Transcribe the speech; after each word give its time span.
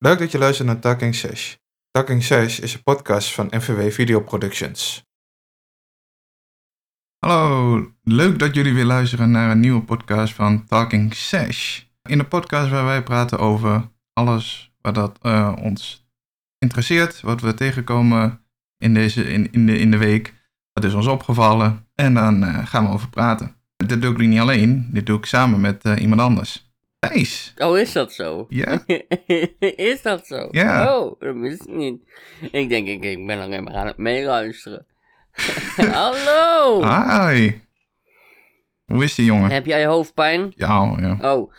Leuk 0.00 0.18
dat 0.18 0.30
je 0.30 0.38
luistert 0.38 0.68
naar 0.68 0.78
Talking 0.78 1.14
Sesh. 1.14 1.54
Talking 1.90 2.22
Sesh 2.22 2.58
is 2.58 2.74
een 2.74 2.82
podcast 2.82 3.34
van 3.34 3.46
NVW 3.50 3.90
Video 3.90 4.20
Productions. 4.20 5.04
Hallo, 7.18 7.92
leuk 8.02 8.38
dat 8.38 8.54
jullie 8.54 8.74
weer 8.74 8.84
luisteren 8.84 9.30
naar 9.30 9.50
een 9.50 9.60
nieuwe 9.60 9.82
podcast 9.82 10.34
van 10.34 10.64
Talking 10.64 11.14
Sesh. 11.14 11.82
In 12.02 12.18
de 12.18 12.24
podcast 12.24 12.70
waar 12.70 12.84
wij 12.84 13.02
praten 13.02 13.38
over 13.38 13.90
alles 14.12 14.72
wat 14.80 14.94
dat, 14.94 15.18
eh, 15.22 15.56
ons 15.62 16.08
interesseert, 16.58 17.20
wat 17.20 17.40
we 17.40 17.54
tegenkomen 17.54 18.40
in, 18.76 18.94
deze, 18.94 19.24
in, 19.24 19.52
in, 19.52 19.66
de, 19.66 19.78
in 19.78 19.90
de 19.90 19.98
week, 19.98 20.34
wat 20.72 20.84
is 20.84 20.94
ons 20.94 21.06
opgevallen 21.06 21.86
en 21.94 22.14
dan 22.14 22.44
eh, 22.44 22.66
gaan 22.66 22.84
we 22.84 22.92
over 22.92 23.08
praten. 23.08 23.56
Dit 23.76 24.02
doe 24.02 24.12
ik 24.12 24.18
niet 24.18 24.40
alleen, 24.40 24.88
dit 24.92 25.06
doe 25.06 25.18
ik 25.18 25.26
samen 25.26 25.60
met 25.60 25.84
eh, 25.84 26.00
iemand 26.00 26.20
anders. 26.20 26.67
Oh, 27.58 27.78
is 27.78 27.92
dat 27.92 28.12
zo? 28.12 28.46
Ja. 28.48 28.82
is 29.58 30.02
dat 30.02 30.26
zo? 30.26 30.48
Ja. 30.50 30.98
Oh, 30.98 31.20
dat 31.20 31.36
wist 31.36 31.60
ik 31.60 31.74
niet. 31.74 32.00
Ik 32.50 32.68
denk, 32.68 32.88
ik, 32.88 33.04
ik 33.04 33.26
ben 33.26 33.40
alleen 33.40 33.64
maar 33.64 33.74
aan 33.74 33.86
het 33.86 33.96
meeluisteren. 33.96 34.86
Hallo! 35.92 36.82
Hi. 36.84 37.60
Hoe 38.84 39.04
is 39.04 39.14
die 39.14 39.24
jongen? 39.24 39.50
Heb 39.50 39.66
jij 39.66 39.86
hoofdpijn? 39.86 40.52
Ja, 40.56 40.96
ja. 41.00 41.34
Oh. 41.34 41.52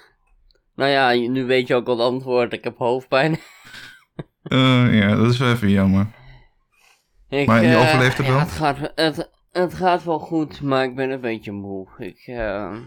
Nou 0.75 0.89
ja, 0.91 1.11
nu 1.29 1.45
weet 1.45 1.67
je 1.67 1.75
ook 1.75 1.87
al 1.87 1.97
het 1.97 2.07
antwoord. 2.07 2.53
Ik 2.53 2.63
heb 2.63 2.77
hoofdpijn. 2.77 3.37
Eh, 4.43 4.99
ja, 4.99 5.15
dat 5.15 5.31
is 5.31 5.37
wel 5.37 5.51
even 5.51 5.69
jammer. 5.69 6.07
Ik, 7.29 7.47
Maar 7.47 7.63
je 7.63 7.69
eh, 7.69 7.79
overleeft 7.79 8.17
het 8.17 8.25
ja, 8.25 8.31
wel? 8.31 8.41
Het 8.41 8.51
gaat, 8.51 8.91
het, 8.95 9.29
het 9.51 9.73
gaat 9.73 10.03
wel 10.03 10.19
goed, 10.19 10.61
maar 10.61 10.83
ik 10.83 10.95
ben 10.95 11.09
een 11.09 11.21
beetje 11.21 11.51
moe. 11.51 11.87
Ik, 11.97 12.23
eh, 12.25 12.77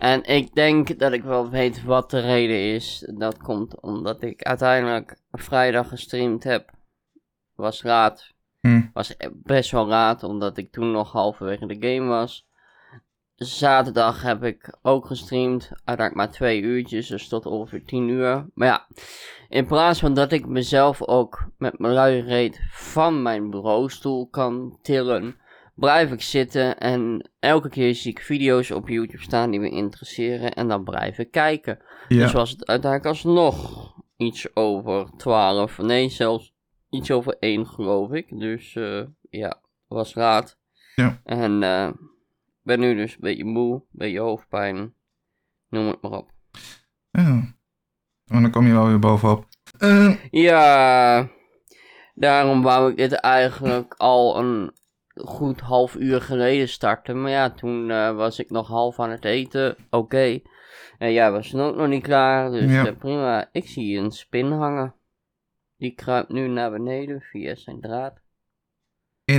en 0.00 0.24
ik 0.24 0.54
denk 0.54 0.98
dat 0.98 1.12
ik 1.12 1.22
wel 1.22 1.50
weet 1.50 1.84
wat 1.84 2.10
de 2.10 2.20
reden 2.20 2.74
is. 2.74 3.10
Dat 3.14 3.38
komt 3.38 3.80
omdat 3.80 4.22
ik 4.22 4.42
uiteindelijk 4.42 5.16
vrijdag 5.32 5.88
gestreamd 5.88 6.44
heb. 6.44 6.70
Was 7.54 7.82
raad. 7.82 8.32
Hm. 8.60 8.82
Was 8.92 9.16
best 9.32 9.70
wel 9.70 9.88
raad, 9.88 10.22
omdat 10.22 10.56
ik 10.56 10.72
toen 10.72 10.90
nog 10.90 11.12
halverwege 11.12 11.66
de 11.66 11.88
game 11.88 12.08
was. 12.08 12.48
Zaterdag 13.34 14.22
heb 14.22 14.44
ik 14.44 14.78
ook 14.82 15.06
gestreamd. 15.06 15.70
Uiteindelijk 15.84 16.14
maar 16.14 16.30
twee 16.30 16.60
uurtjes, 16.60 17.08
dus 17.08 17.28
tot 17.28 17.46
ongeveer 17.46 17.84
10 17.84 18.08
uur. 18.08 18.46
Maar 18.54 18.68
ja, 18.68 18.86
in 19.48 19.66
plaats 19.66 20.00
van 20.00 20.14
dat 20.14 20.32
ik 20.32 20.46
mezelf 20.46 21.02
ook 21.02 21.46
met 21.58 21.78
mijn 21.78 21.94
luie 21.94 22.22
reet 22.22 22.60
van 22.70 23.22
mijn 23.22 23.50
bureaustoel 23.50 24.28
kan 24.28 24.78
tillen, 24.82 25.39
blijf 25.80 26.12
ik 26.12 26.22
zitten 26.22 26.78
en 26.78 27.30
elke 27.38 27.68
keer 27.68 27.94
zie 27.94 28.10
ik 28.10 28.20
video's 28.20 28.70
op 28.70 28.88
YouTube 28.88 29.22
staan 29.22 29.50
die 29.50 29.60
me 29.60 29.70
interesseren 29.70 30.52
en 30.52 30.68
dan 30.68 30.84
blijf 30.84 31.18
ik 31.18 31.30
kijken. 31.30 31.78
Ja. 32.08 32.22
Dus 32.22 32.32
was 32.32 32.50
het 32.50 32.66
uiteindelijk 32.66 33.10
alsnog 33.10 33.88
iets 34.16 34.56
over 34.56 35.10
12, 35.16 35.78
nee 35.78 36.08
zelfs 36.08 36.54
iets 36.90 37.10
over 37.10 37.36
1 37.38 37.66
geloof 37.66 38.10
ik. 38.10 38.38
Dus 38.38 38.76
eh, 38.76 39.02
ja, 39.30 39.60
was 39.88 40.14
raad. 40.14 40.58
Ja. 40.94 41.20
En 41.24 41.62
eh 41.62 41.90
ben 42.62 42.80
nu 42.80 42.94
dus 42.94 43.12
een 43.12 43.18
beetje 43.20 43.44
moe, 43.44 43.74
een 43.74 43.82
beetje 43.90 44.20
hoofdpijn, 44.20 44.94
noem 45.68 45.86
het 45.86 46.02
maar 46.02 46.10
op. 46.10 46.30
ja. 47.10 47.58
En 48.26 48.42
dan 48.42 48.50
kom 48.50 48.66
je 48.66 48.72
wel 48.72 48.86
weer 48.86 48.98
bovenop. 48.98 49.46
Eh, 49.78 50.16
Ja, 50.30 51.28
daarom 52.14 52.62
wou 52.62 52.90
ik 52.90 52.96
dit 52.96 53.12
eigenlijk 53.12 53.94
al 53.96 54.38
een 54.38 54.72
goed 55.24 55.60
half 55.60 55.94
uur 55.94 56.20
geleden 56.20 56.68
starten. 56.68 57.22
Maar 57.22 57.30
ja, 57.30 57.50
toen 57.50 57.90
eh, 57.90 58.14
was 58.14 58.38
ik 58.38 58.50
nog 58.50 58.68
half 58.68 59.00
aan 59.00 59.10
het 59.10 59.24
eten. 59.24 59.76
Oké. 59.90 60.40
En 60.98 61.12
jij 61.12 61.30
was 61.32 61.54
ook 61.54 61.76
nog 61.76 61.88
niet 61.88 62.02
klaar, 62.02 62.50
dus 62.50 62.70
Ja. 62.70 62.86
eh, 62.86 62.96
prima. 62.98 63.48
Ik 63.52 63.68
zie 63.68 63.98
een 63.98 64.10
spin 64.10 64.52
hangen. 64.52 64.94
Die 65.76 65.94
kruipt 65.94 66.28
nu 66.28 66.48
naar 66.48 66.70
beneden 66.70 67.20
via 67.20 67.54
zijn 67.54 67.80
draad. 67.80 68.14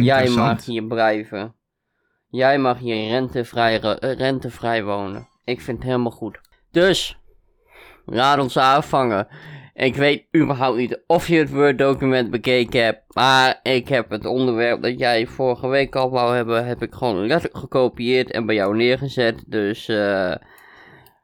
Jij 0.04 0.24
mag 0.36 0.66
hier 0.66 0.84
blijven. 0.84 1.56
Jij 2.28 2.58
mag 2.60 2.80
hier 2.80 3.08
rentevrij, 3.10 3.78
re- 3.78 3.94
eh, 3.94 4.14
rentevrij 4.18 4.84
wonen. 4.84 5.28
Ik 5.44 5.62
vind 5.62 5.78
het 5.78 5.86
helemaal 5.88 6.12
goed. 6.12 6.40
Dus, 6.72 7.20
laat 8.06 8.40
ons 8.40 8.58
aanvangen. 8.58 9.28
Ik 9.74 9.96
weet 9.96 10.26
überhaupt 10.36 10.78
niet 10.78 11.04
of 11.08 11.28
je 11.28 11.38
het 11.38 11.52
Word-document 11.52 12.32
bekeken 12.32 12.84
hebt. 12.84 13.02
Maar 13.16 13.60
ik 13.64 13.88
heb 13.88 14.10
het 14.10 14.26
onderwerp 14.26 14.82
dat 14.82 15.00
jij 15.00 15.28
vorige 15.28 15.68
week 15.68 15.96
al 15.96 16.10
wou 16.10 16.36
hebben, 16.36 16.66
heb 16.66 16.82
ik 16.82 16.94
gewoon 16.94 17.26
letterlijk 17.26 17.58
gekopieerd 17.58 18.32
en 18.32 18.46
bij 18.46 18.56
jou 18.56 18.76
neergezet. 18.76 19.44
Dus, 19.48 19.88
eh. 19.88 20.36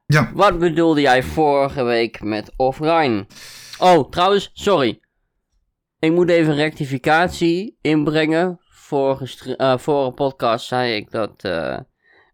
Ja. 0.06 0.31
Wat 0.34 0.59
bedoelde 0.59 1.02
jij 1.02 1.24
vorige 1.24 1.84
week 1.84 2.24
met 2.24 2.53
offline? 2.56 3.25
Oh, 3.80 4.09
trouwens, 4.09 4.52
sorry. 4.53 5.00
Ik 6.00 6.12
moet 6.12 6.30
even 6.30 6.56
rectificatie 6.56 7.78
inbrengen. 7.81 8.59
Vorige, 8.69 9.56
eh, 9.56 9.78
vorige 9.78 10.12
podcast 10.12 10.68
zei 10.68 10.96
ik 10.96 11.12
dat 11.12 11.44
eh, 11.44 11.80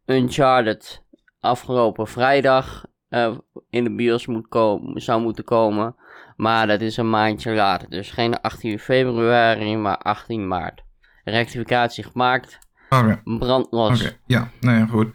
Uncharted 0.05 1.03
afgelopen 1.39 2.07
vrijdag 2.07 2.85
eh, 3.09 3.37
in 3.69 3.83
de 3.83 3.95
bios 3.95 4.27
moet 4.27 4.47
komen, 4.47 5.01
zou 5.01 5.21
moeten 5.21 5.43
komen. 5.43 5.95
Maar 6.35 6.67
dat 6.67 6.81
is 6.81 6.97
een 6.97 7.09
maandje 7.09 7.53
later. 7.53 7.89
Dus 7.89 8.11
geen 8.11 8.41
18 8.41 8.79
februari, 8.79 9.75
maar 9.77 9.97
18 9.97 10.47
maart. 10.47 10.81
Rectificatie 11.23 12.03
gemaakt. 12.03 12.59
Oké. 12.89 13.21
Brandlos. 13.23 14.01
Oké, 14.01 14.17
ja, 14.25 14.49
nou 14.59 14.77
ja, 14.77 14.85
goed. 14.85 15.11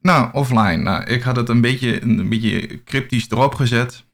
Nou, 0.00 0.32
offline. 0.32 0.76
Nou, 0.76 1.04
ik 1.04 1.22
had 1.22 1.36
het 1.36 1.48
een 1.48 1.60
beetje, 1.60 2.02
een 2.02 2.28
beetje 2.28 2.82
cryptisch 2.82 3.30
erop 3.30 3.54
gezet. 3.54 4.06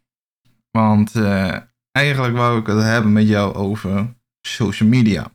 Want 0.70 1.14
eh, 1.14 1.56
eigenlijk 1.92 2.36
wou 2.36 2.60
ik 2.60 2.66
het 2.66 2.82
hebben 2.82 3.12
met 3.12 3.28
jou 3.28 3.54
over 3.54 4.16
social 4.40 4.88
media. 4.88 5.30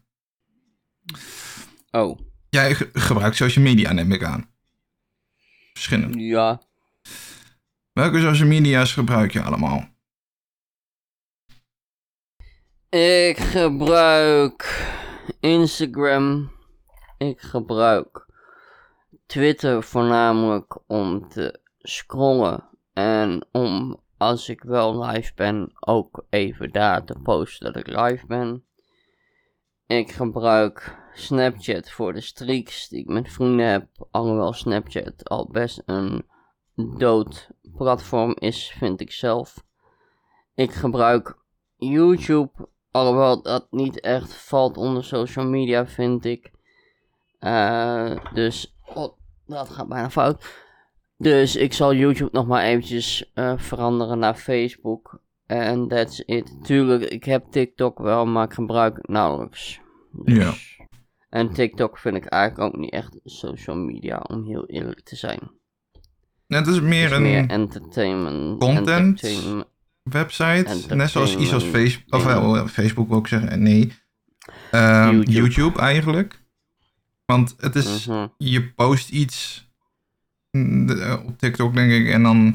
Oh, 1.92 2.19
Jij 2.50 2.75
ge- 2.75 2.90
gebruikt 2.94 3.36
social 3.36 3.63
media, 3.66 3.92
neem 3.92 4.12
ik 4.12 4.24
aan. 4.24 4.50
Verschillende. 5.74 6.19
ja. 6.19 6.62
Welke 7.94 8.19
social 8.19 8.47
media's 8.47 8.94
gebruik 8.94 9.31
je 9.31 9.41
allemaal? 9.41 9.88
Ik 12.90 13.38
gebruik 13.38 14.88
Instagram. 15.40 16.51
Ik 17.18 17.41
gebruik 17.41 18.25
Twitter 19.25 19.84
voornamelijk 19.84 20.80
om 20.88 21.30
te 21.30 21.59
scrollen. 21.78 22.69
En 22.94 23.47
om, 23.51 24.01
als 24.18 24.50
ik 24.50 24.63
wel 24.63 25.06
live 25.06 25.31
ben, 25.35 25.72
ook 25.80 26.25
even 26.30 26.72
daar 26.72 27.06
te 27.06 27.16
posten 27.24 27.74
dat 27.74 27.88
ik 27.88 28.00
live 28.00 28.25
ben. 28.25 28.66
Ik 29.88 30.12
gebruik 30.12 30.97
Snapchat 31.13 31.91
voor 31.91 32.13
de 32.13 32.22
streaks 32.22 32.88
die 32.90 33.00
ik 33.00 33.07
met 33.07 33.31
vrienden 33.31 33.66
heb. 33.66 34.07
Alhoewel 34.12 34.53
Snapchat 34.53 35.30
al 35.30 35.50
best 35.51 35.81
een 35.85 36.30
dood 36.75 37.50
platform 37.81 38.36
is, 38.40 38.74
vind 38.78 39.02
ik 39.02 39.12
zelf. 39.12 39.64
Ik 40.56 40.72
gebruik 40.72 41.38
YouTube, 41.78 42.52
alhoewel 42.92 43.42
dat 43.42 43.68
niet 43.69 44.00
echt 44.00 44.34
valt 44.34 44.78
onder 44.78 45.03
social 45.03 45.46
media, 45.46 45.88
vind 45.88 46.25
ik. 46.25 46.52
Eh, 47.40 48.34
dus, 48.34 48.75
oh, 48.94 49.18
dat 49.46 49.69
gaat 49.69 49.88
bijna 49.88 50.09
fout. 50.09 50.59
Dus 51.18 51.56
ik 51.56 51.74
zal 51.74 51.94
YouTube 51.94 52.30
nog 52.31 52.47
maar 52.47 52.64
eventjes 52.64 53.31
eh, 53.34 53.53
veranderen 53.58 54.19
naar 54.19 54.36
Facebook. 54.36 55.19
En 55.46 55.88
that's 55.88 56.19
it. 56.25 56.63
Tuurlijk, 56.63 57.03
ik 57.03 57.24
heb 57.24 57.46
TikTok 57.52 58.00
wel, 58.00 58.25
maar 58.25 58.46
ik 58.46 58.53
gebruik 58.53 58.96
het 58.96 59.08
nauwelijks. 59.08 59.80
Dus- 60.12 60.36
En 61.30 61.53
TikTok 61.53 61.98
vind 61.98 62.16
ik 62.16 62.25
eigenlijk 62.25 62.74
ook 62.74 62.80
niet 62.81 62.92
echt 62.92 63.19
social 63.24 63.75
media, 63.75 64.18
om 64.28 64.44
heel 64.44 64.66
eerlijk 64.66 65.02
te 65.02 65.16
zijn. 65.16 65.52
Het 66.57 66.67
is 66.67 66.81
meer 66.81 67.01
Het 67.03 67.12
is 67.12 67.17
een 67.17 67.23
meer 67.23 67.47
entertainment. 67.47 68.59
content? 68.59 68.89
entertainment. 68.89 69.66
website, 70.03 70.95
net 70.95 71.09
zoals 71.09 71.36
iets 71.36 71.53
als 71.53 71.63
Entertainment 71.63 72.00
Facebook, 72.12 72.63
of 72.63 72.71
Facebook 72.71 73.09
wil 73.09 73.18
ik 73.19 73.27
zeggen, 73.27 73.62
nee. 73.63 73.92
Ehm, 74.71 75.15
YouTube. 75.15 75.31
YouTube. 75.31 75.80
eigenlijk. 75.80 76.39
Want 77.25 77.56
het 77.57 77.75
is, 77.75 78.06
Mhm. 78.07 78.27
je 78.38 78.69
post 78.71 79.09
iets 79.09 79.68
mm, 80.51 80.89
eh, 80.89 81.18
op 81.25 81.38
TikTok 81.39 81.75
denk 81.75 81.92
ik, 81.92 82.07
en 82.09 82.24
dan, 82.24 82.45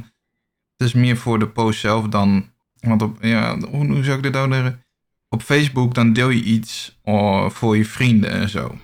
het 0.77 0.87
is 0.87 0.93
meer 0.93 1.17
voor 1.17 1.39
de 1.39 1.49
post 1.49 1.81
zelf 1.81 2.09
dan, 2.09 2.51
want 2.81 3.03
op, 3.03 3.19
ja, 3.21 3.59
hoe, 3.59 3.87
hoe 3.87 4.05
zou 4.05 4.17
ik 4.17 4.23
dit 4.23 4.33
nou 4.33 4.53
zeggen? 4.53 4.85
Op 5.29 5.43
Facebook 5.43 5.95
dan 5.95 6.13
deel 6.13 6.29
je 6.29 6.43
iets 6.43 6.99
oh, 7.03 7.51
voor 7.51 7.77
je 7.77 7.85
vrienden 7.85 8.31
en 8.31 8.49
zo. 8.49 8.79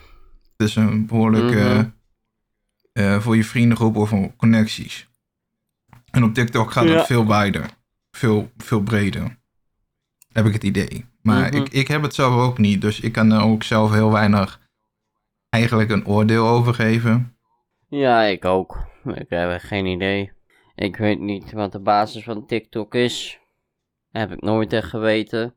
Het 0.56 0.68
is 0.68 0.76
een 0.76 1.06
behoorlijk 1.06 1.54
eh, 1.54 1.80
Eh, 2.92 3.20
voor 3.20 3.36
je 3.36 3.44
vriendengroep 3.44 3.96
of 3.96 4.08
voor 4.08 4.36
connecties. 4.36 5.08
En 6.10 6.24
op 6.24 6.34
TikTok 6.34 6.70
gaat 6.70 6.84
Ja. 6.88 6.94
het 6.96 7.06
veel 7.06 7.26
wijder. 7.26 7.66
Veel, 8.10 8.50
veel 8.56 8.80
breder. 8.82 9.40
Heb 10.32 10.46
ik 10.46 10.52
het 10.52 10.64
idee. 10.64 11.04
Maar 11.22 11.48
Mhm. 11.48 11.56
ik, 11.56 11.68
ik 11.68 11.88
heb 11.88 12.02
het 12.02 12.14
zelf 12.14 12.34
ook 12.34 12.58
niet. 12.58 12.80
Dus 12.80 13.00
ik 13.00 13.12
kan 13.12 13.32
er 13.32 13.42
ook 13.42 13.62
zelf 13.62 13.92
heel 13.92 14.12
weinig 14.12 14.60
eigenlijk 15.48 15.90
een 15.90 16.06
oordeel 16.06 16.46
over 16.46 16.74
geven. 16.74 17.36
Ja, 17.88 18.22
ik 18.22 18.44
ook. 18.44 18.86
Ik 19.04 19.26
heb 19.28 19.60
geen 19.60 19.86
idee. 19.86 20.32
Ik 20.74 20.96
weet 20.96 21.18
niet 21.20 21.52
wat 21.52 21.72
de 21.72 21.80
basis 21.80 22.24
van 22.24 22.46
TikTok 22.46 22.94
is. 22.94 23.38
Heb 24.10 24.32
ik 24.32 24.40
nooit 24.40 24.72
echt 24.72 24.88
geweten. 24.88 25.54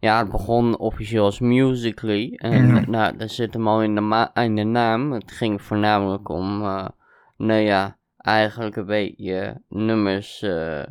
Ja, 0.00 0.18
het 0.18 0.30
begon 0.30 0.78
officieel 0.78 1.24
als 1.24 1.40
Musically. 1.40 2.32
En 2.36 2.90
nou, 2.90 3.16
daar 3.16 3.28
zit 3.28 3.54
hem 3.54 3.68
al 3.68 3.82
in 3.82 3.94
de, 3.94 4.30
in 4.34 4.56
de 4.56 4.64
naam. 4.64 5.12
Het 5.12 5.32
ging 5.32 5.62
voornamelijk 5.62 6.28
om, 6.28 6.62
eh, 6.62 6.88
nou 7.36 7.60
ja, 7.60 7.96
eigenlijk 8.16 8.76
een 8.76 8.86
beetje 8.86 9.62
nummers, 9.68 10.42
eh, 10.42 10.82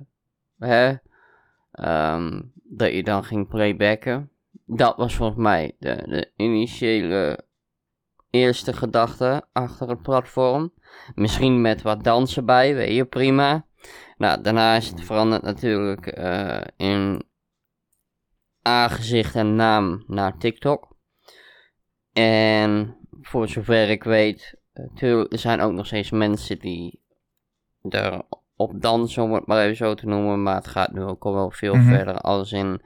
hè, 0.60 0.94
ehm, 1.72 2.42
dat 2.54 2.92
je 2.92 3.04
dan 3.04 3.24
ging 3.24 3.48
playbacken. 3.48 4.30
Dat 4.66 4.98
was 4.98 5.16
volgens 5.16 5.40
mij 5.40 5.76
de, 5.80 6.04
de 6.06 6.32
initiële 6.36 7.46
eerste 8.30 8.74
gedachte 8.74 9.44
achter 9.54 9.90
het 9.90 10.02
platform. 10.02 10.74
Misschien 11.16 11.62
met 11.62 11.82
wat 11.82 12.04
dansen 12.04 12.46
bij, 12.46 12.76
weet 12.76 12.96
je, 12.96 13.06
prima. 13.06 13.66
Nou, 14.18 14.42
daarna 14.42 14.76
is 14.76 14.88
het 14.88 15.02
veranderd 15.02 15.42
natuurlijk 15.42 16.08
eh, 16.08 16.62
in 16.78 17.24
aangezicht 18.68 19.36
en 19.36 19.56
naam 19.56 20.04
naar 20.08 20.38
TikTok. 20.38 20.96
En 22.14 22.98
voor 23.22 23.48
zover 23.48 23.90
ik 23.90 24.04
weet, 24.04 24.56
natuurlijk, 24.74 25.32
er 25.34 25.40
zijn 25.40 25.62
ook 25.62 25.72
nog 25.72 25.86
steeds 25.86 26.12
mensen 26.12 26.60
die 26.60 27.02
erop 27.90 28.72
dansen, 28.82 29.24
om 29.24 29.34
het 29.34 29.46
maar 29.48 29.64
even 29.64 29.76
zo 29.76 29.94
te 29.94 30.08
noemen. 30.08 30.44
Maar 30.44 30.56
het 30.56 30.68
gaat 30.68 30.92
nu 30.92 31.02
ook 31.04 31.26
al 31.26 31.34
wel 31.34 31.52
veel 31.52 31.76
Mhm. 31.76 31.88
verder 31.90 32.18
als 32.22 32.52
in 32.52 32.82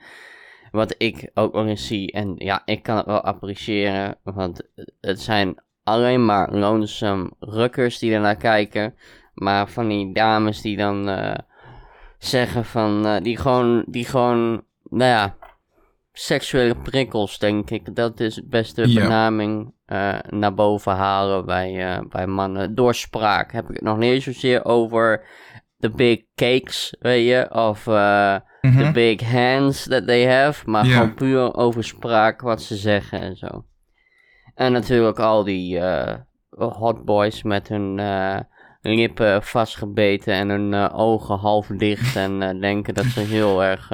wat 0.71 0.95
ik 0.97 1.31
ook 1.33 1.53
nog 1.53 1.65
eens 1.65 1.87
zie. 1.87 2.11
En 2.11 2.33
ja, 2.37 2.61
ik 2.65 2.83
kan 2.83 2.97
het 2.97 3.05
wel 3.05 3.21
appreciëren, 3.21 4.17
want 4.23 4.61
het 5.01 5.21
zijn 5.21 5.55
alleen 5.83 6.25
maar 6.25 6.53
lonesome 6.55 7.31
rukkers 7.39 7.99
die 7.99 8.13
ernaar 8.13 8.35
kijken. 8.35 8.95
Maar 9.33 9.69
van 9.69 9.87
die 9.87 10.13
dames 10.13 10.61
die 10.61 10.77
dan 10.77 11.09
eh, 11.09 11.37
zeggen 12.17 12.65
van, 12.65 13.05
eh, 13.05 13.21
die 13.21 13.37
gewoon, 13.37 13.83
die 13.87 14.05
gewoon, 14.05 14.63
nou 14.83 15.09
ja, 15.11 15.35
seksuele 16.11 16.75
prikkels, 16.75 17.39
denk 17.39 17.69
ik. 17.69 17.95
Dat 17.95 18.19
is 18.19 18.35
het 18.35 18.49
beste 18.49 18.87
Ja. 18.89 19.01
benaming 19.01 19.73
eh, 19.85 20.17
naar 20.29 20.53
boven 20.53 20.91
halen 20.95 21.45
bij, 21.45 21.93
eh, 21.95 22.01
bij 22.09 22.27
mannen. 22.27 22.75
Door 22.75 22.95
spraak 22.95 23.51
heb 23.51 23.69
ik 23.69 23.75
het 23.75 23.83
nog 23.83 23.97
niet 23.97 24.23
zozeer 24.23 24.65
over 24.65 25.25
de 25.77 25.89
big 25.89 26.21
cakes, 26.35 26.95
weet 26.99 27.27
je, 27.27 27.47
of 27.51 27.87
eh, 27.87 28.35
Mhm. 28.61 28.83
the 28.85 28.91
big 28.91 29.21
hands 29.31 29.87
that 29.87 30.07
they 30.07 30.25
have, 30.27 30.69
maar 30.69 30.85
gewoon 30.85 31.13
puur 31.13 31.55
over 31.55 31.83
spraak, 31.83 32.41
wat 32.41 32.61
ze 32.61 32.75
zeggen 32.75 33.19
en 33.21 33.35
zo. 33.35 33.65
En 34.55 34.71
natuurlijk 34.71 35.19
al 35.19 35.43
die 35.43 35.81
hot 36.49 37.05
boys 37.05 37.43
met 37.43 37.67
hun 37.67 37.95
lippen 38.81 39.43
vastgebeten 39.43 40.33
en 40.33 40.49
hun 40.49 40.73
ogen 40.91 41.37
half 41.37 41.67
dicht 41.67 42.15
en 42.15 42.59
denken 42.59 42.93
dat 42.93 43.05
ze 43.05 43.19
heel 43.19 43.63
erg 43.63 43.89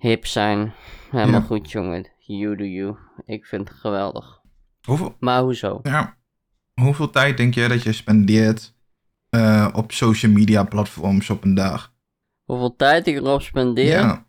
hip 0.00 0.26
zijn. 0.26 0.72
Helemaal 1.10 1.40
Ja. 1.40 1.46
goed, 1.46 1.70
jongen. 1.70 2.06
You 2.18 2.56
do 2.56 2.64
you. 2.64 2.96
Ik 3.26 3.46
vind 3.46 3.68
het 3.68 3.78
geweldig. 3.78 4.40
Hoeveel, 4.82 5.16
Maar 5.18 5.42
hoezo? 5.42 5.80
ja, 5.82 6.16
hoeveel 6.74 7.10
tijd 7.10 7.36
denk 7.36 7.54
jij 7.54 7.68
dat 7.68 7.82
je 7.82 7.92
spendeert 7.92 8.74
eh, 9.28 9.68
op 9.72 9.92
social 9.92 10.32
media 10.32 10.64
platforms 10.64 11.30
op 11.30 11.44
een 11.44 11.54
dag? 11.54 11.94
Hoeveel 12.44 12.76
tijd 12.76 13.06
ik 13.06 13.16
erop 13.16 13.42
spendeer? 13.42 13.86
Ja, 14.00 14.26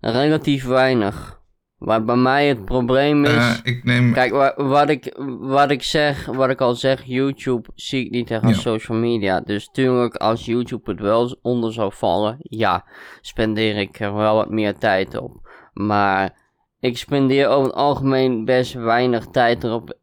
Relatief 0.00 0.64
weinig. 0.64 1.42
Wat 1.84 2.06
bij 2.06 2.16
mij 2.16 2.48
het 2.48 2.64
probleem 2.64 3.24
is... 3.24 3.30
eh, 3.32 3.58
ik 3.62 3.84
neem... 3.84 4.12
Kijk, 4.12 4.32
wa- 4.32 4.54
wat 4.56 4.88
ik, 4.88 5.14
wat 5.38 5.70
ik 5.70 5.82
zeg, 5.82 6.26
wat 6.26 6.50
ik 6.50 6.60
al 6.60 6.74
zeg, 6.74 7.02
YouTube 7.04 7.68
zie 7.74 8.04
ik 8.04 8.10
niet 8.10 8.30
echt 8.30 8.42
als 8.42 8.54
Ja. 8.54 8.60
social 8.60 8.98
media. 8.98 9.40
Dus 9.40 9.68
tuurlijk, 9.72 10.14
als 10.14 10.44
YouTube 10.44 10.90
het 10.90 11.00
wel 11.00 11.36
onder 11.42 11.72
zou 11.72 11.92
vallen, 11.94 12.36
ja, 12.40 12.84
spendeer 13.20 13.76
ik 13.76 14.00
er 14.00 14.14
wel 14.14 14.34
wat 14.34 14.50
meer 14.50 14.78
tijd 14.78 15.16
op. 15.18 15.48
Maar 15.72 16.42
ik 16.80 16.96
spendeer 16.98 17.48
over 17.48 17.66
het 17.66 17.74
algemeen 17.74 18.44
best 18.44 18.72
weinig 18.74 19.26
tijd 19.26 19.64
erop, 19.64 19.98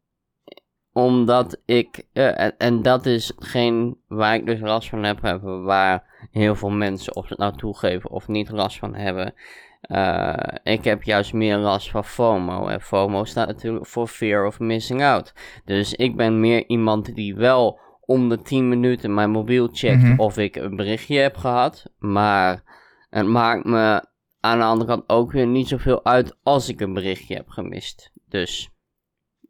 omdat 0.94 1.62
ik, 1.66 2.04
eh, 2.14 2.40
en, 2.40 2.54
en 2.58 2.82
dat 2.82 3.06
is 3.06 3.32
geen 3.38 3.98
waar 4.08 4.36
ik 4.36 4.46
dus 4.46 4.60
last 4.60 4.90
van 4.90 5.04
heb, 5.04 5.22
hebben, 5.22 5.64
waar 5.64 6.28
heel 6.32 6.56
veel 6.56 6.70
mensen, 6.70 7.16
of 7.16 7.30
het 7.30 7.38
nou 7.38 7.58
toegeven 7.58 8.10
of 8.10 8.28
niet, 8.28 8.50
last 8.52 8.80
van 8.80 8.96
hebben. 8.96 9.34
Eh, 9.82 10.34
ik 10.64 10.84
heb 10.84 11.04
juist 11.04 11.34
meer 11.34 11.58
last 11.58 11.90
van 11.92 12.06
FOMO. 12.06 12.68
En 12.68 12.82
FOMO 12.82 13.24
staat 13.24 13.48
natuurlijk 13.48 13.86
voor 13.88 14.08
Fear 14.08 14.46
of 14.46 14.60
Missing 14.60 15.04
Out. 15.04 15.34
Dus 15.66 15.94
ik 15.94 16.16
ben 16.16 16.40
meer 16.40 16.64
iemand 16.68 17.16
die 17.16 17.36
wel 17.36 17.80
om 18.06 18.30
de 18.30 18.42
10 18.42 18.70
minuten 18.70 19.14
mijn 19.14 19.30
mobiel 19.32 19.70
checkt 19.74 20.02
Mhm. 20.04 20.20
of 20.20 20.38
ik 20.38 20.56
een 20.56 20.76
berichtje 20.76 21.18
heb 21.18 21.38
gehad. 21.38 21.84
Maar 22.00 22.64
het 23.10 23.28
maakt 23.28 23.66
me 23.66 24.06
aan 24.40 24.58
de 24.58 24.64
andere 24.64 24.90
kant 24.90 25.04
ook 25.10 25.32
weer 25.32 25.48
niet 25.48 25.68
zoveel 25.68 26.06
uit 26.06 26.38
als 26.44 26.70
ik 26.70 26.80
een 26.82 26.94
berichtje 26.94 27.36
heb 27.36 27.50
gemist. 27.50 28.12
Dus, 28.28 28.70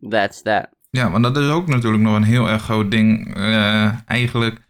that's 0.10 0.42
that. 0.42 0.70
Ja, 0.90 1.12
want 1.12 1.24
dat 1.24 1.38
is 1.38 1.50
ook 1.50 1.68
natuurlijk 1.68 2.04
nog 2.04 2.16
een 2.16 2.24
heel 2.24 2.50
erg 2.50 2.62
groot 2.62 2.92
ding. 2.92 3.36
eh, 3.36 3.92
eigenlijk 4.06 4.68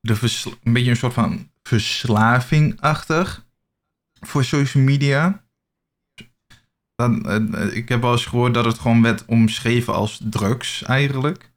de 0.00 0.16
een 0.62 0.72
beetje 0.72 0.90
een 0.90 0.96
soort 0.96 1.12
van 1.12 1.50
verslaving-achtig 1.62 3.46
voor 4.20 4.44
social 4.44 4.82
media. 4.82 5.44
Dan, 6.94 7.28
eh, 7.28 7.76
ik 7.76 7.88
heb 7.88 8.00
wel 8.00 8.12
eens 8.12 8.26
gehoord 8.26 8.54
dat 8.54 8.64
het 8.64 8.78
gewoon 8.78 9.02
werd 9.02 9.24
omschreven 9.24 9.94
als 9.94 10.20
drugs 10.30 10.82
eigenlijk. 10.82 11.52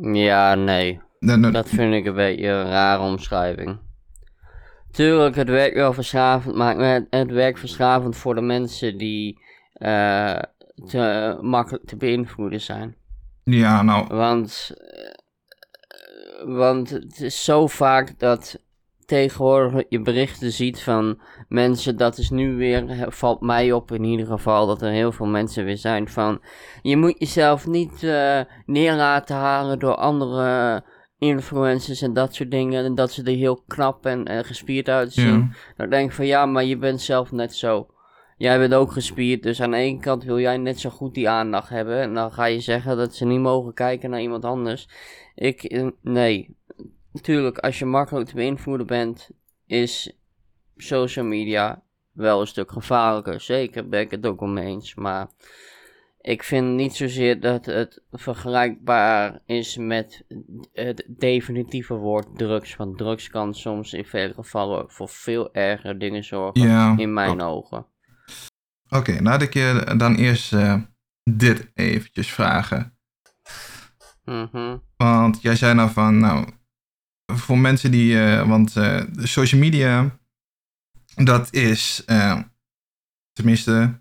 Ja, 0.00 0.54
nee. 0.54 1.00
Dat 1.50 1.68
vind 1.68 1.94
ik 1.94 2.06
een 2.06 2.14
beetje 2.14 2.48
een 2.48 2.68
rare 2.68 3.02
omschrijving. 3.02 3.78
Tuurlijk, 4.90 5.34
het 5.34 5.48
werkt 5.48 5.74
wel 5.74 5.92
verslavend, 5.92 6.54
maar 6.54 6.76
het, 6.76 7.06
het 7.10 7.30
werkt 7.30 7.58
verslavend 7.58 8.16
voor 8.16 8.34
de 8.34 8.40
mensen 8.40 8.98
die 8.98 9.40
eh, 9.72 10.38
te 10.86 11.38
makkelijk 11.40 11.84
te 11.86 11.96
beïnvloeden 11.96 12.60
zijn. 12.60 12.96
Ja, 13.44 13.82
nou, 13.82 14.06
Want, 14.06 14.74
eh, 14.76 16.54
want 16.56 16.90
het 16.90 17.20
is 17.20 17.44
zo 17.44 17.66
vaak 17.66 18.18
dat 18.18 18.60
tegenwoordig 19.06 19.84
je 19.88 20.00
berichten 20.00 20.52
ziet 20.52 20.82
van 20.82 21.20
mensen, 21.48 21.96
dat 21.96 22.18
is 22.18 22.30
nu 22.30 22.56
weer, 22.56 23.06
valt 23.08 23.40
mij 23.40 23.72
op 23.72 23.92
in 23.92 24.04
ieder 24.04 24.26
geval, 24.26 24.66
dat 24.66 24.82
er 24.82 24.90
heel 24.90 25.12
veel 25.12 25.26
mensen 25.26 25.64
weer 25.64 25.76
zijn 25.76 26.08
van, 26.08 26.40
je 26.82 26.96
moet 26.96 27.18
jezelf 27.18 27.66
niet 27.66 28.02
eh, 28.02 28.40
neer 28.66 28.94
laten 28.94 29.36
halen 29.36 29.78
door 29.78 29.94
andere 29.94 30.84
influencers 31.18 32.02
en 32.02 32.12
dat 32.12 32.34
soort 32.34 32.50
dingen, 32.50 32.84
en 32.84 32.94
dat 32.94 33.12
ze 33.12 33.22
er 33.22 33.36
heel 33.36 33.62
knap 33.66 34.06
en, 34.06 34.24
en 34.24 34.44
gespierd 34.44 34.88
uitzien. 34.88 35.38
ja. 35.38 35.48
Dan 35.76 35.90
denk 35.90 36.08
ik 36.08 36.16
van 36.16 36.26
ja, 36.26 36.46
maar 36.46 36.64
je 36.64 36.76
bent 36.76 37.00
zelf 37.00 37.32
net 37.32 37.54
zo. 37.54 37.86
Jij 38.36 38.58
bent 38.58 38.74
ook 38.74 38.92
gespierd, 38.92 39.42
dus 39.42 39.60
aan 39.60 39.70
de 39.70 39.76
ene 39.76 40.00
kant 40.00 40.24
wil 40.24 40.40
jij 40.40 40.56
net 40.56 40.80
zo 40.80 40.90
goed 40.90 41.14
die 41.14 41.28
aandacht 41.28 41.68
hebben. 41.68 42.00
En 42.00 42.14
dan 42.14 42.32
ga 42.32 42.44
je 42.44 42.60
zeggen 42.60 42.96
dat 42.96 43.14
ze 43.14 43.24
niet 43.24 43.40
mogen 43.40 43.74
kijken 43.74 44.10
naar 44.10 44.20
iemand 44.20 44.44
anders. 44.44 44.88
Ik, 45.34 45.62
eh, 45.62 45.86
nee. 46.02 46.56
Natuurlijk, 47.16 47.58
als 47.58 47.78
je 47.78 47.84
makkelijk 47.84 48.28
te 48.28 48.34
beïnvloeden 48.34 48.86
bent, 48.86 49.30
is 49.66 50.18
social 50.76 51.24
media 51.24 51.82
wel 52.12 52.40
een 52.40 52.46
stuk 52.46 52.72
gevaarlijker. 52.72 53.40
Zeker 53.40 53.88
ben 53.88 54.00
ik 54.00 54.10
het 54.10 54.26
ook 54.26 54.40
mee 54.40 54.66
eens. 54.66 54.94
Maar 54.94 55.28
ik 56.20 56.42
vind 56.42 56.74
niet 56.74 56.96
zozeer 56.96 57.40
dat 57.40 57.66
het 57.66 58.02
vergelijkbaar 58.12 59.40
is 59.46 59.76
met 59.76 60.24
het 60.72 61.04
definitieve 61.08 61.94
woord 61.94 62.38
drugs. 62.38 62.76
Want 62.76 62.98
drugs 62.98 63.28
kan 63.28 63.54
soms 63.54 63.92
in 63.92 64.04
vele 64.04 64.34
gevallen 64.34 64.90
voor 64.90 65.08
veel 65.08 65.54
ergere 65.54 65.96
dingen 65.96 66.24
zorgen. 66.24 66.68
Ja, 66.68 66.94
in 66.96 67.12
mijn 67.12 67.40
ogen. 67.40 67.86
Oké, 68.88 69.18
laat 69.22 69.42
ik 69.42 69.52
je 69.52 69.94
dan 69.96 70.14
eerst 70.14 70.52
eh, 70.52 70.82
dit 71.24 71.70
eventjes 71.74 72.32
vragen. 72.32 72.98
Mhm. 74.24 74.76
Want 74.96 75.42
jij 75.42 75.56
zei 75.56 75.74
nou 75.74 75.90
van, 75.90 76.18
nou, 76.18 76.46
voor 77.32 77.58
mensen 77.58 77.90
die, 77.90 78.20
eh, 78.20 78.48
want 78.48 78.76
eh, 78.76 79.02
social 79.18 79.60
media, 79.60 80.18
dat 81.14 81.52
is, 81.54 82.02
eh, 82.06 82.40
tenminste, 83.32 84.00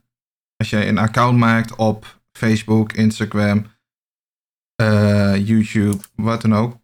als 0.58 0.70
jij 0.70 0.88
een 0.88 0.98
account 0.98 1.38
maakt 1.38 1.76
op 1.76 2.22
Facebook, 2.32 2.94
Instagram, 2.94 3.66
YouTube, 5.38 5.98
wat 6.16 6.42
dan 6.42 6.56
ook, 6.56 6.78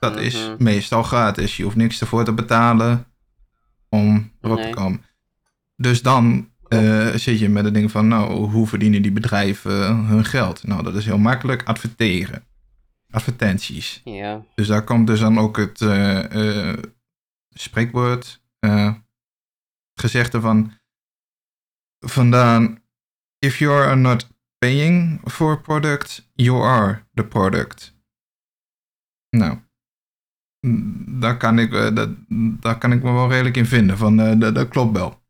dat 0.00 0.16
is 0.20 0.34
Mhm. 0.34 0.62
meestal 0.62 1.02
gratis. 1.02 1.56
Je 1.56 1.62
hoeft 1.62 1.76
niks 1.76 2.00
ervoor 2.00 2.24
te 2.24 2.32
betalen 2.32 3.04
om 3.88 4.32
erop 4.40 4.58
Nee. 4.58 4.68
te 4.70 4.76
komen. 4.76 5.04
Dus 5.76 6.02
dan 6.02 6.50
zit 7.14 7.38
je 7.38 7.48
met 7.48 7.64
het 7.64 7.74
ding 7.74 7.90
van, 7.90 8.08
nou, 8.08 8.32
hoe 8.50 8.66
verdienen 8.66 9.02
die 9.02 9.12
bedrijven 9.12 9.96
hun 9.96 10.24
geld? 10.24 10.64
Nou, 10.66 10.82
dat 10.82 10.94
is 10.94 11.04
heel 11.04 11.18
makkelijk, 11.18 11.62
adverteren. 11.62 12.44
Advertenties. 13.12 14.00
Ja. 14.04 14.44
Dus 14.54 14.66
daar 14.66 14.84
komt 14.84 15.06
dus 15.06 15.20
dan 15.20 15.38
ook 15.38 15.56
het 15.56 15.80
eh, 15.80 16.72
spreekwoord, 17.48 18.42
eh, 18.58 18.94
gezegde 19.94 20.40
van, 20.40 20.72
vandaan, 22.06 22.82
if 23.38 23.58
you 23.58 23.72
are 23.72 23.96
not 23.96 24.28
paying 24.58 25.20
for 25.30 25.52
a 25.52 25.56
product, 25.56 26.30
you 26.34 26.62
are 26.62 27.04
the 27.14 27.24
product. 27.24 27.96
Nou, 29.36 29.58
daar 31.20 31.36
kan 31.36 31.58
ik, 31.58 31.70
dat, 31.70 32.10
daar 32.60 32.78
kan 32.78 32.92
ik 32.92 33.02
me 33.02 33.12
wel 33.12 33.28
redelijk 33.28 33.56
in 33.56 33.66
vinden. 33.66 33.98
Van, 33.98 34.16
dat, 34.16 34.54
dat 34.54 34.68
klopt 34.68 34.96
wel. 34.96 35.21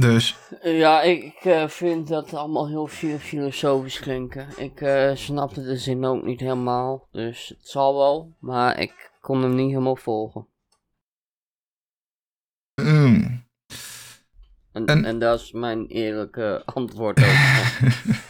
Dus, 0.00 0.36
Ja, 0.62 1.02
ik 1.02 1.34
eh, 1.34 1.68
vind 1.68 2.08
dat 2.08 2.34
allemaal 2.34 2.68
heel 2.68 2.86
fi- 2.86 3.18
filosofisch 3.18 3.98
klinken. 4.00 4.48
Ik 4.56 4.80
eh, 4.80 5.10
snapte 5.14 5.62
de 5.62 5.76
zin 5.76 6.04
ook 6.04 6.22
niet 6.24 6.40
helemaal, 6.40 7.08
dus 7.12 7.48
het 7.48 7.68
zal 7.68 7.96
wel, 7.96 8.36
maar 8.40 8.78
ik 8.78 9.12
kon 9.20 9.42
hem 9.42 9.54
niet 9.54 9.68
helemaal 9.70 9.96
volgen. 9.96 10.46
mm, 12.82 13.42
En, 14.72 14.86
En- 14.86 15.04
en 15.04 15.18
dat 15.18 15.40
is 15.40 15.52
mijn 15.52 15.86
eerlijke 15.86 16.62
antwoord 16.64 17.18
ook. 17.20 17.26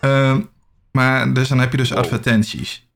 Ehm, 0.00 0.44
maar 0.92 1.32
dus 1.34 1.48
dan 1.48 1.58
heb 1.58 1.70
je 1.70 1.76
dus 1.76 1.88
Wow. 1.90 1.98
advertenties. 1.98 2.87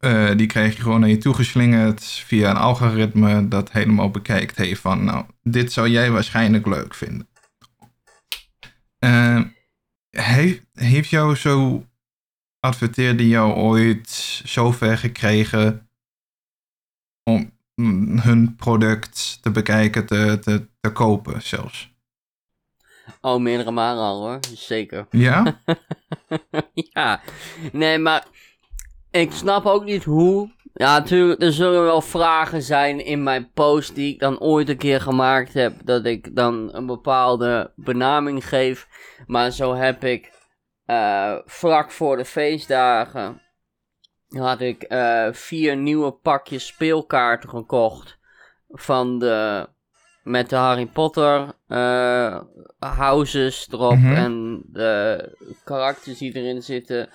Eh, 0.00 0.36
die 0.36 0.46
krijg 0.46 0.76
je 0.76 0.82
gewoon 0.82 1.00
naar 1.00 1.08
je 1.08 1.18
toegeslingerd 1.18 2.04
via 2.04 2.50
een 2.50 2.56
algoritme 2.56 3.48
dat 3.48 3.72
helemaal 3.72 4.10
bekijkt 4.10 4.56
heeft 4.56 4.80
van, 4.80 5.04
nou, 5.04 5.24
dit 5.42 5.72
zou 5.72 5.88
jij 5.88 6.10
waarschijnlijk 6.10 6.66
leuk 6.66 6.94
vinden. 6.94 7.28
Ehm, 8.98 9.44
heeft, 10.10 10.66
heeft 10.72 11.08
jou 11.08 11.36
zo 11.36 11.84
adverteerde 12.60 13.28
jou 13.28 13.52
ooit 13.54 14.40
zover 14.44 14.98
gekregen 14.98 15.88
om 17.22 17.58
hun 18.20 18.56
product 18.56 19.38
te 19.42 19.50
bekijken, 19.50 20.06
te, 20.06 20.38
te, 20.40 20.68
te 20.80 20.92
kopen 20.92 21.42
zelfs? 21.42 21.92
oh, 23.20 23.40
meerdere 23.40 23.70
malen 23.70 24.04
al 24.04 24.20
hoor, 24.20 24.38
zeker. 24.54 25.06
Ja? 25.10 25.60
ja, 26.94 27.20
nee, 27.72 27.98
maar 27.98 28.26
ik 29.10 29.32
snap 29.32 29.66
ook 29.66 29.84
niet 29.84 30.04
hoe. 30.04 30.50
Ja, 30.72 30.98
natuurlijk, 30.98 31.42
er 31.42 31.52
zullen 31.52 31.82
wel 31.82 32.00
vragen 32.00 32.62
zijn 32.62 33.04
in 33.04 33.22
mijn 33.22 33.50
post 33.52 33.94
die 33.94 34.12
ik 34.12 34.20
dan 34.20 34.40
ooit 34.40 34.68
een 34.68 34.76
keer 34.76 35.00
gemaakt 35.00 35.54
heb. 35.54 35.74
Dat 35.84 36.04
ik 36.04 36.36
dan 36.36 36.68
een 36.72 36.86
bepaalde 36.86 37.72
benaming 37.76 38.48
geef. 38.48 38.88
Maar 39.26 39.50
zo 39.50 39.74
heb 39.74 40.04
ik 40.04 40.32
eh, 40.86 41.36
vlak 41.44 41.90
voor 41.90 42.16
de 42.16 42.24
feestdagen. 42.24 43.42
Had 44.28 44.60
ik 44.60 44.82
eh, 44.82 45.28
vier 45.32 45.76
nieuwe 45.76 46.12
pakjes 46.12 46.66
speelkaarten 46.66 47.48
gekocht. 47.48 48.18
Van 48.68 49.18
de. 49.18 49.68
Met 50.22 50.50
de 50.50 50.56
Harry 50.56 50.86
Potter 50.86 51.54
eh, 51.66 52.40
houses 52.78 53.68
erop. 53.70 53.96
Mhm. 53.96 54.14
En 54.14 54.62
de 54.66 55.28
karakters 55.64 56.18
die 56.18 56.34
erin 56.34 56.62
zitten. 56.62 57.08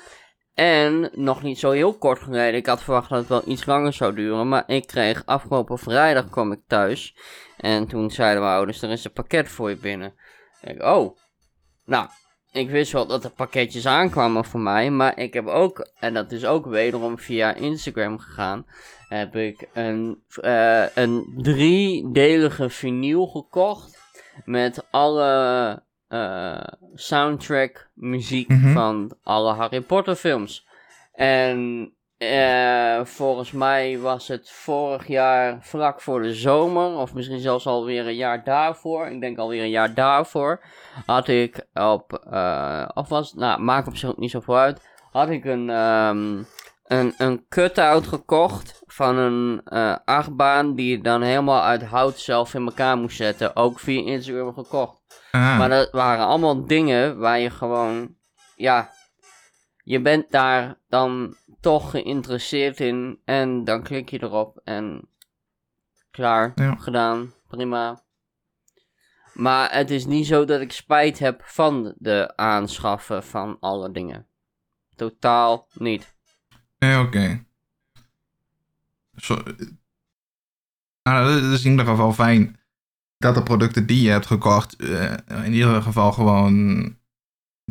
En 0.55 1.09
nog 1.13 1.43
niet 1.43 1.59
zo 1.59 1.71
heel 1.71 1.97
kort 1.97 2.19
geleden, 2.19 2.55
ik 2.55 2.65
had 2.65 2.83
verwacht 2.83 3.09
dat 3.09 3.19
het 3.19 3.27
wel 3.27 3.41
iets 3.45 3.65
langer 3.65 3.93
zou 3.93 4.15
duren, 4.15 4.47
maar 4.47 4.63
ik 4.67 4.87
kreeg 4.87 5.25
afgelopen 5.25 5.77
vrijdag 5.77 6.29
kwam 6.29 6.51
ik 6.51 6.61
thuis 6.67 7.15
en 7.57 7.87
toen 7.87 8.11
zeiden 8.11 8.43
mijn 8.43 8.55
ouders, 8.55 8.81
er 8.81 8.91
is 8.91 9.05
een 9.05 9.11
pakket 9.11 9.49
voor 9.49 9.69
je 9.69 9.77
binnen. 9.77 10.13
Ik, 10.61 10.83
oh, 10.83 11.17
nou, 11.85 12.07
ik 12.51 12.69
wist 12.69 12.91
wel 12.91 13.07
dat 13.07 13.23
er 13.23 13.29
pakketjes 13.29 13.85
aankwamen 13.85 14.45
voor 14.45 14.59
mij, 14.59 14.91
maar 14.91 15.19
ik 15.19 15.33
heb 15.33 15.47
ook, 15.47 15.87
en 15.99 16.13
dat 16.13 16.31
is 16.31 16.45
ook 16.45 16.65
wederom 16.65 17.19
via 17.19 17.53
Instagram 17.53 18.19
gegaan, 18.19 18.65
heb 19.07 19.35
ik 19.35 19.67
een, 19.73 20.23
eh, 20.41 20.95
een 20.95 21.33
driedelige 21.37 22.69
vinyl 22.69 23.27
gekocht 23.27 23.97
met 24.45 24.85
alle 24.91 25.83
eh, 26.07 26.61
soundtrack 26.93 27.89
muziek 27.93 28.47
Mhm. 28.47 28.73
van 28.73 29.17
alle 29.23 29.53
Harry 29.53 29.81
Potter 29.81 30.15
films. 30.15 30.67
En 31.13 31.89
eh, 32.17 32.99
volgens 33.03 33.51
mij 33.51 33.99
was 33.99 34.27
het 34.27 34.51
vorig 34.51 35.07
jaar 35.07 35.57
vlak 35.61 36.01
voor 36.01 36.21
de 36.21 36.33
zomer, 36.33 36.97
of 36.97 37.13
misschien 37.13 37.39
zelfs 37.39 37.67
alweer 37.67 38.07
een 38.07 38.15
jaar 38.15 38.43
daarvoor, 38.43 39.07
ik 39.07 39.21
denk 39.21 39.37
alweer 39.37 39.61
een 39.63 39.69
jaar 39.69 39.93
daarvoor, 39.93 40.63
had 41.05 41.27
ik 41.27 41.67
op, 41.73 42.13
eh, 42.31 42.89
of 42.93 43.09
was, 43.09 43.33
nou, 43.33 43.61
maakt 43.61 43.87
op 43.87 43.95
zich 43.95 44.09
ook 44.09 44.17
niet 44.17 44.31
zoveel 44.31 44.57
uit, 44.57 44.87
had 45.11 45.29
ik 45.29 45.45
een, 45.45 45.69
ehm, 45.69 46.43
een, 46.85 47.13
een 47.17 47.45
cut-out 47.49 48.07
gekocht 48.07 48.83
van 48.85 49.17
een 49.17 49.63
achtbaan 50.05 50.75
die 50.75 50.89
je 50.97 51.01
dan 51.03 51.21
helemaal 51.21 51.61
uit 51.61 51.83
hout 51.83 52.19
zelf 52.19 52.53
in 52.53 52.65
elkaar 52.65 52.97
moest 52.97 53.17
zetten, 53.17 53.55
ook 53.55 53.79
via 53.79 54.05
Instagram 54.05 54.53
gekocht. 54.53 55.03
Ah, 55.35 55.57
Maar 55.57 55.69
dat 55.69 55.91
waren 55.91 56.25
allemaal 56.25 56.65
dingen 56.65 57.17
waar 57.17 57.39
je 57.39 57.49
gewoon, 57.49 58.15
ja, 58.55 58.93
je 59.83 60.01
bent 60.01 60.31
daar 60.31 60.79
dan 60.87 61.35
toch 61.61 61.89
geïnteresseerd 61.91 62.79
in 62.79 63.21
en 63.25 63.63
dan 63.63 63.83
klik 63.83 64.09
je 64.09 64.23
erop 64.23 64.61
en 64.63 65.09
klaar, 66.11 66.51
Ja. 66.55 66.75
gedaan, 66.75 67.33
prima. 67.47 68.03
Maar 69.33 69.71
het 69.73 69.89
is 69.91 70.05
niet 70.05 70.25
zo 70.27 70.45
dat 70.45 70.61
ik 70.61 70.71
spijt 70.71 71.19
heb 71.19 71.41
van 71.45 71.93
de 71.97 72.33
aanschaffen 72.35 73.23
van 73.23 73.57
alle 73.59 73.91
dingen. 73.91 74.27
Totaal 74.95 75.67
niet. 75.73 76.15
Nee, 76.79 76.99
oké. 76.99 77.45
Zo- 79.15 79.43
Nou, 81.03 81.41
dat 81.41 81.51
is 81.51 81.63
in 81.65 81.71
ieder 81.71 81.85
geval 81.85 82.13
fijn 82.13 82.59
dat 83.25 83.35
de 83.35 83.43
producten 83.43 83.85
die 83.85 84.01
je 84.01 84.09
hebt 84.09 84.25
gekocht 84.25 84.75
eh, 84.75 85.13
in 85.43 85.53
ieder 85.53 85.81
geval 85.81 86.11
gewoon 86.11 86.95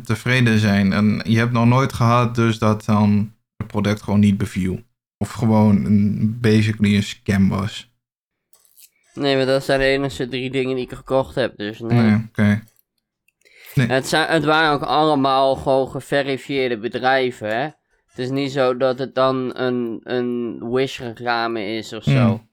tevreden 0.03 0.59
zijn. 0.59 0.93
En 0.93 1.21
je 1.23 1.37
hebt 1.37 1.51
nog 1.51 1.65
nooit 1.65 1.93
gehad 1.93 2.35
dus 2.35 2.59
dat 2.59 2.85
dan 2.85 3.33
het 3.57 3.67
product 3.67 4.01
gewoon 4.01 4.19
niet 4.19 4.37
beviel. 4.37 4.81
Of 5.17 5.31
gewoon 5.31 5.85
een, 5.85 6.37
basically 6.41 6.95
een 6.95 7.03
scam 7.03 7.49
was. 7.49 7.93
Nee, 9.13 9.35
maar 9.35 9.45
dat 9.45 9.63
zijn 9.63 9.79
de 9.79 9.85
enige 9.85 10.27
drie 10.27 10.51
dingen 10.51 10.75
die 10.75 10.85
ik 10.85 10.93
gekocht 10.93 11.35
heb, 11.35 11.57
dus 11.57 11.79
nee. 11.79 12.01
Nee, 12.01 12.25
oké. 12.29 12.63
Het, 13.73 14.07
zijn, 14.07 14.27
het 14.29 14.43
waren 14.43 14.73
ook 14.73 14.83
allemaal 14.83 15.55
gewoon 15.55 15.89
geverifieerde 15.89 16.77
bedrijven, 16.77 17.57
hè. 17.57 17.63
Het 18.05 18.19
is 18.25 18.29
niet 18.29 18.51
zo 18.51 18.77
dat 18.77 18.99
het 18.99 19.15
dan 19.15 19.57
een, 19.57 19.99
een 20.03 20.59
Wish-reclame 20.71 21.65
is 21.65 21.93
of 21.93 22.03
zo. 22.03 22.11
Hmm. 22.11 22.49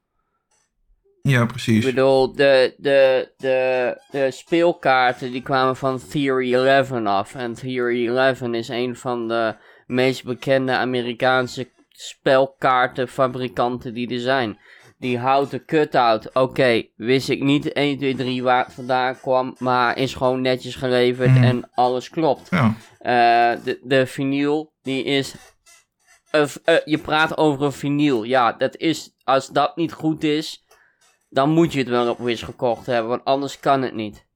Ja, 1.22 1.42
Ik 1.42 1.48
precies. 1.48 1.84
bedoel, 1.84 2.34
de, 2.34 2.74
de, 2.76 3.28
de, 3.36 3.96
de 4.10 4.30
speelkaarten 4.30 5.32
die 5.32 5.42
kwamen 5.42 5.76
van 5.76 6.00
Theory 6.10 6.54
11 6.54 6.92
af. 6.92 7.34
En 7.34 7.54
Theory 7.54 8.16
11 8.16 8.40
is 8.42 8.68
een 8.68 8.96
van 8.96 9.28
de 9.28 9.54
meest 9.86 10.24
bekende 10.24 10.72
Amerikaanse 10.72 11.70
spelkaartenfabrikanten 11.88 13.94
die 13.94 14.10
er 14.14 14.20
zijn. 14.20 14.58
Die 14.98 15.18
houten 15.18 15.64
cut-out, 15.64 16.34
oké, 16.34 16.82
wist 16.96 17.28
ik 17.28 17.42
niet 17.42 17.72
1, 17.72 17.98
2, 17.98 18.14
3 18.14 18.42
waar 18.42 18.64
het 18.64 18.74
vandaan 18.74 19.20
kwam, 19.20 19.54
maar 19.58 19.98
is 19.98 20.14
gewoon 20.14 20.40
netjes 20.40 20.74
geleverd 20.74 21.30
Mhm. 21.30 21.42
en 21.44 21.70
alles 21.74 22.08
klopt. 22.10 22.48
Ja, 22.50 22.74
Eh, 22.98 23.64
de, 23.64 23.78
de 23.82 24.06
vinyl, 24.06 24.72
die 24.82 25.04
is. 25.04 25.34
eh, 26.30 26.46
je 26.84 26.98
praat 26.98 27.36
over 27.36 27.62
een 27.64 27.72
vinyl. 27.72 28.22
Ja, 28.22 28.52
dat 28.52 28.76
is. 28.76 29.10
Als 29.24 29.48
dat 29.48 29.76
niet 29.76 29.92
goed 29.92 30.24
is. 30.24 30.61
Dan 31.32 31.50
moet 31.50 31.72
je 31.72 31.78
het 31.78 31.88
wel 31.88 32.10
op 32.10 32.18
Wish 32.18 32.44
gekocht 32.44 32.86
hebben. 32.86 33.08
Want 33.08 33.24
anders 33.24 33.60
kan 33.60 33.82
het 33.82 33.94
niet. 33.94 34.26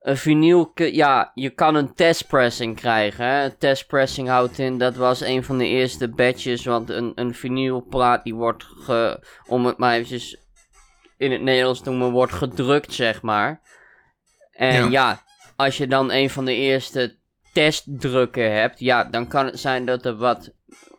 Een 0.00 0.16
vinyl. 0.16 0.72
Ja, 0.74 1.30
je 1.34 1.50
kan 1.50 1.74
een 1.74 1.94
testpressing 1.94 2.76
krijgen. 2.76 3.24
Hè? 3.24 3.44
Een 3.44 3.58
testpressing 3.58 4.28
houdt 4.28 4.58
in. 4.58 4.78
Dat 4.78 4.96
was 4.96 5.20
een 5.20 5.44
van 5.44 5.58
de 5.58 5.66
eerste 5.66 6.08
batches. 6.08 6.64
Want 6.64 6.90
een, 6.90 7.12
een 7.14 7.34
vinylplaat 7.34 8.24
die 8.24 8.34
wordt. 8.34 8.64
Ge, 8.64 9.24
om 9.46 9.66
het 9.66 9.78
maar 9.78 9.92
eventjes. 9.94 10.36
In 11.16 11.32
het 11.32 11.40
Nederlands 11.42 11.80
te 11.82 11.90
noemen. 11.90 12.10
Wordt 12.10 12.32
gedrukt, 12.32 12.92
zeg 12.94 13.22
maar. 13.22 13.60
En 14.52 14.74
Ja. 14.74 14.88
ja, 14.90 15.22
als 15.56 15.76
je 15.76 15.86
dan 15.86 16.10
een 16.12 16.30
van 16.30 16.44
de 16.44 16.54
eerste 16.54 17.16
testdrukken 17.52 18.52
hebt, 18.52 18.78
ja, 18.80 19.04
dan 19.04 19.28
kan 19.28 19.46
het 19.46 19.58
zijn 19.60 19.86
dat 19.86 20.04
er 20.04 20.16
wat 20.16 20.50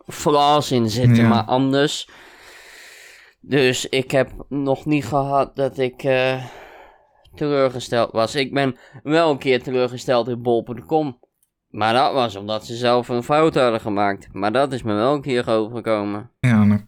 flaws 0.07 0.71
in 0.71 0.89
zitten, 0.89 1.15
Ja. 1.23 1.27
maar 1.27 1.43
anders. 1.43 2.09
Dus 3.47 3.89
ik 3.89 4.11
heb 4.11 4.31
nog 4.49 4.85
niet 4.85 5.05
gehad 5.05 5.55
dat 5.55 5.77
ik 5.77 6.03
eh, 6.03 6.45
teleurgesteld 7.35 8.11
was. 8.11 8.35
Ik 8.35 8.53
ben 8.53 8.75
wel 9.03 9.31
een 9.31 9.37
keer 9.37 9.63
teleurgesteld 9.63 10.27
in 10.27 10.41
bol.com. 10.41 11.19
Maar 11.67 11.93
dat 11.93 12.13
was 12.13 12.35
omdat 12.35 12.65
ze 12.65 12.75
zelf 12.75 13.07
een 13.09 13.23
fout 13.23 13.55
hadden 13.55 13.79
gemaakt. 13.79 14.27
Maar 14.33 14.51
dat 14.51 14.73
is 14.73 14.83
me 14.83 14.93
wel 14.93 15.13
een 15.13 15.21
keer 15.21 15.49
overgekomen. 15.49 16.31
ja 16.39 16.63
nou, 16.63 16.81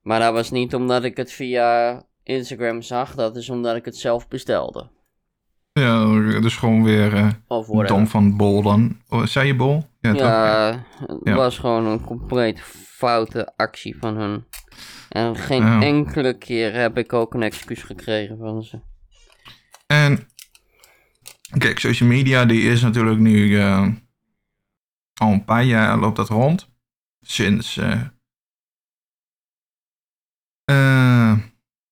Maar 0.00 0.20
dat 0.20 0.32
was 0.32 0.50
niet 0.50 0.74
omdat 0.74 1.04
ik 1.04 1.16
het 1.16 1.32
via 1.32 2.02
Instagram 2.22 2.82
zag. 2.82 3.14
Dat 3.14 3.36
is 3.36 3.50
omdat 3.50 3.76
ik 3.76 3.84
het 3.84 3.96
zelf 3.96 4.28
bestelde. 4.28 4.90
ja 5.72 6.04
dus 6.40 6.56
gewoon 6.56 6.82
weer 6.84 7.40
Of 7.48 7.66
whatever. 7.66 7.86
dom 7.96 8.06
van 8.06 8.36
Bol 8.36 8.62
dan. 8.62 9.00
Oh, 9.08 9.26
zei 9.26 9.46
je 9.46 9.56
Bol? 9.56 9.82
Ja? 10.00 10.12
Ja, 10.12 10.84
het 11.06 11.18
Ja. 11.22 11.34
was 11.34 11.58
gewoon 11.58 11.86
een 11.86 12.04
compleet 12.04 12.60
foute 12.86 13.52
actie 13.56 13.96
van 13.98 14.16
hun. 14.16 14.44
En 15.14 15.36
geen 15.36 15.62
Ja. 15.62 15.80
enkele 15.82 16.38
keer 16.38 16.72
heb 16.74 16.98
ik 16.98 17.12
ook 17.12 17.34
een 17.34 17.42
excuus 17.42 17.82
gekregen 17.82 18.38
van 18.38 18.62
ze. 18.62 18.80
En 19.86 20.28
kijk, 21.58 21.78
social 21.78 22.08
media 22.08 22.44
die 22.44 22.62
is 22.62 22.82
natuurlijk 22.82 23.18
nu 23.18 23.58
eh, 23.58 23.88
al 25.20 25.32
een 25.32 25.44
paar 25.44 25.64
jaar 25.64 25.98
loopt 25.98 26.16
dat 26.16 26.28
rond. 26.28 26.72
sinds 27.26 27.76
eh, 27.76 28.00
eh, 30.64 31.38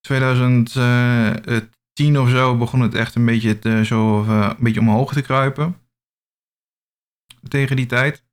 2010 0.00 2.18
of 2.18 2.28
zo 2.30 2.56
begon 2.58 2.80
het 2.80 2.94
echt 2.94 3.14
een 3.14 3.24
beetje, 3.26 3.58
te, 3.58 3.84
zo, 3.84 4.22
eh, 4.24 4.50
een 4.56 4.64
beetje 4.64 4.80
omhoog 4.80 5.12
te 5.12 5.22
kruipen. 5.22 5.76
Tegen 7.48 7.76
die 7.76 7.86
tijd. 7.86 8.24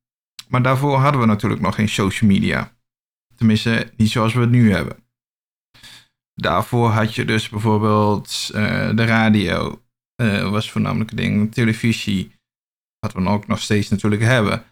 Maar 0.48 0.62
daarvoor 0.62 0.98
hadden 0.98 1.22
we 1.22 1.27
natuurlijk 1.27 1.62
nog 1.62 1.75
geen 1.75 1.89
social 1.89 2.29
media. 2.29 2.77
Tenminste, 3.39 3.91
niet 3.98 4.10
zoals 4.10 4.34
we 4.34 4.39
het 4.39 4.50
nu 4.50 4.72
hebben. 4.72 4.98
Daarvoor 6.34 6.89
had 6.89 7.15
je 7.15 7.25
dus 7.25 7.50
bijvoorbeeld 7.50 8.50
eh, 8.53 8.96
de 8.96 9.05
radio, 9.05 9.81
eh, 10.15 10.50
was 10.50 10.72
voornamelijk 10.72 11.10
een 11.10 11.15
ding, 11.15 11.53
televisie, 11.53 12.31
wat 13.00 13.13
we 13.13 13.27
ook 13.27 13.48
nog 13.48 13.60
steeds 13.60 13.89
natuurlijk 13.89 14.22
hebben. 14.22 14.63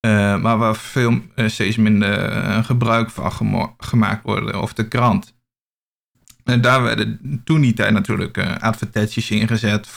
Eh, 0.00 0.40
maar 0.42 0.58
waar 0.58 0.76
veel 0.76 1.20
steeds 1.36 1.76
minder 1.76 2.64
gebruik 2.64 3.10
van 3.10 3.32
gemaakt 3.78 4.22
worden, 4.22 4.60
of 4.60 4.72
de 4.72 4.88
krant. 4.88 5.34
En 6.44 6.60
daar 6.60 6.82
werden 6.82 7.40
toen 7.44 7.60
die 7.60 7.72
tijd 7.72 7.92
natuurlijk 7.92 8.38
advertenties 8.38 9.30
ingezet 9.30 9.88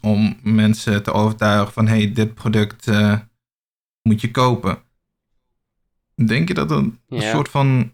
om 0.00 0.38
mensen 0.42 1.02
te 1.02 1.12
overtuigen 1.12 1.72
van 1.72 1.86
hey, 1.86 2.12
dit 2.12 2.34
product 2.34 2.90
moet 4.02 4.20
je 4.20 4.30
kopen. 4.30 4.88
Denk 6.26 6.48
je 6.48 6.54
dat 6.54 6.70
er 6.70 6.76
een 6.76 6.98
Ja. 7.06 7.30
soort 7.30 7.48
van 7.48 7.92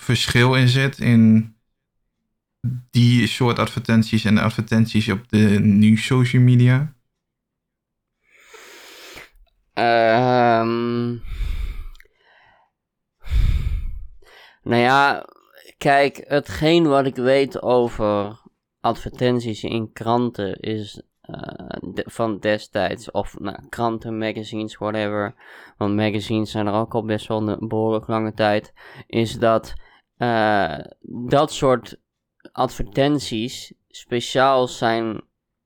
verschil 0.00 0.54
in 0.54 0.68
zit 0.68 0.98
in 0.98 1.54
die 2.90 3.26
soort 3.26 3.58
advertenties 3.58 4.24
en 4.24 4.34
de 4.34 4.40
advertenties 4.40 5.08
op 5.08 5.28
de 5.28 5.38
nu 5.60 5.96
social 5.96 6.42
media? 6.42 6.94
Ehm. 9.72 11.16
Nou 14.62 14.82
ja, 14.82 15.26
kijk, 15.78 16.24
hetgeen 16.26 16.86
wat 16.86 17.06
ik 17.06 17.16
weet 17.16 17.62
over 17.62 18.40
advertenties 18.80 19.62
in 19.62 19.92
kranten 19.92 20.60
is 20.60 21.02
de- 21.80 22.04
van 22.06 22.38
destijds, 22.38 23.10
of 23.10 23.38
nou, 23.38 23.56
kranten, 23.68 24.18
magazines, 24.18 24.76
whatever, 24.76 25.34
want 25.76 25.94
magazines 25.96 26.50
zijn 26.50 26.66
er 26.66 26.72
ook 26.74 26.94
al 26.94 27.04
best 27.04 27.26
wel 27.26 27.48
een 27.48 27.68
behoorlijk 27.68 28.06
lange 28.06 28.32
tijd, 28.34 28.72
is 29.06 29.38
dat 29.38 29.74
eh, 30.16 30.78
dat 31.26 31.52
soort 31.52 31.96
advertenties 32.52 33.74
speciaal 33.88 34.68
zijn 34.68 35.22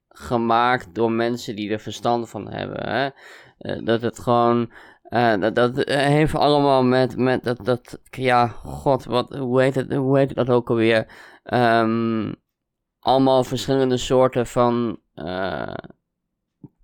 gemaakt 0.09 0.95
door 0.95 1.13
mensen 1.13 1.57
die 1.57 1.71
er 1.71 1.81
verstand 1.81 2.31
van 2.31 2.49
hebben. 2.53 2.89
Hè? 2.89 3.09
Eh, 3.59 3.85
dat 3.85 4.03
het 4.03 4.19
gewoon. 4.19 4.73
eh, 5.03 5.41
dat, 5.41 5.55
dat 5.55 5.79
eh, 5.79 5.97
heeft 5.97 6.35
allemaal 6.35 6.83
met, 6.85 7.17
met 7.17 7.45
dat, 7.45 7.65
dat. 7.65 8.01
Ja, 8.11 8.47
god, 8.49 9.05
wat, 9.05 9.37
hoe, 9.37 9.63
heet 9.63 9.75
het, 9.75 9.95
hoe 9.95 10.19
heet 10.19 10.35
dat 10.35 10.49
ook 10.51 10.69
alweer? 10.71 11.07
Ehm, 11.43 12.33
allemaal 12.99 13.45
verschillende 13.45 13.97
soorten 13.97 14.47
van 14.47 15.01
eh, 15.19 15.75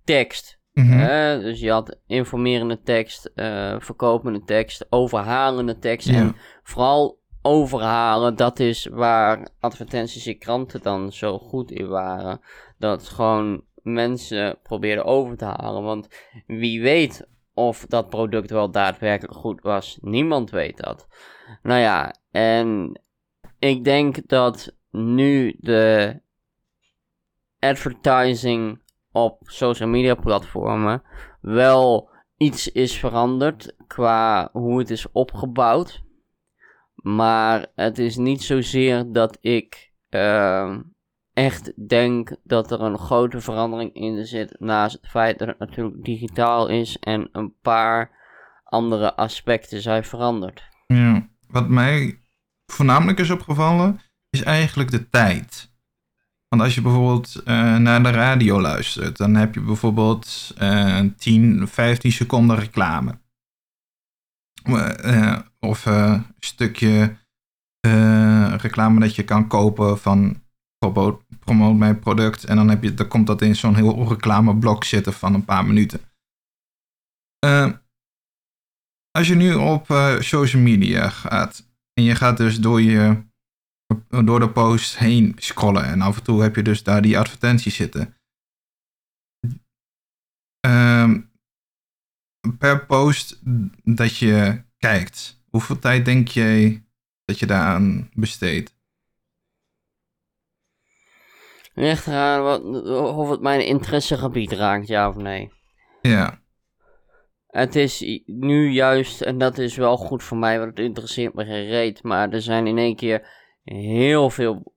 tekst. 0.03 0.59
Mhm. 0.73 0.97
Hè? 0.97 1.41
Dus 1.41 1.59
je 1.59 1.71
had 1.71 1.99
informerende 2.07 2.81
tekst, 2.81 3.31
eh, 3.35 3.75
verkopende 3.79 4.43
tekst, 4.43 4.85
overhalende 4.89 5.79
tekst. 5.79 6.09
En 6.09 6.35
vooral 6.63 7.19
overhalen, 7.41 8.35
dat 8.35 8.59
is 8.59 8.85
waar 8.85 9.47
advertenties 9.59 10.27
in 10.27 10.39
kranten 10.39 10.81
dan 10.81 11.11
zo 11.11 11.37
goed 11.37 11.71
in 11.71 11.87
waren. 11.87 12.41
Dat 12.77 13.07
gewoon 13.07 13.63
mensen 13.81 14.57
probeerden 14.63 15.05
over 15.05 15.37
te 15.37 15.45
halen. 15.45 15.83
Want 15.83 16.07
wie 16.47 16.81
weet 16.81 17.27
of 17.53 17.85
dat 17.85 18.09
product 18.09 18.49
wel 18.49 18.71
daadwerkelijk 18.71 19.37
goed 19.37 19.61
was. 19.61 19.97
Niemand 20.01 20.49
weet 20.49 20.77
dat. 20.77 21.07
Nou 21.63 21.79
ja, 21.79 22.15
en 22.31 22.99
ik 23.59 23.83
denk 23.83 24.27
dat 24.27 24.75
nu 24.91 25.55
de 25.59 26.19
advertising 27.69 28.81
op 29.11 29.41
social 29.43 29.89
media 29.89 30.15
platformen 30.15 31.03
wel 31.41 32.09
iets 32.37 32.71
is 32.71 32.97
veranderd 32.97 33.75
qua 33.87 34.49
hoe 34.51 34.79
het 34.79 34.89
is 34.89 35.11
opgebouwd. 35.11 36.03
Maar 36.95 37.65
het 37.75 37.99
is 37.99 38.15
niet 38.15 38.43
zozeer 38.43 39.11
dat 39.11 39.37
ik 39.41 39.91
ehm, 40.09 40.81
echt 41.33 41.87
denk 41.87 42.35
dat 42.43 42.71
er 42.71 42.81
een 42.81 42.97
grote 42.97 43.41
verandering 43.41 43.93
in 43.93 44.25
zit. 44.25 44.59
Naast 44.59 44.95
het 44.95 45.07
feit 45.07 45.39
dat 45.39 45.47
het 45.47 45.59
natuurlijk 45.59 46.03
digitaal 46.03 46.67
is 46.67 46.99
en 46.99 47.29
een 47.31 47.53
paar 47.61 48.11
andere 48.63 49.15
aspecten 49.15 49.81
zijn 49.81 50.03
veranderd. 50.03 50.63
Ja. 50.87 51.29
Wat 51.47 51.69
mij 51.69 52.21
voornamelijk 52.65 53.19
is 53.19 53.29
opgevallen, 53.29 53.99
is 54.29 54.43
eigenlijk 54.43 54.91
de 54.91 55.09
tijd. 55.09 55.73
Want 56.55 56.67
als 56.67 56.75
je 56.75 56.81
bijvoorbeeld 56.81 57.35
eh, 57.35 57.77
naar 57.77 58.03
de 58.03 58.09
radio 58.09 58.61
luistert, 58.61 59.17
dan 59.17 59.35
heb 59.35 59.53
je 59.53 59.61
bijvoorbeeld 59.61 60.53
eh 60.57 60.99
10, 61.17 61.67
15 61.67 62.11
seconden 62.11 62.55
reclame. 62.55 63.19
Eh, 64.63 65.31
eh, 65.31 65.39
of 65.59 65.85
een 65.85 66.25
stukje 66.39 67.17
reclame 68.57 68.99
dat 68.99 69.15
je 69.15 69.23
kan 69.23 69.47
kopen 69.47 69.99
van 69.99 70.43
promote, 71.39 71.75
mijn 71.77 71.99
product. 71.99 72.43
En 72.43 72.55
dan, 72.55 72.69
heb 72.69 72.83
je, 72.83 72.93
dan 72.93 73.07
komt 73.07 73.27
dat 73.27 73.41
in 73.41 73.55
zo'n 73.55 73.75
heel 73.75 74.07
reclameblok 74.07 74.83
zitten 74.83 75.13
van 75.13 75.33
een 75.33 75.45
paar 75.45 75.65
minuten. 75.65 75.99
Als 79.11 79.27
je 79.27 79.35
nu 79.35 79.53
op 79.53 79.85
social 80.19 80.61
media 80.61 81.09
gaat 81.09 81.67
en 81.93 82.03
je 82.03 82.15
gaat 82.15 82.37
dus 82.37 82.59
door, 82.59 82.81
je, 82.81 83.23
door 84.25 84.39
de 84.39 84.49
post 84.49 84.97
heen 84.97 85.35
scrollen 85.37 85.85
en 85.85 86.01
af 86.01 86.17
en 86.17 86.23
toe 86.23 86.41
heb 86.41 86.55
je 86.55 86.61
dus 86.61 86.83
daar 86.83 87.01
die 87.01 87.19
advertenties 87.19 87.75
zitten. 87.75 88.17
Ehm, 90.59 91.21
per 92.57 92.85
post 92.85 93.41
dat 93.83 94.17
je 94.17 94.63
kijkt, 94.77 95.43
hoeveel 95.49 95.79
tijd 95.79 96.05
denk 96.05 96.27
je 96.27 96.81
dat 97.25 97.39
je 97.39 97.45
daaraan 97.45 98.09
besteedt? 98.13 98.73
Ligt 101.73 102.07
eraan 102.07 102.41
wat, 102.41 102.63
of 103.15 103.29
het 103.29 103.41
mijn 103.41 103.65
interessegebied 103.65 104.51
raakt, 104.51 104.87
ja 104.87 105.07
of 105.07 105.15
nee. 105.15 105.51
Ja, 106.01 106.41
Het 107.47 107.75
is 107.75 108.21
nu 108.25 108.69
juist, 108.69 109.21
en 109.21 109.37
dat 109.37 109.57
is 109.57 109.75
wel 109.75 109.97
goed 109.97 110.23
voor 110.23 110.37
mij, 110.37 110.57
want 110.57 110.69
het 110.69 110.79
interesseert 110.79 111.33
me 111.33 111.45
geen 111.45 111.67
reet. 111.67 112.03
Maar 112.03 112.29
er 112.29 112.41
zijn 112.41 112.67
in 112.67 112.77
één 112.77 112.95
keer 112.95 113.27
heel 113.65 114.29
veel 114.29 114.73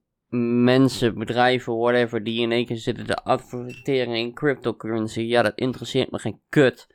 mensen, 0.63 1.17
bedrijven, 1.17 1.77
whatever, 1.77 2.23
die 2.23 2.41
in 2.41 2.51
één 2.51 2.65
keer 2.65 2.77
zitten 2.77 3.05
te 3.05 3.15
adverteren 3.15 4.15
in 4.15 4.33
cryptocurrency. 4.33 5.21
Ja, 5.21 5.41
dat 5.41 5.55
interesseert 5.55 6.11
me 6.11 6.19
geen 6.19 6.39
kut. 6.49 6.87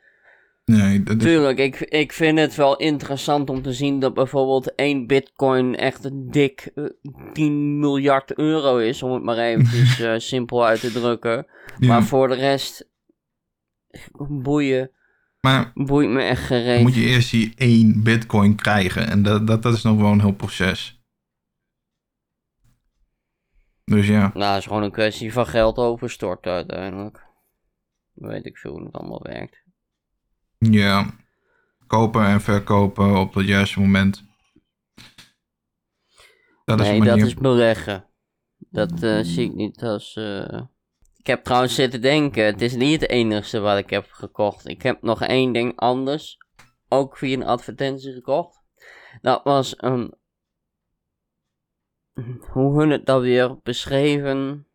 nee, 0.65 1.03
dat 1.03 1.17
is, 1.17 1.23
Tuurlijk, 1.23 1.59
ik, 1.59 1.79
ik 1.79 2.13
vind 2.13 2.39
het 2.39 2.55
wel 2.55 2.77
interessant 2.77 3.49
om 3.49 3.61
te 3.61 3.73
zien 3.73 3.99
dat 3.99 4.13
bijvoorbeeld 4.13 4.75
één 4.75 5.07
bitcoin 5.07 5.75
echt 5.75 6.03
een 6.03 6.27
dik 6.31 6.71
eh, 6.75 6.85
10 7.33 7.79
miljard 7.79 8.37
euro 8.37 8.77
is, 8.77 9.03
om 9.03 9.13
het 9.13 9.23
maar 9.23 9.37
eventjes 9.37 9.99
eh, 10.01 10.13
simpel 10.17 10.65
uit 10.65 10.79
te 10.79 10.91
drukken. 10.91 11.47
ja. 11.79 11.87
Maar 11.87 12.03
voor 12.03 12.27
de 12.27 12.35
rest, 12.35 12.89
boeien, 14.27 14.91
maar 15.45 15.71
boeit 15.73 16.09
me 16.09 16.21
echt 16.21 16.45
gereed. 16.45 16.81
moet 16.81 16.95
je 16.95 17.01
eerst 17.01 17.31
die 17.31 17.53
één 17.55 18.03
bitcoin 18.03 18.55
krijgen 18.55 19.07
en 19.07 19.23
dat, 19.23 19.47
dat, 19.47 19.63
dat 19.63 19.73
is 19.73 19.83
nog 19.83 19.97
wel 19.97 20.11
een 20.11 20.21
heel 20.21 20.33
proces. 20.33 21.03
Dus 23.85 24.07
ja. 24.07 24.31
Nou, 24.33 24.51
het 24.51 24.59
is 24.59 24.67
gewoon 24.67 24.83
een 24.83 24.91
kwestie 24.91 25.33
van 25.33 25.47
geld 25.47 25.77
overstorten 25.77 26.51
uiteindelijk. 26.51 27.23
Weet 28.13 28.45
ik 28.45 28.57
veel 28.57 28.71
hoe 28.71 28.83
het 28.85 28.93
allemaal 28.93 29.21
werkt. 29.23 29.63
Ja. 30.57 31.15
Kopen 31.87 32.25
en 32.25 32.41
verkopen 32.41 33.15
op 33.15 33.33
het 33.33 33.47
juiste 33.47 33.79
moment. 33.79 34.23
Dat 36.65 36.79
is 36.79 36.87
nee, 36.87 37.01
dat 37.01 37.17
is 37.17 37.33
beleggen. 37.33 38.09
Dat 38.57 39.03
eh, 39.03 39.19
zie 39.21 39.45
ik 39.49 39.53
niet 39.53 39.83
als... 39.83 40.15
eh, 40.15 40.61
Ik 41.17 41.27
heb 41.27 41.43
trouwens 41.43 41.75
zitten 41.75 42.01
denken, 42.01 42.45
het 42.45 42.61
is 42.61 42.75
niet 42.75 43.01
het 43.01 43.09
enigste 43.09 43.59
wat 43.59 43.77
ik 43.77 43.89
heb 43.89 44.07
gekocht. 44.11 44.67
Ik 44.67 44.81
heb 44.81 45.01
nog 45.01 45.21
één 45.21 45.53
ding 45.53 45.75
anders, 45.79 46.37
ook 46.87 47.17
via 47.17 47.33
een 47.37 47.43
advertentie 47.45 48.13
gekocht. 48.13 48.61
Dat 49.21 49.43
was 49.43 49.73
een... 49.77 50.17
Hoe 52.51 52.79
hun 52.79 52.89
het 52.89 53.05
dan 53.05 53.21
weer 53.21 53.57
beschreven? 53.63 54.67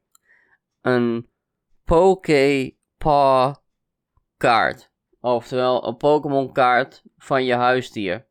Een 0.81 1.29
Poképaw 1.85 3.55
kaart. 4.37 4.91
Oftewel, 5.21 5.87
een 5.87 5.97
Pokémon 5.97 6.53
kaart 6.53 7.03
van 7.19 7.45
je 7.45 7.55
huisdier. 7.55 8.27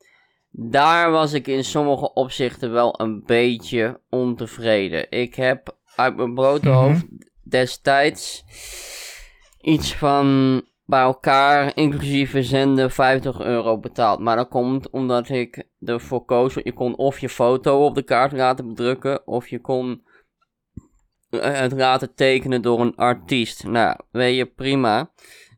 Daar 0.51 1.11
was 1.11 1.33
ik 1.33 1.47
in 1.47 1.63
sommige 1.63 2.13
opzichten 2.13 2.71
wel 2.71 3.01
een 3.01 3.23
beetje 3.25 4.01
ontevreden. 4.09 5.11
Ik 5.11 5.35
heb 5.35 5.77
uit 5.95 6.15
mijn 6.15 6.33
blote 6.33 6.69
Mhm. 6.69 6.77
hoofd 6.77 7.05
destijds 7.43 8.43
iets 9.61 9.95
van 9.95 10.61
bij 10.89 11.01
elkaar, 11.01 11.75
inclusief 11.75 12.29
verzenden, 12.29 12.91
50 12.91 13.39
euro 13.39 13.77
betaald. 13.77 14.19
Maar 14.19 14.35
dat 14.35 14.47
komt 14.47 14.89
omdat 14.89 15.29
ik 15.29 15.63
ervoor 15.85 16.25
koos. 16.25 16.53
Je 16.53 16.73
kon 16.73 16.97
of 16.97 17.19
je 17.19 17.29
foto 17.29 17.85
op 17.85 17.95
de 17.95 18.03
kaart 18.03 18.31
laten 18.31 18.67
bedrukken, 18.67 19.27
of 19.27 19.47
je 19.47 19.59
kon 19.59 20.03
eh, 21.29 21.59
het 21.59 21.71
laten 21.71 22.15
tekenen 22.15 22.61
door 22.61 22.79
een 22.79 22.95
artiest. 22.95 23.63
Nou, 23.63 23.97
weet 24.11 24.35
je, 24.35 24.45
prima. 24.45 25.11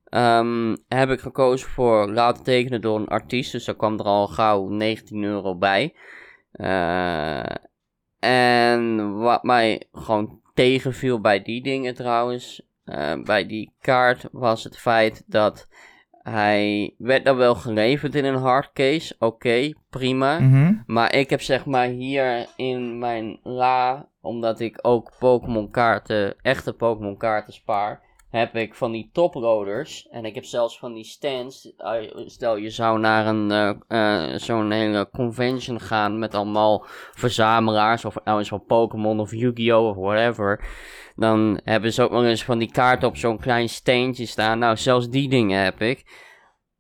Ehm, 0.04 0.76
heb 0.88 1.10
ik 1.10 1.20
gekozen 1.20 1.70
voor 1.70 2.12
laten 2.12 2.44
tekenen 2.44 2.82
door 2.82 3.00
een 3.00 3.08
artiest. 3.08 3.52
Dus 3.52 3.66
daar 3.66 3.76
kwam 3.76 4.00
er 4.00 4.06
al 4.06 4.28
gauw 4.28 4.68
19 4.68 5.24
euro 5.24 5.56
bij. 5.56 5.96
Eh, 6.52 7.56
en 8.20 9.14
wat 9.18 9.44
mij 9.44 9.84
gewoon 9.92 10.42
tegenviel 10.54 11.22
bij 11.22 11.42
die 11.42 11.64
dingen 11.64 11.94
trouwens, 11.94 12.71
eh, 12.84 13.22
bij 13.24 13.46
die 13.46 13.74
kaart, 13.82 14.28
was 14.32 14.64
het 14.64 14.78
feit 14.78 15.24
dat 15.26 15.68
hij 16.22 16.94
werd 16.98 17.26
dan 17.26 17.38
wel 17.38 17.56
geleverd 17.56 18.16
in 18.16 18.26
een 18.26 18.36
hardcase. 18.36 19.16
Oké, 19.20 19.74
prima. 19.90 20.40
Mhm. 20.40 20.74
Maar 20.86 21.16
ik 21.16 21.30
heb 21.30 21.42
zeg 21.42 21.66
maar 21.66 21.88
hier 21.88 22.48
in 22.56 23.00
mijn 23.00 23.40
la, 23.44 24.08
omdat 24.22 24.60
ik 24.60 24.80
ook 24.82 25.12
Pokémon 25.20 25.72
kaarten, 25.72 26.36
echte 26.42 26.74
Pokémon 26.74 27.18
kaarten 27.18 27.54
spaar, 27.54 28.02
heb 28.32 28.56
ik 28.56 28.76
van 28.76 28.92
die 28.92 29.10
toploaders. 29.14 30.08
En 30.10 30.26
ik 30.26 30.36
heb 30.36 30.46
zelfs 30.46 30.80
van 30.80 30.94
die 30.94 31.04
stands. 31.04 31.74
eh, 31.78 31.94
Stel 32.26 32.56
je 32.56 32.70
zou 32.70 33.00
naar 33.00 33.28
een 33.28 33.52
eh, 33.52 34.32
eh, 34.32 34.40
zo'n 34.40 34.72
hele 34.72 35.10
convention 35.12 35.80
gaan 35.80 36.20
met 36.20 36.36
allemaal 36.36 36.86
verzamelaars. 37.14 38.06
Of 38.06 38.16
nou 38.24 38.40
eens 38.40 38.50
van 38.50 38.66
Pokémon 38.66 39.20
of 39.20 39.32
Yu-Gi-Oh! 39.32 39.88
of 39.88 39.96
whatever. 39.96 40.64
Dan 41.16 41.60
hebben 41.64 41.94
ze 41.94 42.04
ook 42.04 42.12
wel 42.12 42.26
eens 42.26 42.44
van 42.44 42.58
die 42.58 42.72
kaarten 42.72 43.08
op 43.08 43.18
zo'n 43.18 43.40
klein 43.40 43.70
steentje 43.70 44.26
staan. 44.26 44.60
Nou, 44.60 44.78
zelfs 44.78 45.10
die 45.10 45.30
dingen 45.30 45.64
heb 45.64 45.82
ik. 45.82 46.30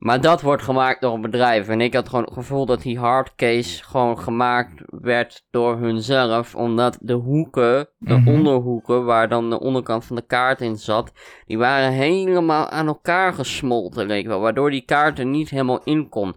Maar 0.01 0.21
dat 0.21 0.41
wordt 0.41 0.63
gemaakt 0.63 1.01
door 1.01 1.13
een 1.13 1.21
bedrijf. 1.21 1.67
En 1.67 1.81
ik 1.81 1.93
had 1.93 2.09
gewoon 2.09 2.23
het 2.23 2.33
gevoel 2.33 2.65
dat 2.65 2.81
die 2.81 2.99
hardcase 2.99 3.83
gewoon 3.83 4.19
gemaakt 4.19 4.81
werd 4.87 5.45
door 5.51 5.77
hunzelf. 5.77 6.55
Omdat 6.55 6.97
de 7.01 7.13
hoeken, 7.13 7.89
de 7.97 8.13
Mhm. 8.17 8.27
onderhoeken, 8.27 9.05
waar 9.05 9.29
dan 9.29 9.49
de 9.49 9.59
onderkant 9.59 10.05
van 10.05 10.15
de 10.15 10.25
kaart 10.25 10.61
in 10.61 10.77
zat, 10.77 11.11
die 11.45 11.57
waren 11.57 11.91
helemaal 11.91 12.69
aan 12.69 12.87
elkaar 12.87 13.33
gesmolten, 13.33 14.05
leek 14.05 14.27
wel. 14.27 14.39
Waardoor 14.39 14.69
die 14.71 14.85
kaart 14.85 15.19
er 15.19 15.25
niet 15.25 15.49
helemaal 15.49 15.81
in 15.83 16.09
kon. 16.09 16.35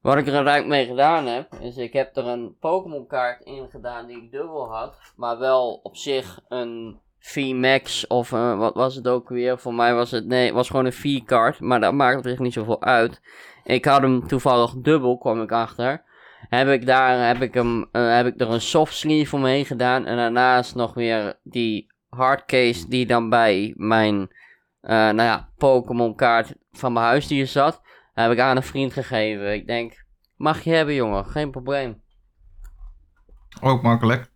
Wat 0.00 0.16
ik 0.16 0.26
er 0.26 0.34
uiteindelijk 0.34 0.74
mee 0.74 0.86
gedaan 0.86 1.26
heb, 1.26 1.54
is 1.60 1.76
ik 1.76 1.92
heb 1.92 2.16
er 2.16 2.26
een 2.26 2.56
Pokémon 2.60 3.06
kaart 3.06 3.40
in 3.44 3.68
gedaan 3.70 4.06
die 4.06 4.16
ik 4.22 4.30
dubbel 4.30 4.68
had. 4.72 4.98
Maar 5.16 5.38
wel 5.38 5.80
op 5.82 5.96
zich 5.96 6.40
een 6.48 7.00
V-Max 7.24 8.06
of 8.06 8.32
eh, 8.32 8.58
wat 8.58 8.74
was 8.74 8.94
het 8.94 9.08
ook 9.08 9.28
weer? 9.28 9.58
Voor 9.58 9.74
mij 9.74 9.94
was 9.94 10.10
het, 10.10 10.26
nee, 10.26 10.52
was 10.52 10.68
gewoon 10.68 10.84
een 10.84 10.92
V-kaart. 10.92 11.60
Maar 11.60 11.80
dat 11.80 11.92
maakt 11.92 12.18
op 12.18 12.26
zich 12.26 12.38
niet 12.38 12.52
zoveel 12.52 12.82
uit. 12.82 13.20
Ik 13.64 13.84
had 13.84 14.02
hem 14.02 14.26
toevallig 14.26 14.74
dubbel, 14.76 15.18
kwam 15.18 15.42
ik 15.42 15.52
achter. 15.52 16.02
Heb 16.48 16.68
ik 16.68 16.86
daar, 16.86 17.26
heb 17.26 17.42
ik 17.42 17.54
hem, 17.54 17.88
eh, 17.92 18.14
heb 18.14 18.26
ik 18.26 18.40
er 18.40 18.50
een 18.50 18.60
soft 18.60 18.94
sleeve 18.94 19.36
omheen 19.36 19.64
gedaan. 19.64 20.06
En 20.06 20.16
daarnaast 20.16 20.74
nog 20.74 20.94
weer 20.94 21.38
die 21.42 21.92
hardcase 22.08 22.88
die 22.88 23.06
dan 23.06 23.28
bij 23.30 23.72
mijn, 23.76 24.28
eh, 24.80 24.90
nou 24.90 25.22
ja, 25.22 25.48
Pokémon 25.56 26.14
kaart 26.14 26.54
van 26.72 26.92
mijn 26.92 27.06
huisdier 27.06 27.46
zat. 27.46 27.82
Heb 28.14 28.30
ik 28.30 28.38
aan 28.38 28.56
een 28.56 28.62
vriend 28.62 28.92
gegeven. 28.92 29.52
Ik 29.52 29.66
denk, 29.66 30.04
mag 30.36 30.60
je 30.60 30.70
hebben 30.70 30.94
jongen, 30.94 31.26
geen 31.26 31.50
probleem. 31.50 32.02
Ook 33.60 33.82
makkelijk. 33.82 34.32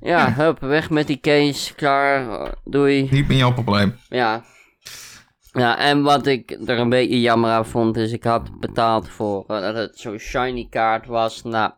Ja, 0.00 0.32
hup, 0.32 0.60
weg 0.60 0.90
met 0.90 1.06
die 1.06 1.20
case, 1.20 1.74
klaar, 1.74 2.54
doei. 2.64 3.08
Niet 3.10 3.28
meer 3.28 3.38
jouw 3.38 3.52
probleem. 3.52 3.94
Ja. 4.08 4.44
Ja, 5.52 5.78
en 5.78 6.02
wat 6.02 6.26
ik 6.26 6.50
er 6.66 6.78
een 6.78 6.88
beetje 6.88 7.20
jammer 7.20 7.50
aan 7.50 7.66
vond, 7.66 7.96
is 7.96 8.12
ik 8.12 8.24
had 8.24 8.60
betaald 8.60 9.08
voor 9.08 9.44
eh, 9.46 9.60
dat 9.60 9.74
het 9.76 9.98
zo'n 9.98 10.18
shiny 10.18 10.66
kaart 10.70 11.06
was. 11.06 11.42
Nou, 11.42 11.72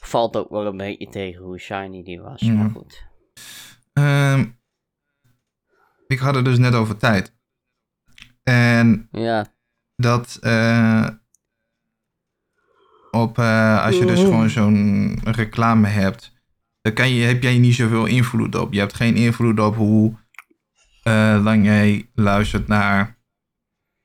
valt 0.00 0.36
ook 0.36 0.50
wel 0.50 0.66
een 0.66 0.76
beetje 0.76 1.08
tegen 1.08 1.42
hoe 1.42 1.58
shiny 1.58 2.02
die 2.02 2.20
was, 2.20 2.40
Ja. 2.40 2.52
maar 2.52 2.70
goed. 2.70 3.06
Ehm, 3.92 4.44
ik 6.06 6.18
had 6.18 6.34
het 6.34 6.44
dus 6.44 6.58
net 6.58 6.74
over 6.74 6.96
tijd. 6.96 7.34
En 8.42 9.08
Ja, 9.12 9.46
dat 9.96 10.38
eh, 10.40 11.06
op, 13.10 13.38
eh, 13.38 13.84
als 13.84 13.98
je 13.98 14.04
dus 14.06 14.18
Mhm. 14.20 14.28
gewoon 14.28 14.50
zo'n 14.50 15.20
reclame 15.24 15.88
hebt, 15.88 16.32
dan 16.82 16.92
kan 16.92 17.10
je, 17.10 17.24
heb 17.24 17.42
jij 17.42 17.58
niet 17.58 17.74
zoveel 17.74 18.06
invloed 18.06 18.54
op. 18.54 18.72
Je 18.72 18.78
hebt 18.78 18.94
geen 18.94 19.16
invloed 19.16 19.60
op 19.60 19.76
hoe 19.76 20.14
eh, 21.02 21.40
lang 21.42 21.64
jij 21.64 22.10
luistert 22.14 22.66
naar, 22.66 23.18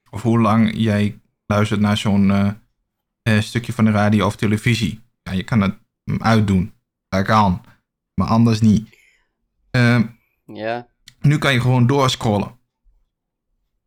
of 0.10 0.22
hoe 0.22 0.40
lang 0.40 0.72
jij 0.76 1.20
luistert 1.46 1.80
naar 1.80 1.98
zo'n 1.98 2.32
eh, 2.32 2.52
eh, 3.22 3.42
stukje 3.42 3.74
van 3.74 3.86
de 3.86 3.92
radio 3.92 4.26
of 4.26 4.36
televisie. 4.36 5.02
Ja, 5.24 5.32
je 5.32 5.44
kan 5.44 5.62
het 5.62 5.78
mm, 6.04 6.22
uitdoen. 6.22 6.74
Dat 7.08 7.26
kan. 7.26 7.66
Maar 8.14 8.28
anders 8.28 8.62
niet. 8.62 8.98
Ehm, 9.72 10.06
ja. 10.46 10.88
nu 11.20 11.38
kan 11.38 11.54
je 11.54 11.62
gewoon 11.62 11.88
doorscrollen. 11.88 12.60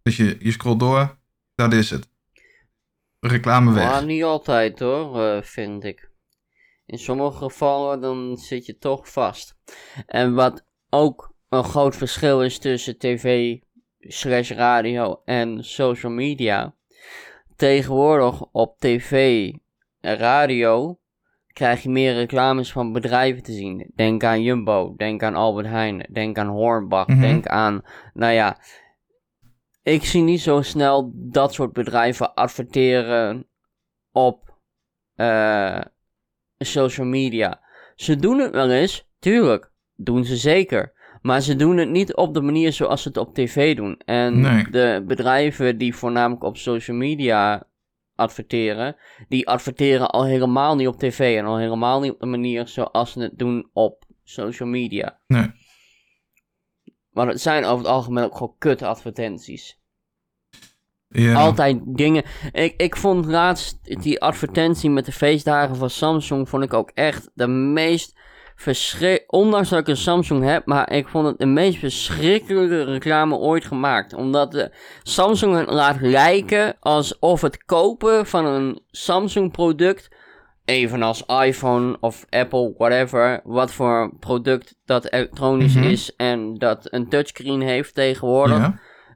Dus 0.03 0.17
je, 0.17 0.37
je 0.41 0.53
scrolt 0.53 0.81
door, 0.81 1.19
dat 1.55 1.73
is 1.73 1.91
het. 1.91 2.09
Reclame 3.21 3.73
weg. 3.73 3.85
Maar 3.85 4.05
niet 4.05 4.23
altijd 4.23 4.79
hoor, 4.79 5.45
vind 5.45 5.85
ik. 5.85 6.10
In 6.91 6.99
sommige 6.99 7.37
gevallen 7.37 8.01
dan 8.01 8.37
zit 8.37 8.67
je 8.67 8.79
toch 8.79 9.13
vast. 9.13 9.57
En 10.07 10.35
wat 10.35 10.65
ook 10.89 11.35
een 11.49 11.65
groot 11.65 11.97
verschil 11.97 12.43
is 12.43 12.59
tussen 12.59 12.99
tv 12.99 13.57
slash 13.99 14.51
radio 14.51 15.23
en 15.25 15.65
social 15.65 16.13
media. 16.13 16.75
Tegenwoordig 17.57 18.43
op 18.53 18.79
tv 18.79 19.53
en 20.01 20.17
radio 20.17 20.99
krijg 21.53 21.83
je 21.83 21.89
meer 21.91 22.15
reclames 22.15 22.73
van 22.73 22.93
bedrijven 22.93 23.43
te 23.43 23.53
zien. 23.53 23.91
Denk 23.95 24.25
aan 24.25 24.43
Jumbo, 24.43 24.95
denk 24.97 25.23
aan 25.23 25.35
Albert 25.35 25.67
Heijn, 25.67 26.07
denk 26.13 26.39
aan 26.39 26.49
Hornbach, 26.49 27.07
Mhm. 27.07 27.21
denk 27.21 27.47
aan, 27.47 27.83
nou 28.15 28.33
ja, 28.33 28.59
ik 29.83 30.05
zie 30.05 30.23
niet 30.23 30.41
zo 30.41 30.63
snel 30.63 31.11
dat 31.15 31.53
soort 31.55 31.73
bedrijven 31.73 32.35
adverteren 32.35 33.49
op 34.13 34.59
eh, 35.15 35.81
social 36.67 37.07
media. 37.07 37.61
Ze 37.97 38.17
doen 38.17 38.39
het 38.39 38.51
wel 38.53 38.71
eens, 38.71 39.09
tuurlijk, 39.19 39.71
doen 39.97 40.25
ze 40.25 40.37
zeker. 40.37 40.93
Maar 41.23 41.41
ze 41.41 41.57
doen 41.57 41.77
het 41.77 41.89
niet 41.91 42.15
op 42.15 42.35
de 42.35 42.41
manier 42.41 42.73
zoals 42.73 43.03
ze 43.03 43.09
het 43.09 43.17
op 43.17 43.35
tv 43.35 43.77
doen. 43.77 43.97
En 44.05 44.41
Nee. 44.41 44.71
de 44.71 45.05
bedrijven 45.07 45.79
die 45.79 45.95
voornamelijk 45.95 46.43
op 46.43 46.57
social 46.57 46.97
media 46.97 47.67
adverteren, 48.15 48.97
die 49.29 49.49
adverteren 49.49 50.11
al 50.11 50.25
helemaal 50.25 50.77
niet 50.77 50.89
op 50.89 50.99
tv 50.99 51.37
en 51.39 51.45
al 51.45 51.59
helemaal 51.59 52.01
niet 52.01 52.13
op 52.13 52.21
de 52.21 52.27
manier 52.27 52.69
zoals 52.69 53.13
ze 53.13 53.21
het 53.21 53.39
doen 53.39 53.71
op 53.73 54.05
social 54.25 54.69
media. 54.69 55.19
Nee. 55.27 55.51
Want 57.11 57.31
het 57.31 57.41
zijn 57.41 57.65
over 57.65 57.79
het 57.85 57.95
algemeen 57.95 58.25
ook 58.25 58.37
gewoon 58.37 58.55
kut 58.59 58.83
advertenties. 58.83 59.80
Altijd 61.37 61.79
dingen. 61.85 62.23
Ik, 62.53 62.75
ik 62.77 62.97
vond 62.97 63.27
laatst 63.27 63.79
die 64.03 64.21
advertentie 64.21 64.91
met 64.91 65.05
de 65.07 65.13
feestdagen 65.13 65.77
van 65.77 65.91
Samsung. 65.91 66.49
Vond 66.49 66.65
ik 66.65 66.75
ook 66.75 66.91
echt 66.95 67.31
de 67.35 67.47
meest 67.49 68.19
verschrikkelijke. 68.57 69.25
Ondanks 69.27 69.69
dat 69.69 69.79
ik 69.79 69.89
een 69.89 69.97
Samsung 69.97 70.45
heb. 70.45 70.67
Maar 70.67 70.93
ik 70.93 71.09
vond 71.09 71.27
het 71.27 71.39
de 71.39 71.47
meest 71.47 71.79
verschrikkelijke 71.79 72.85
reclame 72.85 73.37
ooit 73.37 73.65
gemaakt. 73.65 74.15
Omdat 74.15 74.53
de 74.53 74.71
Samsung 75.03 75.57
het 75.57 75.71
laat 75.71 76.01
lijken 76.01 76.77
alsof 76.81 77.41
het 77.41 77.65
kopen 77.65 78.27
van 78.27 78.47
een 78.47 78.81
Samsung 78.91 79.53
product. 79.53 80.09
Evenals 80.65 81.25
iPhone 81.27 81.97
of 82.01 82.27
Apple, 82.29 82.75
whatever. 82.79 83.41
Wat 83.45 83.73
voor 83.73 84.13
product 84.21 84.77
dat 84.85 85.13
elektronisch 85.13 85.75
Mhm. 85.75 85.85
is. 85.85 86.17
En 86.17 86.55
dat 86.59 86.87
een 86.91 87.09
touchscreen 87.09 87.61
heeft 87.61 87.95
tegenwoordig. 87.95 88.59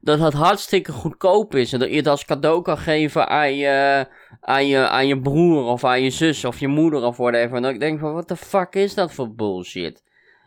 Dat 0.04 0.18
het 0.18 0.32
hartstikke 0.32 0.92
goedkoop 0.92 1.54
is. 1.54 1.72
En 1.72 1.78
dat 1.78 1.90
je 1.90 1.96
het 1.96 2.06
als 2.06 2.24
cadeau 2.24 2.62
kan 2.62 2.78
geven 2.78 3.28
aan 3.28 3.54
je, 3.54 4.06
aan 4.40 4.66
je, 4.66 4.88
aan 4.88 5.06
je 5.06 5.20
broer 5.20 5.64
of 5.64 5.84
aan 5.84 6.02
je 6.02 6.10
zus 6.10 6.44
of 6.44 6.58
je 6.58 6.68
moeder 6.68 7.02
of 7.02 7.16
whatever. 7.16 7.56
En 7.56 7.62
dat 7.62 7.72
ik 7.72 7.80
denk 7.80 8.00
van, 8.00 8.12
what 8.12 8.26
the 8.28 8.36
fuck 8.36 8.74
is 8.74 8.94
dat 8.94 9.12
voor 9.12 9.34
bullshit? 9.34 10.02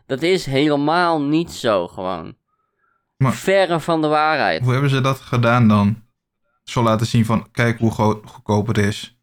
Dat 0.06 0.22
is 0.22 0.46
helemaal 0.46 1.22
niet 1.22 1.50
zo 1.50 1.88
gewoon. 1.88 2.36
Maar- 3.16 3.32
Verre 3.34 3.80
van 3.80 4.00
de 4.02 4.08
waarheid. 4.08 4.62
Hoe 4.62 4.72
hebben 4.72 4.90
ze 4.90 5.00
dat 5.00 5.20
gedaan 5.20 5.68
dan? 5.68 6.02
Zo 6.64 6.82
laten 6.82 7.06
zien 7.06 7.24
van, 7.24 7.50
kijk 7.50 7.78
hoe 7.78 7.90
go- 7.90 8.20
goedkoop 8.24 8.66
het 8.66 8.78
is. 8.78 9.17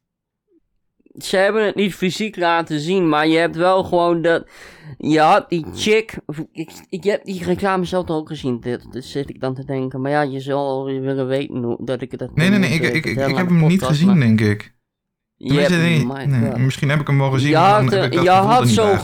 Ze 1.17 1.38
hebben 1.38 1.65
het 1.65 1.75
niet 1.75 1.95
fysiek 1.95 2.36
laten 2.36 2.80
zien, 2.80 3.10
maar 3.10 3.28
je 3.28 3.38
hebt 3.38 3.56
wel 3.56 3.84
gewoon 3.84 4.21
dat... 4.21 4.47
Je 4.97 5.19
had 5.19 5.49
die 5.49 5.65
chick... 5.73 6.17
Ik, 6.51 6.71
ik 6.89 7.04
heb 7.04 7.25
die 7.25 7.43
reclame 7.43 7.86
zelf 7.86 8.10
ook 8.10 8.28
gezien, 8.28 8.60
dit, 8.60 8.91
dus 8.91 9.12
zit 9.12 9.30
ik 9.30 9.39
dan 9.39 9.54
te 9.54 9.65
denken. 9.65 10.01
Maar 10.01 10.12
ja, 10.12 10.21
je 10.21 10.39
zal 10.39 10.86
willen 10.86 11.28
weten 11.28 11.63
hoe, 11.63 11.86
dat 11.86 12.01
ik 12.01 12.17
dat... 12.17 12.36
Nee, 12.36 12.49
nee, 12.49 12.60
nee, 12.60 12.69
ik, 12.69 12.82
ik, 12.82 13.06
ik, 13.06 13.17
heb 13.17 13.47
hem 13.47 13.67
niet 13.67 13.84
gezien, 13.84 14.19
denk 14.19 14.41
ik. 14.41 14.73
Je 15.36 15.47
Tenminste, 15.47 15.73
hebt- 15.73 16.28
nee, 16.28 16.39
nee, 16.39 16.60
misschien 16.60 16.89
heb 16.89 16.99
ik 16.99 17.08
hem 17.08 17.17
wel 17.17 17.32
gezien, 17.32 17.49
Je 17.49 17.56
had, 17.56 17.91
eh, 17.91 18.12
je 18.12 18.30
had 18.30 18.60
bij 18.60 18.67
zo'n 18.67 18.97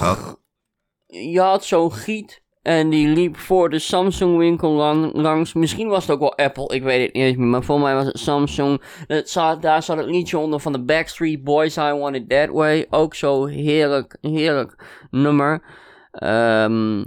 je 1.11 1.39
had 1.39 1.65
zo'n 1.65 1.93
giet 1.93 2.41
En 2.61 2.89
die 2.89 3.07
liep 3.07 3.37
voor 3.37 3.69
de 3.69 3.79
Samsung 3.79 4.37
winkel 4.37 4.71
lang, 4.71 5.13
langs. 5.13 5.53
Misschien 5.53 5.87
was 5.87 6.01
het 6.01 6.11
ook 6.11 6.19
wel 6.19 6.35
Apple, 6.35 6.75
ik 6.75 6.83
weet 6.83 7.05
het 7.05 7.13
niet 7.13 7.23
eens 7.23 7.37
meer. 7.37 7.47
Maar 7.47 7.63
voor 7.63 7.79
mij 7.79 7.95
was 7.95 8.05
het 8.05 8.19
Samsung. 8.19 8.81
Het 9.07 9.29
zat, 9.29 9.61
daar 9.61 9.83
zat 9.83 9.97
het 9.97 10.05
liedje 10.05 10.37
onder 10.37 10.59
van 10.59 10.71
de 10.71 10.83
Backstreet 10.83 11.43
Boys, 11.43 11.77
I 11.77 11.93
Want 11.93 12.15
It 12.15 12.29
That 12.29 12.49
Way. 12.49 12.87
Ook 12.89 13.15
zo 13.15 13.45
heerlijk, 13.45 14.17
heerlijk 14.21 14.75
nummer. 15.11 15.63
Ehm, 16.11 17.03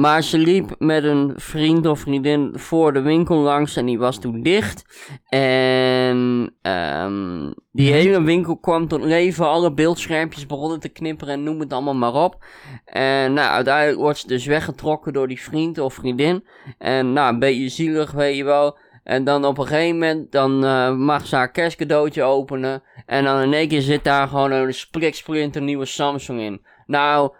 maar 0.00 0.22
ze 0.22 0.38
liep 0.38 0.74
met 0.78 1.04
een 1.04 1.32
vriend 1.36 1.86
of 1.86 2.00
vriendin 2.00 2.52
voor 2.54 2.92
de 2.92 3.00
winkel 3.00 3.36
langs 3.36 3.76
en 3.76 3.86
die 3.86 3.98
was 3.98 4.18
toen 4.18 4.42
dicht. 4.42 4.84
En 5.28 6.50
ehm, 6.62 7.50
die 7.72 7.92
hele 7.92 8.22
winkel 8.22 8.56
kwam 8.56 8.88
tot 8.88 9.04
leven. 9.04 9.46
Alle 9.46 9.72
beeldschermpjes 9.72 10.46
begonnen 10.46 10.80
te 10.80 10.88
knipperen 10.88 11.34
en 11.34 11.42
noem 11.42 11.60
het 11.60 11.72
allemaal 11.72 11.94
maar 11.94 12.14
op. 12.14 12.44
En 12.84 13.32
nou, 13.32 13.50
uiteindelijk 13.50 13.98
wordt 13.98 14.18
ze 14.18 14.26
dus 14.26 14.46
weggetrokken 14.46 15.12
door 15.12 15.28
die 15.28 15.42
vriend 15.42 15.78
of 15.78 15.94
vriendin. 15.94 16.44
En 16.78 17.12
nou, 17.12 17.32
een 17.32 17.38
beetje 17.38 17.68
zielig, 17.68 18.10
weet 18.10 18.36
je 18.36 18.44
wel. 18.44 18.78
En 19.04 19.24
dan 19.24 19.44
op 19.44 19.58
een 19.58 19.66
gegeven 19.66 19.98
moment, 19.98 20.32
dan 20.32 20.64
eh, 20.64 20.94
mag 20.94 21.26
ze 21.26 21.36
haar 21.36 21.50
kerstcadeautje 21.50 22.22
openen. 22.22 22.82
En 23.06 23.24
dan 23.24 23.40
in 23.40 23.52
één 23.52 23.68
keer 23.68 23.82
zit 23.82 24.04
daar 24.04 24.28
gewoon 24.28 24.52
een 24.52 24.74
spliksplinter 24.74 25.62
nieuwe 25.62 25.84
Samsung 25.86 26.40
in. 26.40 26.64
Nou, 26.86 27.32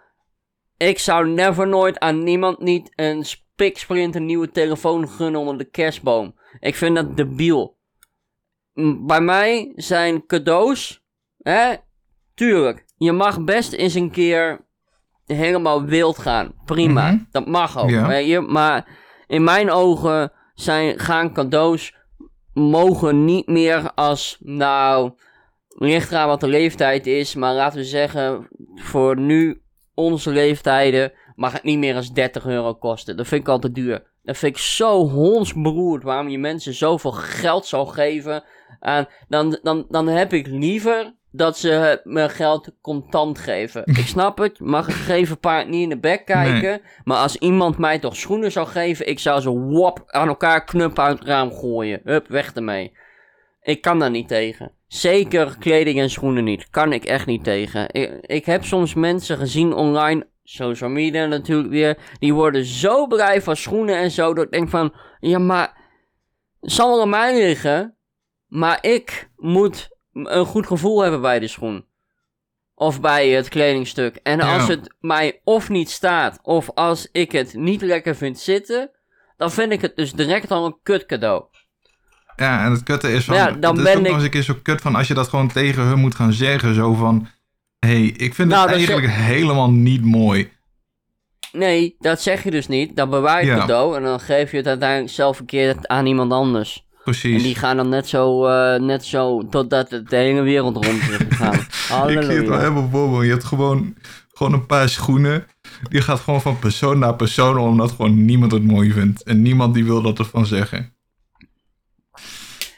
ik 0.89 0.99
zou 0.99 1.29
never 1.29 1.69
nooit 1.69 1.99
aan 1.99 2.25
niemand 2.25 2.59
niet 2.59 2.93
een 2.95 3.25
spiksplinter 3.25 4.21
nieuwe 4.21 4.51
telefoon 4.51 5.09
gunnen 5.09 5.41
onder 5.41 5.59
de 5.59 5.65
kerstboom. 5.71 6.35
Ik 6.61 6.75
vind 6.75 6.97
dat 6.97 7.17
debiel. 7.17 7.79
Bij 9.07 9.21
mij 9.21 9.73
zijn 9.77 10.27
cadeaus, 10.27 11.03
hè, 11.39 11.75
tuurlijk. 12.35 12.85
Je 12.97 13.13
mag 13.13 13.45
best 13.45 13.73
eens 13.73 13.95
een 13.95 14.11
keer 14.11 14.65
helemaal 15.27 15.85
wild 15.85 16.19
gaan. 16.19 16.55
Prima, 16.65 17.11
Mhm. 17.11 17.23
dat 17.31 17.47
mag 17.47 17.79
ook. 17.79 17.91
Ja. 17.91 18.07
Weet 18.07 18.27
je? 18.29 18.41
Maar 18.41 18.99
in 19.27 19.45
mijn 19.45 19.71
ogen 19.71 20.33
zijn, 20.55 20.99
gaan 20.99 21.33
cadeaus 21.33 21.95
mogen 22.53 23.25
niet 23.25 23.47
meer 23.47 23.93
als, 23.95 24.37
nou, 24.41 25.13
ligt 25.69 26.11
eraan 26.11 26.29
wat 26.29 26.41
de 26.41 26.49
leeftijd 26.49 27.07
is, 27.07 27.35
maar 27.35 27.55
laten 27.55 27.79
we 27.79 27.85
zeggen, 27.85 28.49
voor 28.75 29.19
nu 29.19 29.63
onze 30.01 30.31
leeftijden 30.31 31.13
mag 31.35 31.53
het 31.53 31.63
niet 31.63 31.79
meer 31.79 31.95
als 31.95 32.13
30 32.13 32.47
euro 32.47 32.75
kosten. 32.75 33.17
Dat 33.17 33.27
vind 33.29 33.41
ik 33.41 33.49
al 33.49 33.59
te 33.59 33.73
duur. 33.73 34.03
Dat 34.23 34.39
vind 34.39 34.57
ik 34.57 34.63
zo 34.63 35.09
hondsberoerd 35.09 36.03
waarom 36.03 36.29
je 36.29 36.39
mensen 36.39 36.75
zoveel 36.75 37.13
geld 37.13 37.67
zou 37.67 37.89
geven. 37.89 38.45
aan 38.81 39.07
dan, 39.29 39.59
dan, 39.63 39.87
dan 39.89 40.07
heb 40.07 40.33
ik 40.33 40.47
liever 40.47 41.15
dat 41.33 41.59
ze 41.59 42.01
me 42.05 42.29
geld 42.29 42.73
contant 42.81 43.39
geven. 43.39 43.83
Ik 44.01 44.07
snap 44.07 44.39
het, 44.39 44.61
mag 44.61 44.87
een 44.87 44.93
gegeven 44.93 45.39
paard 45.39 45.69
niet 45.69 45.83
in 45.83 45.89
de 45.89 45.99
bek 45.99 46.25
kijken. 46.25 46.81
Maar 47.05 47.19
als 47.19 47.37
iemand 47.37 47.79
mij 47.79 47.99
toch 47.99 48.17
schoenen 48.17 48.53
zou 48.53 48.67
geven, 48.67 49.09
ik 49.09 49.19
zou 49.19 49.41
ze 49.41 49.51
wop 49.51 50.03
aan 50.07 50.29
elkaar 50.29 50.65
knuppen 50.65 51.05
uit 51.05 51.19
het 51.19 51.29
raam 51.29 51.53
gooien. 51.53 52.01
Hup, 52.05 52.29
weg 52.29 52.53
ermee. 52.53 52.93
Ik 53.63 53.81
kan 53.81 53.99
daar 53.99 54.11
niet 54.11 54.29
tegen. 54.29 54.73
Zeker 54.87 55.57
kleding 55.59 55.99
en 55.99 56.11
schoenen 56.11 56.45
niet. 56.45 56.71
Kan 56.71 56.93
ik 56.93 57.05
echt 57.05 57.27
niet 57.27 57.45
tegen. 57.45 57.93
Ik, 57.93 58.27
ik 58.27 58.45
heb 58.45 58.65
soms 58.65 58.95
mensen 58.95 59.37
gezien 59.37 59.73
online, 59.73 60.29
social 60.43 60.91
media 60.91 61.27
natuurlijk 61.27 61.71
weer. 61.71 61.99
Die 62.19 62.35
worden 62.35 62.65
zo 62.65 63.07
blij 63.07 63.43
van 63.43 63.57
schoenen 63.57 63.97
en 63.97 64.11
zo. 64.11 64.35
Dat 64.35 64.45
ik 64.45 64.51
denk 64.51 64.69
van, 64.69 64.95
ja 65.21 65.39
maar, 65.39 65.77
het 66.61 66.73
zal 66.73 66.91
wel 66.91 67.01
aan 67.01 67.09
mij 67.09 67.39
liggen. 67.39 67.97
Maar 68.47 68.79
ik 68.81 69.31
moet 69.37 69.89
een 70.13 70.45
goed 70.47 70.67
gevoel 70.67 71.01
hebben 71.01 71.21
bij 71.21 71.39
de 71.39 71.49
schoen. 71.49 71.89
Of 72.75 73.01
bij 73.01 73.29
het 73.29 73.49
kledingstuk. 73.49 74.17
En 74.17 74.39
Ja. 74.39 74.55
als 74.55 74.69
het 74.69 74.95
mij 75.01 75.41
of 75.45 75.69
niet 75.69 75.91
staat, 75.91 76.39
of 76.43 76.71
als 76.75 77.09
ik 77.13 77.33
het 77.33 77.55
niet 77.55 77.83
lekker 77.83 78.17
vind 78.17 78.39
zitten, 78.39 78.91
dan 79.37 79.51
vind 79.51 79.73
ik 79.73 79.81
het 79.81 79.97
dus 79.97 80.13
direct 80.13 80.51
al 80.51 80.67
een 80.67 80.79
kut 80.83 81.07
cadeau. 81.07 81.45
Ja, 82.41 82.65
en 82.65 82.71
het 82.73 82.83
kutte 82.83 83.13
is 83.13 83.25
van... 83.25 83.35
Ja, 83.35 83.51
dan 83.51 83.79
het 83.79 83.87
is 83.89 83.95
nog 83.95 84.05
ik- 84.07 84.13
eens 84.13 84.23
een 84.23 84.31
keer 84.31 84.43
zo 84.43 84.55
kut 84.63 84.81
van 84.81 84.95
als 84.95 85.09
je 85.09 85.15
dat 85.15 85.29
gewoon 85.29 85.49
tegen 85.53 85.83
hun 85.83 85.99
moet 85.99 86.15
gaan 86.15 86.33
zeggen. 86.33 86.75
Zo 86.75 86.95
van, 86.95 87.29
hé, 87.79 87.89
hey, 87.89 88.03
ik 88.03 88.35
vind 88.35 88.49
Nou, 88.49 88.67
het 88.69 88.77
eigenlijk 88.77 89.09
helemaal 89.11 89.71
niet 89.71 90.05
mooi. 90.05 90.51
Nee, 91.53 91.97
dat 91.99 92.21
zeg 92.21 92.43
je 92.45 92.51
dus 92.51 92.69
niet. 92.69 92.97
Dan 92.97 93.11
bewaar 93.11 93.45
je 93.45 93.49
het 93.51 93.59
Ja. 93.59 93.67
cadeau 93.67 93.97
en 93.97 94.03
dan 94.03 94.21
geef 94.21 94.51
je 94.51 94.57
het 94.57 94.67
uiteindelijk 94.67 95.13
zelf 95.13 95.39
een 95.39 95.47
keer 95.47 95.77
aan 95.83 96.07
iemand 96.07 96.33
anders. 96.33 96.89
Precies. 97.05 97.37
En 97.37 97.43
die 97.43 97.55
gaan 97.55 97.77
dan 97.77 97.89
net 97.89 98.09
zo, 98.09 98.47
eh, 98.47 98.81
net 98.81 99.05
zo 99.05 99.49
totdat 99.49 99.91
het 99.91 100.11
de 100.11 100.17
hele 100.17 100.41
wereld 100.41 100.85
rond 100.85 101.01
is 101.01 101.17
gegaan. 101.17 101.55
Ik 102.11 102.23
zie 102.23 102.33
het 102.37 102.49
wel 102.49 102.59
helemaal 102.59 102.89
voor. 102.91 103.25
Je 103.25 103.31
hebt 103.31 103.45
gewoon, 103.45 103.95
gewoon 104.33 104.53
een 104.53 104.67
paar 104.67 104.89
schoenen. 104.89 105.47
Die 105.91 106.01
gaat 106.01 106.21
gewoon 106.21 106.41
van 106.41 106.59
persoon 106.59 106.99
naar 106.99 107.15
persoon, 107.17 107.59
omdat 107.59 107.91
gewoon 107.91 108.25
niemand 108.25 108.53
het 108.53 108.65
mooi 108.65 108.93
vindt. 108.93 109.23
En 109.23 109.43
niemand 109.43 109.75
die 109.75 109.85
wil 109.85 110.03
dat 110.03 110.19
ervan 110.19 110.47
zeggen. 110.47 110.95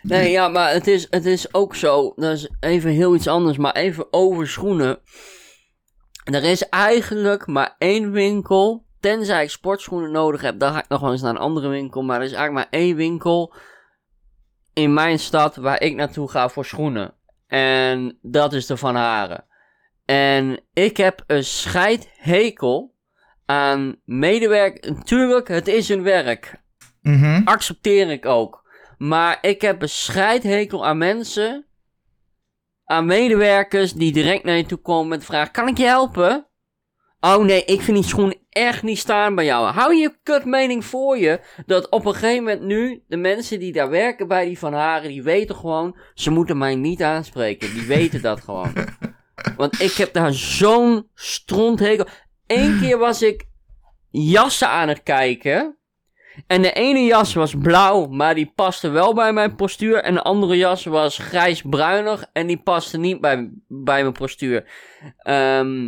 Nee, 0.03 0.31
ja, 0.31 0.49
maar 0.49 0.73
het 0.73 0.87
is, 0.87 1.07
het 1.11 1.27
is 1.27 1.55
ook 1.55 1.75
zo. 1.75 2.13
Dat 2.17 2.33
is 2.33 2.49
even 2.61 2.91
heel 2.91 3.15
iets 3.15 3.27
anders, 3.29 3.57
maar 3.57 3.75
even 3.75 4.07
over 4.11 4.49
schoenen. 4.49 4.99
Er 6.25 6.45
is 6.45 6.69
eigenlijk 6.69 7.47
maar 7.47 7.75
één 7.79 8.11
winkel. 8.13 8.87
Tenzij 9.01 9.43
ik 9.43 9.51
sportschoenen 9.51 10.11
nodig 10.11 10.41
heb, 10.41 10.59
dan 10.59 10.73
ga 10.73 10.79
ik 10.79 10.89
nog 10.89 11.01
wel 11.01 11.13
eens 11.13 11.23
naar 11.23 11.31
een 11.31 11.41
andere 11.41 11.69
winkel. 11.69 12.03
Maar 12.03 12.19
er 12.19 12.27
is 12.27 12.33
eigenlijk 12.33 12.71
maar 12.71 12.81
één 12.81 12.97
winkel 12.97 13.55
in 14.73 14.95
mijn 14.95 15.19
stad 15.19 15.57
waar 15.57 15.81
ik 15.83 15.95
naartoe 15.95 16.31
ga 16.31 16.49
voor 16.49 16.65
schoenen. 16.65 17.15
En 17.47 18.19
dat 18.23 18.53
is 18.53 18.67
de 18.67 18.77
Van 18.77 18.95
Haren. 18.95 19.45
En 20.05 20.61
ik 20.73 20.97
heb 20.97 21.25
een 21.27 21.45
scheidhekel 21.45 22.95
aan 23.47 23.97
medewerkers. 24.05 24.97
Natuurlijk, 24.97 25.49
het 25.49 25.69
is 25.69 25.89
hun 25.89 26.03
werk 26.03 26.61
Mhm. 27.03 27.41
accepteer 27.45 28.11
ik 28.11 28.27
ook. 28.27 28.62
Maar 29.03 29.39
ik 29.41 29.61
heb 29.61 29.83
een 29.83 29.89
scheidhekel 29.89 30.87
aan 30.87 30.99
mensen, 30.99 31.67
aan 32.85 33.07
medewerkers 33.07 33.93
die 33.93 34.13
direct 34.13 34.45
naar 34.45 34.57
je 34.57 34.67
toe 34.67 34.79
komen 34.79 35.09
met 35.09 35.21
de 35.21 35.27
vraag: 35.27 35.51
Kan 35.51 35.69
ik 35.69 35.79
je 35.79 35.85
helpen? 35.85 36.47
Oh 37.21 37.45
nee, 37.45 37.65
ik 37.65 37.81
vind 37.81 37.97
die 37.97 38.07
schoen 38.07 38.35
echt 38.49 38.83
niet 38.83 38.99
staan 38.99 39.35
bij 39.35 39.45
jou. 39.45 39.73
Hou 39.73 39.95
je 39.95 40.19
kut 40.23 40.45
mening 40.45 40.85
voor 40.85 41.19
je 41.19 41.41
dat 41.67 41.89
op 41.89 42.05
een 42.05 42.15
gegeven 42.15 42.45
moment 42.45 42.63
nu 42.63 43.03
de 43.07 43.17
mensen 43.17 43.59
die 43.59 43.73
daar 43.73 43.91
werken 43.91 44.29
bij 44.29 44.45
die 44.45 44.59
Van 44.59 44.73
Haren, 44.73 45.09
die 45.09 45.23
weten 45.23 45.55
gewoon, 45.55 45.99
ze 46.15 46.31
moeten 46.31 46.59
mij 46.59 46.75
niet 46.75 47.03
aanspreken. 47.03 47.73
Die 47.75 47.87
weten 47.87 48.23
dat 48.23 48.41
gewoon. 48.41 48.73
Want 49.57 49.81
ik 49.81 49.93
heb 49.93 50.13
daar 50.13 50.33
zo'n 50.33 51.09
stronthekel. 51.15 52.07
Eén 52.47 52.79
keer 52.81 52.99
was 52.99 53.23
ik 53.23 53.45
jassen 54.11 54.69
aan 54.69 54.89
het 54.89 55.03
kijken. 55.03 55.77
En 56.47 56.63
de 56.63 56.73
ene 56.73 57.05
jas 57.05 57.35
was 57.35 57.55
blauw, 57.59 58.07
maar 58.07 58.35
die 58.35 58.53
paste 58.55 58.89
wel 58.89 59.15
bij 59.15 59.33
mijn 59.33 59.55
postuur. 59.55 60.03
En 60.03 60.15
de 60.15 60.23
andere 60.23 60.57
jas 60.57 60.85
was 60.85 61.19
grijs-bruinig 61.19 62.25
en 62.33 62.47
die 62.47 62.63
paste 62.63 62.99
niet 62.99 63.21
bij, 63.21 63.51
bij 63.69 64.03
mijn 64.03 64.13
postuur. 64.13 64.71
Ehm, 65.17 65.85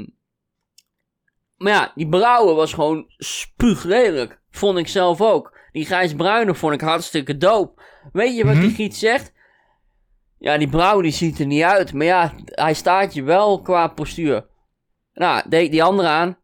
maar 1.57 1.73
ja, 1.73 1.93
die 1.95 2.09
blauwe 2.09 2.53
was 2.55 2.73
gewoon 2.73 3.05
spuuglelijk. 3.17 4.41
Vond 4.51 4.79
ik 4.79 4.89
zelf 4.89 5.21
ook. 5.21 5.59
Die 5.73 5.85
grijs-bruine 5.87 6.55
vond 6.55 6.75
ik 6.75 6.81
hartstikke 6.81 7.37
dope. 7.37 7.83
Weet 8.13 8.37
je 8.37 8.45
wat 8.45 8.55
die 8.55 8.65
Mhm. 8.65 8.75
giet 8.75 8.97
zegt? 8.97 9.33
Ja, 10.39 10.59
die 10.59 10.69
blauwe 10.69 11.03
die 11.03 11.13
ziet 11.13 11.39
er 11.39 11.47
niet 11.47 11.63
uit. 11.63 11.93
Maar 11.93 12.07
ja, 12.07 12.35
hij 12.45 12.75
staat 12.75 13.15
je 13.15 13.23
wel 13.23 13.63
qua 13.63 13.87
postuur. 13.89 14.47
Nou, 15.13 15.49
deed 15.49 15.71
die 15.71 15.83
andere 15.83 16.09
aan. 16.09 16.39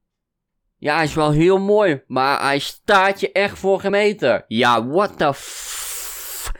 Ja, 0.80 0.94
hij 0.94 1.04
is 1.04 1.14
wel 1.14 1.30
heel 1.30 1.58
mooi, 1.58 2.02
maar 2.06 2.40
hij 2.42 2.58
staat 2.58 3.20
je 3.20 3.32
echt 3.32 3.58
voor 3.58 3.80
geen 3.80 3.90
meter. 3.90 4.44
Ja, 4.48 4.86
what 4.86 5.18
the 5.18 5.32
f... 5.34 6.52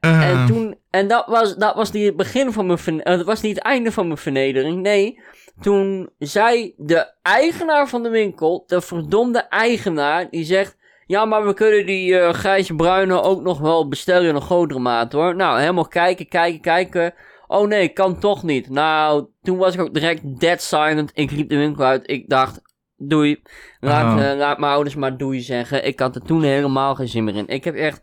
Eh, 0.00 0.30
En 0.30 0.46
toen, 0.46 0.78
en 0.90 1.08
dat 1.08 1.26
was, 1.26 1.56
dat 1.56 1.74
was 1.74 1.90
niet 1.90 2.06
het 2.06 2.16
begin 2.16 2.52
van 2.52 2.66
mijn, 2.66 3.02
eh, 3.02 3.16
dat 3.16 3.26
was 3.26 3.40
niet 3.40 3.54
het 3.56 3.64
einde 3.64 3.92
van 3.92 4.06
mijn 4.06 4.18
vernedering. 4.18 4.82
Nee, 4.82 5.20
toen 5.60 6.10
zei 6.18 6.74
de 6.76 7.12
eigenaar 7.22 7.88
van 7.88 8.02
de 8.02 8.08
winkel, 8.08 8.64
de 8.66 8.80
verdomde 8.80 9.38
eigenaar, 9.38 10.30
die 10.30 10.44
zegt, 10.44 10.76
ja, 11.06 11.24
maar 11.24 11.46
we 11.46 11.54
kunnen 11.54 11.86
die 11.86 12.18
eh 12.18 12.32
grijze 12.32 12.74
bruine 12.74 13.22
ook 13.22 13.42
nog 13.42 13.58
wel 13.58 13.88
bestellen 13.88 14.28
in 14.28 14.34
een 14.34 14.40
grotere 14.40 14.80
maat 14.80 15.12
hoor. 15.12 15.36
Nou, 15.36 15.60
helemaal 15.60 15.88
kijken, 15.88 16.28
kijken, 16.28 16.60
kijken. 16.60 17.14
Oh 17.46 17.68
nee, 17.68 17.88
kan 17.88 18.18
toch 18.20 18.42
niet. 18.42 18.70
Nou, 18.70 19.26
toen 19.42 19.56
was 19.56 19.74
ik 19.74 19.80
ook 19.80 19.94
direct 19.94 20.40
dead 20.40 20.62
silent. 20.62 21.10
Ik 21.14 21.30
liep 21.30 21.48
de 21.48 21.56
winkel 21.56 21.84
uit. 21.84 22.10
Ik 22.10 22.28
dacht, 22.28 22.60
doei. 22.98 23.42
Laat, 23.80 24.18
Oh. 24.18 24.30
eh, 24.30 24.36
laat 24.38 24.58
mijn 24.58 24.72
ouders 24.72 24.94
maar 24.94 25.16
doei 25.16 25.40
zeggen. 25.40 25.86
Ik 25.86 26.00
had 26.00 26.14
er 26.14 26.22
toen 26.22 26.42
helemaal 26.42 26.94
geen 26.94 27.08
zin 27.08 27.24
meer 27.24 27.36
in. 27.36 27.48
Ik 27.48 27.64
heb 27.64 27.74
echt... 27.74 28.00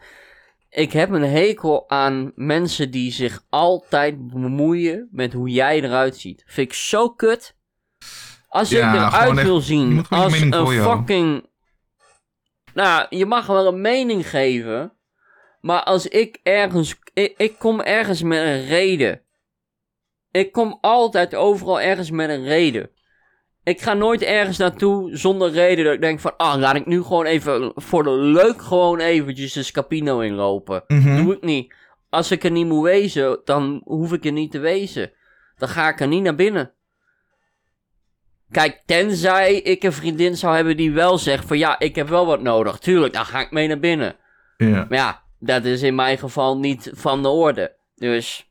Ik 0.69 0.91
heb 0.91 1.09
een 1.09 1.23
hekel 1.23 1.89
aan 1.89 2.31
mensen 2.35 2.91
die 2.91 3.11
zich 3.11 3.45
altijd 3.49 4.27
bemoeien 4.27 5.07
met 5.11 5.33
hoe 5.33 5.49
jij 5.49 5.81
eruit 5.83 6.17
ziet. 6.17 6.43
Vind 6.47 6.67
ik 6.67 6.73
zo 6.73 7.09
kut. 7.09 7.55
Als 8.47 8.69
Ja, 8.69 8.93
ik 8.93 8.99
eruit 9.13 9.41
wil 9.41 9.59
zien 9.59 10.05
als 10.09 10.41
een 10.41 10.53
voor 10.53 10.73
fucking... 10.73 11.49
Nou, 12.73 13.05
je 13.09 13.25
mag 13.25 13.45
wel 13.45 13.67
een 13.67 13.81
mening 13.81 14.29
geven. 14.29 14.93
Maar 15.61 15.83
als 15.83 16.07
ik 16.07 16.39
ergens... 16.43 16.95
Ik, 17.13 17.33
ik 17.37 17.59
kom 17.59 17.81
ergens 17.81 18.21
met 18.21 18.39
een 18.39 18.65
reden. 18.65 19.21
Ik 20.31 20.51
kom 20.51 20.77
altijd 20.81 21.35
overal 21.35 21.81
ergens 21.81 22.11
met 22.11 22.29
een 22.29 22.43
reden. 22.43 22.89
Ik 23.65 23.81
ga 23.81 23.93
nooit 23.93 24.21
ergens 24.21 24.57
naartoe 24.57 25.17
zonder 25.17 25.51
reden 25.51 25.85
dat 25.85 25.93
ik 25.93 26.01
denk 26.01 26.19
van, 26.19 26.37
ah, 26.37 26.59
laat 26.59 26.75
ik 26.75 26.85
nu 26.85 27.01
gewoon 27.01 27.25
even 27.25 27.71
voor 27.75 28.03
de 28.03 28.11
leuk 28.11 28.61
gewoon 28.61 28.99
eventjes 28.99 29.53
de 29.53 29.63
Scapino 29.63 30.19
inlopen. 30.19 30.83
Mhm. 30.87 31.23
Doe 31.23 31.35
ik 31.35 31.41
niet. 31.41 31.73
Als 32.09 32.31
ik 32.31 32.43
er 32.43 32.51
niet 32.51 32.65
moet 32.65 32.83
wezen, 32.83 33.41
dan 33.45 33.81
hoef 33.83 34.13
ik 34.13 34.25
er 34.25 34.31
niet 34.31 34.51
te 34.51 34.59
wezen. 34.59 35.11
Dan 35.57 35.69
ga 35.69 35.89
ik 35.89 35.99
er 35.99 36.07
niet 36.07 36.23
naar 36.23 36.35
binnen. 36.35 36.73
Kijk, 38.51 38.81
tenzij 38.85 39.55
ik 39.55 39.83
een 39.83 39.93
vriendin 39.93 40.37
zou 40.37 40.55
hebben 40.55 40.77
die 40.77 40.91
wel 40.91 41.17
zegt 41.17 41.45
van 41.45 41.57
ja, 41.57 41.79
ik 41.79 41.95
heb 41.95 42.07
wel 42.07 42.25
wat 42.25 42.41
nodig. 42.41 42.77
Tuurlijk, 42.79 43.13
dan 43.13 43.25
ga 43.25 43.39
ik 43.39 43.51
mee 43.51 43.67
naar 43.67 43.79
binnen. 43.79 44.15
Maar 44.57 44.87
ja, 44.89 45.23
dat 45.39 45.65
is 45.65 45.81
in 45.81 45.95
mijn 45.95 46.17
geval 46.17 46.57
niet 46.57 46.91
van 46.93 47.21
de 47.21 47.29
orde. 47.29 47.75
Dus. 47.95 48.49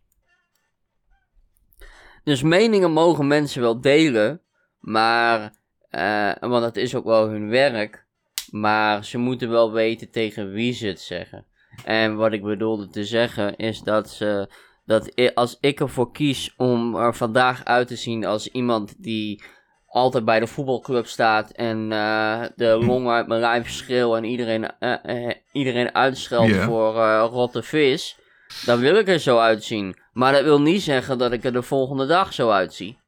Dus 2.25 2.43
meningen 2.43 2.91
mogen 2.91 3.27
mensen 3.27 3.61
wel 3.61 3.81
delen. 3.81 4.44
Maar. 4.85 5.53
eh, 5.91 6.33
want 6.41 6.63
dat 6.63 6.77
is 6.77 6.95
ook 6.95 7.05
wel 7.05 7.29
hun 7.29 7.49
werk. 7.49 8.07
Maar 8.51 9.05
ze 9.05 9.19
moeten 9.19 9.51
wel 9.51 9.73
weten 9.73 10.11
tegen 10.11 10.53
wie 10.53 10.73
ze 10.73 10.87
het 10.87 11.01
zeggen. 11.01 11.47
En 11.85 12.17
wat 12.17 12.33
ik 12.33 12.43
bedoelde 12.43 12.89
te 12.89 13.05
zeggen 13.05 13.57
is 13.57 13.81
dat 13.81 14.11
ze. 14.11 14.49
Dat 14.87 15.35
als 15.35 15.57
ik 15.61 15.81
ervoor 15.81 16.13
kies 16.13 16.55
om 16.57 16.97
er 16.97 17.15
vandaag 17.15 17.65
uit 17.65 17.89
te 17.89 17.97
zien 17.97 18.25
als 18.25 18.49
iemand 18.49 19.03
die 19.03 19.43
altijd 19.87 20.25
bij 20.25 20.41
de 20.41 20.47
voetbalclub 20.47 21.07
staat 21.07 21.51
en 21.51 21.93
eh, 21.93 22.43
de 22.57 22.79
long 22.87 23.09
uit 23.09 23.27
mijn 23.27 23.41
lijf 23.41 23.71
schreeuw 23.71 24.17
en 24.17 24.25
iedereen, 24.25 24.79
eh, 24.79 25.31
iedereen 25.53 25.95
uitscheldt 25.95 26.57
voor 26.57 26.95
rotte 27.19 27.63
vis, 27.63 28.19
dan 28.67 28.81
wil 28.81 28.97
ik 28.97 29.09
er 29.09 29.19
zo 29.19 29.39
uitzien. 29.39 29.97
Maar 30.13 30.33
dat 30.33 30.43
wil 30.43 30.61
niet 30.61 30.83
zeggen 30.83 31.19
dat 31.19 31.33
ik 31.33 31.45
er 31.45 31.53
de 31.53 31.63
volgende 31.63 32.07
dag 32.07 32.33
zo 32.33 32.51
uitzie. 32.51 32.99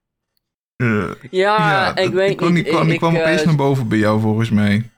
Eh, 0.77 1.05
Ja, 1.31 1.89
ik 1.97 2.05
dat- 2.05 2.13
weet 2.13 2.37
kwam, 2.37 2.53
niet. 2.53 2.69
kwam, 2.69 2.89
ik, 2.91 2.99
kwam 2.99 3.15
eh, 3.17 3.21
opeens 3.21 3.45
naar 3.45 3.57
boven 3.57 3.89
bij 3.89 3.99
jou 3.99 4.21
volgens 4.21 4.51
mij. 4.51 4.91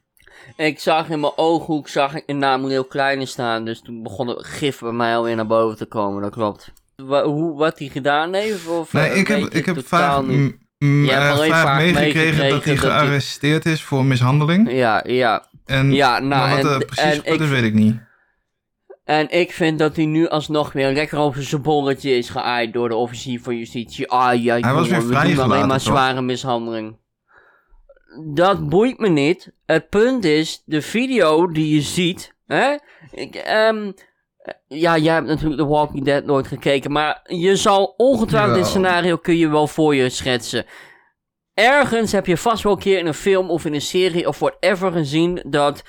ik 0.57 0.79
zag 0.81 1.09
in 1.09 1.21
mijn 1.21 1.33
ooghoek 1.37 1.89
zag 1.89 2.15
ik 2.15 2.23
een 2.27 2.39
naam 2.39 2.69
heel 2.69 2.85
kleine 2.85 3.27
staan, 3.27 3.65
dus 3.65 3.81
toen 3.83 4.03
begon 4.03 4.29
het 4.29 4.45
gif 4.47 4.79
bij 4.81 4.93
mij 4.93 5.17
alweer 5.17 5.37
naar 5.37 5.47
boven 5.47 5.77
te 5.77 5.87
komen, 5.87 6.23
dat 6.23 6.33
klopt. 6.33 6.73
Wa- 6.97 7.25
hoe, 7.25 7.59
wat 7.59 7.79
hij 7.79 7.89
gedaan 7.89 8.35
heeft? 8.35 8.67
Of, 8.67 8.93
Nee, 8.93 9.09
eh, 9.09 9.17
ik 9.19 9.29
heb, 9.29 9.39
ik 9.43 9.67
heb 9.67 9.87
vaak, 9.87 10.27
niet. 10.27 10.57
eh, 10.79 11.31
alleen 11.33 11.51
vaak 11.51 11.77
meegekregen 11.83 12.49
dat 12.49 12.65
hij 12.65 12.75
dat 12.75 12.85
gearresteerd 12.85 13.67
is 13.67 13.83
voor 13.83 14.05
mishandeling. 14.05 14.73
Ja, 14.73 15.03
ja. 15.07 15.47
En, 15.65 15.93
Ja, 15.93 16.19
nou, 16.19 16.29
maar 16.29 16.51
wat 16.63 16.73
en- 16.73 16.79
er 16.81 16.85
precies 16.85 17.05
en 17.05 17.13
gebeurd 17.17 17.41
is, 17.41 17.47
ik- 17.47 17.53
weet 17.53 17.63
ik 17.65 17.75
niet. 17.75 17.97
En 19.09 19.31
ik 19.31 19.53
vind 19.53 19.79
dat 19.79 19.97
hij 19.97 20.05
nu 20.07 20.29
alsnog 20.29 20.73
weer 20.73 20.93
lekker 20.93 21.19
over 21.19 21.43
zijn 21.43 21.63
bolletje 21.63 22.17
is 22.17 22.29
geaaid 22.29 22.73
door 22.73 22.89
de 22.89 22.95
officier 22.95 23.41
van 23.41 23.57
justitie. 23.57 24.09
Ah 24.11 24.43
ja, 24.43 24.59
Hij 24.59 24.73
was 24.73 24.89
weer 24.89 25.03
vrijgelaten, 25.03 25.53
alleen 25.53 25.67
maar 25.67 25.79
toch? 25.79 25.87
zware 25.87 26.23
mishandeling. 26.23 26.97
Dat 28.35 28.69
boeit 28.69 28.99
me 28.99 29.09
niet. 29.09 29.53
Het 29.67 29.89
punt 29.89 30.25
is, 30.25 30.63
de 30.65 30.83
video 30.83 31.51
die 31.51 31.75
je 31.75 31.81
ziet, 31.81 32.35
hè? 32.47 32.77
Ik, 33.11 33.35
ehm, 33.35 33.93
ja, 34.67 34.99
jij 34.99 35.15
hebt 35.15 35.27
natuurlijk 35.27 35.61
The 35.61 35.67
Walking 35.67 36.05
Dead 36.05 36.25
nooit 36.25 36.47
gekeken, 36.47 36.93
maar 36.93 37.21
je 37.25 37.57
zal 37.57 37.95
ongetwijfeld 37.97 38.55
dit 38.55 38.67
scenario 38.67 39.17
kun 39.17 39.37
je 39.37 39.49
wel 39.49 39.67
voor 39.67 39.95
je 39.95 40.09
schetsen. 40.09 40.67
Ergens 41.55 42.13
heb 42.13 42.27
je 42.27 42.37
vast 42.37 42.63
wel 42.63 42.73
een 42.73 42.79
keer 42.79 42.99
in 42.99 43.07
een 43.07 43.15
film 43.15 43.51
of 43.51 43.65
in 43.65 43.75
een 43.75 43.81
serie 43.81 44.29
of 44.29 44.39
whatever 44.39 44.93
gezien 44.93 45.43
dat 45.47 45.83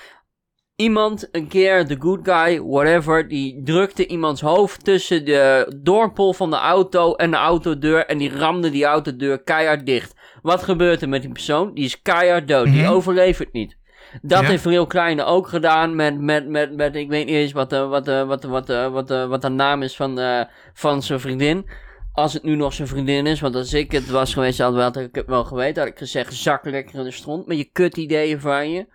iemand 0.80 1.28
een 1.32 1.48
keer, 1.48 1.88
de 1.88 1.96
good 2.00 2.20
guy, 2.24 2.62
whatever, 2.62 3.28
die 3.28 3.62
drukte 3.64 4.08
iemands 4.08 4.42
hoofd 4.42 4.84
tussen 4.84 5.26
de 5.26 5.74
doorpol 5.84 6.34
van 6.34 6.50
de 6.50 6.56
auto 6.56 7.16
en 7.16 7.32
de 7.32 7.38
autodeur 7.38 8.06
en 8.06 8.18
die 8.18 8.38
ramde 8.38 8.70
die 8.70 8.86
autodeur 8.86 9.44
keihard 9.44 9.86
dicht. 9.86 10.14
Wat 10.42 10.64
gebeurt 10.64 11.02
er 11.02 11.10
met 11.10 11.22
die 11.22 11.32
persoon? 11.32 11.74
Die 11.74 11.84
is 11.86 12.02
keihard 12.02 12.48
dood, 12.48 12.66
die 12.66 12.82
Mhm. 12.82 12.92
overleeft 12.92 13.40
het 13.40 13.54
niet. 13.54 13.78
Dat 14.22 14.42
Ja. 14.42 14.48
heeft 14.48 14.66
Real 14.66 14.88
Kleine 14.88 15.24
ook 15.24 15.48
gedaan 15.48 15.96
met, 15.96 16.20
met, 16.20 16.48
met, 16.50 16.76
met 16.76 16.96
ik 16.96 17.10
weet 17.10 17.26
niet 17.26 17.36
eens 17.36 17.52
wat, 17.52 17.70
de 17.70 17.80
wat, 17.86 18.06
de 18.06 18.26
wat, 18.26 18.42
de 18.42 18.48
wat, 18.48 18.68
de 18.68 18.90
wat, 18.92 19.08
de 19.08 19.28
wat 19.28 19.42
de 19.42 19.50
naam 19.50 19.82
is 19.82 19.96
van, 19.96 20.20
eh, 20.20 20.42
van 20.74 21.04
zijn 21.04 21.20
vriendin. 21.20 21.66
Als 22.14 22.34
het 22.34 22.44
nu 22.44 22.56
nog 22.56 22.74
zijn 22.74 22.88
vriendin 22.88 23.26
is, 23.28 23.40
want 23.40 23.56
als 23.56 23.74
ik 23.74 23.92
het 23.92 24.10
was 24.10 24.34
geweest, 24.34 24.60
had 24.60 24.76
had 24.76 24.98
ik 24.98 25.16
het 25.16 25.26
wel 25.28 25.44
geweten. 25.44 25.82
Had 25.84 25.92
ik 25.92 25.98
gezegd, 25.98 26.34
zak 26.34 26.66
lekker 26.66 26.96
in 27.00 27.04
de 27.04 27.12
stront 27.12 27.48
met 27.48 27.58
je 27.58 27.70
kut 27.72 27.98
ideeën 27.98 28.40
van 28.40 28.72
je. 28.72 28.86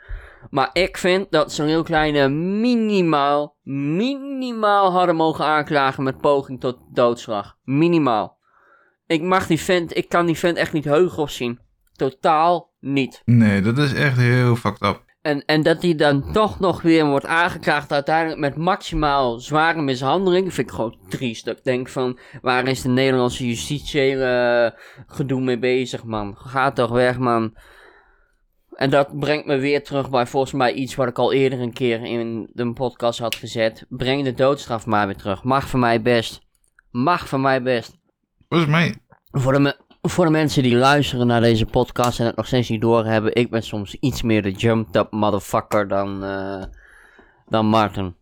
Maar 0.50 0.70
ik 0.72 0.98
vind 0.98 1.30
dat 1.30 1.52
ze 1.52 1.62
een 1.62 1.68
heel 1.68 1.83
kleine 1.83 2.28
minimaal, 2.28 3.57
minimaal 3.62 4.92
hadden 4.92 5.16
mogen 5.16 5.44
aanklagen 5.44 6.02
met 6.02 6.20
poging 6.20 6.61
tot 6.61 6.78
doodslag. 6.92 7.57
Minimaal. 7.62 8.38
Ik 9.07 9.22
mag 9.22 9.46
die 9.46 9.61
vent, 9.61 9.96
ik 9.96 10.09
kan 10.09 10.26
die 10.26 10.38
vent 10.38 10.57
echt 10.57 10.72
niet 10.72 10.85
heugel 10.85 11.28
zien. 11.28 11.61
Totaal 11.92 12.72
niet. 12.80 13.22
Nee, 13.24 13.61
dat 13.61 13.78
is 13.78 13.94
echt 13.94 14.16
heel 14.16 14.57
fucked 14.57 14.83
up. 14.83 15.02
En, 15.24 15.44
en 15.44 15.62
dat 15.62 15.83
hij 15.83 15.94
dan 15.94 16.33
toch 16.33 16.61
nog 16.61 16.83
weer 16.83 17.07
wordt 17.07 17.26
aangeklaagd 17.26 17.92
uiteindelijk 17.92 18.40
met 18.40 18.57
maximaal 18.57 19.40
zware 19.40 19.83
mishandeling, 19.83 20.54
vind 20.54 20.68
ik 20.68 20.74
gewoon 20.74 20.98
triest. 21.09 21.44
Dat 21.44 21.59
ik 21.59 21.64
denk 21.64 21.88
van, 21.88 22.18
waar 22.42 22.68
is 22.68 22.83
de 22.83 22.88
Nederlandse 22.88 23.46
justitiële 23.46 24.24
eh, 24.24 24.80
gedoe 25.07 25.40
mee 25.40 25.59
bezig, 25.59 26.04
man? 26.04 26.37
Ga 26.37 26.72
toch 26.72 26.90
weg, 26.90 27.18
man. 27.18 27.57
En 28.75 28.91
dat 28.91 29.19
brengt 29.19 29.47
me 29.47 29.57
weer 29.57 29.85
terug 29.85 30.11
bij 30.11 30.27
volgens 30.27 30.53
mij 30.53 30.73
iets 30.73 30.95
wat 30.95 31.09
ik 31.09 31.19
al 31.19 31.33
eerder 31.33 31.61
een 31.61 31.73
keer 31.73 32.03
in 32.05 32.51
de 32.53 32.73
podcast 32.73 33.19
had 33.19 33.35
gezet. 33.35 33.85
Breng 33.89 34.25
de 34.25 34.35
doodstraf 34.35 34.87
maar 34.87 35.07
weer 35.07 35.17
terug. 35.17 35.43
Mag 35.43 35.69
van 35.69 35.81
mij 35.81 36.03
best. 36.03 36.41
Mag 36.91 37.29
van 37.29 37.41
mij 37.41 37.63
best. 37.63 37.99
Volgens 38.49 38.71
mij, 38.71 38.95
Voor 39.31 39.53
de, 39.53 39.59
me- 39.59 39.77
voor 40.03 40.25
de 40.25 40.31
mensen 40.31 40.63
die 40.63 40.77
luisteren 40.77 41.27
naar 41.27 41.41
deze 41.41 41.67
podcast 41.67 42.21
en 42.21 42.27
het 42.27 42.37
nog 42.37 42.47
steeds 42.47 42.69
niet 42.69 42.81
doorhebben, 42.81 43.35
ik 43.35 43.51
ben 43.51 43.63
soms 43.63 43.95
iets 44.01 44.23
meer 44.23 44.43
de 44.43 44.51
jumped 44.53 44.97
up 44.97 45.11
motherfucker 45.13 45.89
dan, 45.89 46.25
eh, 46.25 46.63
dan 47.49 47.67
Martin. 47.67 48.15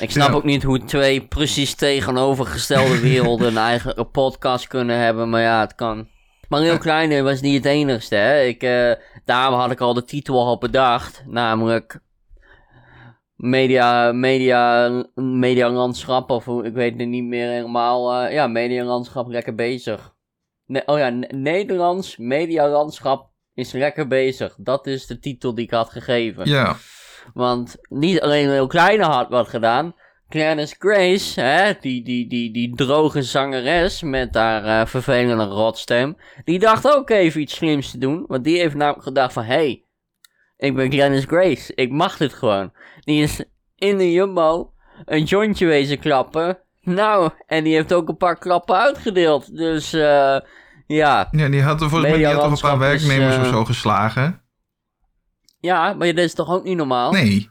Ik 0.00 0.10
snap 0.10 0.28
Ja. 0.28 0.34
ook 0.34 0.44
niet 0.44 0.62
hoe 0.62 0.84
twee 0.84 1.26
precies 1.26 1.74
tegenovergestelde 1.74 3.00
werelden 3.00 3.46
een 3.48 3.56
eigen 3.72 4.10
podcast 4.10 4.66
kunnen 4.66 4.98
hebben, 4.98 5.30
maar 5.30 5.40
ja, 5.42 5.60
het 5.60 5.74
kan. 5.74 6.08
Maar 6.52 6.60
heel 6.62 6.78
Kleine 6.78 7.22
was 7.22 7.40
niet 7.40 7.54
het 7.56 7.64
enigste, 7.64 8.14
hè. 8.14 8.42
Ik, 8.42 8.62
eh, 8.62 8.92
daarom 9.24 9.58
had 9.60 9.70
ik 9.70 9.80
al 9.80 9.94
de 9.94 10.04
titel 10.04 10.46
al 10.46 10.58
bedacht, 10.58 11.24
namelijk 11.26 12.00
media, 13.36 14.12
media, 14.12 14.88
medialandschap, 15.14 16.30
of 16.30 16.44
hoe- 16.44 16.64
ik 16.64 16.72
weet 16.74 16.98
het 16.98 17.08
niet 17.08 17.24
meer 17.24 17.48
helemaal. 17.50 18.12
eh, 18.24 18.32
ja, 18.32 18.46
medialandschap 18.46 19.28
lekker 19.28 19.54
bezig. 19.54 20.14
Ne- 20.66 20.82
oh 20.86 20.98
ja, 20.98 21.08
Nederlands 21.28 22.16
medialandschap 22.16 23.30
is 23.54 23.72
lekker 23.72 24.06
bezig. 24.08 24.54
Dat 24.58 24.86
is 24.86 25.06
de 25.06 25.18
titel 25.18 25.54
die 25.54 25.64
ik 25.64 25.70
had 25.70 25.90
gegeven. 25.90 26.48
ja. 26.48 26.76
Want 27.34 27.76
niet 27.88 28.20
alleen 28.20 28.50
heel 28.50 28.66
kleine 28.66 29.04
had 29.04 29.28
wat 29.28 29.48
gedaan. 29.48 29.94
Clarence 30.32 30.74
Grace, 30.78 31.40
hè, 31.40 31.72
die, 31.80 32.04
die, 32.04 32.28
die, 32.28 32.52
die 32.52 32.74
droge 32.74 33.22
zangeres 33.22 34.02
met 34.02 34.34
haar 34.34 34.64
eh, 34.64 34.86
vervelende 34.86 35.44
rotstem. 35.44 36.16
Die 36.44 36.58
dacht 36.58 36.94
ook 36.94 37.10
even 37.10 37.40
iets 37.40 37.54
slims 37.54 37.90
te 37.90 37.98
doen. 37.98 38.24
Want 38.26 38.44
die 38.44 38.58
heeft 38.58 38.74
namelijk 38.74 39.02
gedacht 39.02 39.32
van... 39.32 39.44
Hey, 39.44 39.84
ik 40.56 40.74
ben 40.74 40.90
Clarence 40.90 41.26
Grace. 41.26 41.74
Ik 41.74 41.90
mag 41.90 42.16
dit 42.16 42.32
gewoon. 42.32 42.72
Die 43.00 43.22
is 43.22 43.44
in 43.76 43.98
de 43.98 44.12
Jumbo 44.12 44.72
een 45.04 45.24
jointje 45.24 45.66
wezen 45.66 45.98
klappen. 45.98 46.58
Nou, 46.80 47.30
en 47.46 47.64
die 47.64 47.74
heeft 47.74 47.92
ook 47.92 48.08
een 48.08 48.16
paar 48.16 48.38
klappen 48.38 48.76
uitgedeeld. 48.76 49.56
Dus 49.56 49.92
eh 49.92 50.36
ja. 50.86 51.28
Ja, 51.30 51.48
die 51.48 51.62
had 51.62 51.80
er 51.80 51.88
volgens 51.88 52.10
mij 52.10 52.18
die 52.18 52.26
had 52.26 52.40
toch 52.40 52.52
een 52.52 52.78
paar 52.78 52.94
is, 52.94 53.06
werknemers 53.06 53.36
eh, 53.36 53.40
of 53.40 53.48
zo 53.48 53.64
geslagen. 53.64 54.42
Ja, 55.60 55.92
maar 55.92 56.06
dat 56.06 56.24
is 56.24 56.34
toch 56.34 56.50
ook 56.50 56.64
niet 56.64 56.76
normaal? 56.76 57.12
Nee. 57.12 57.50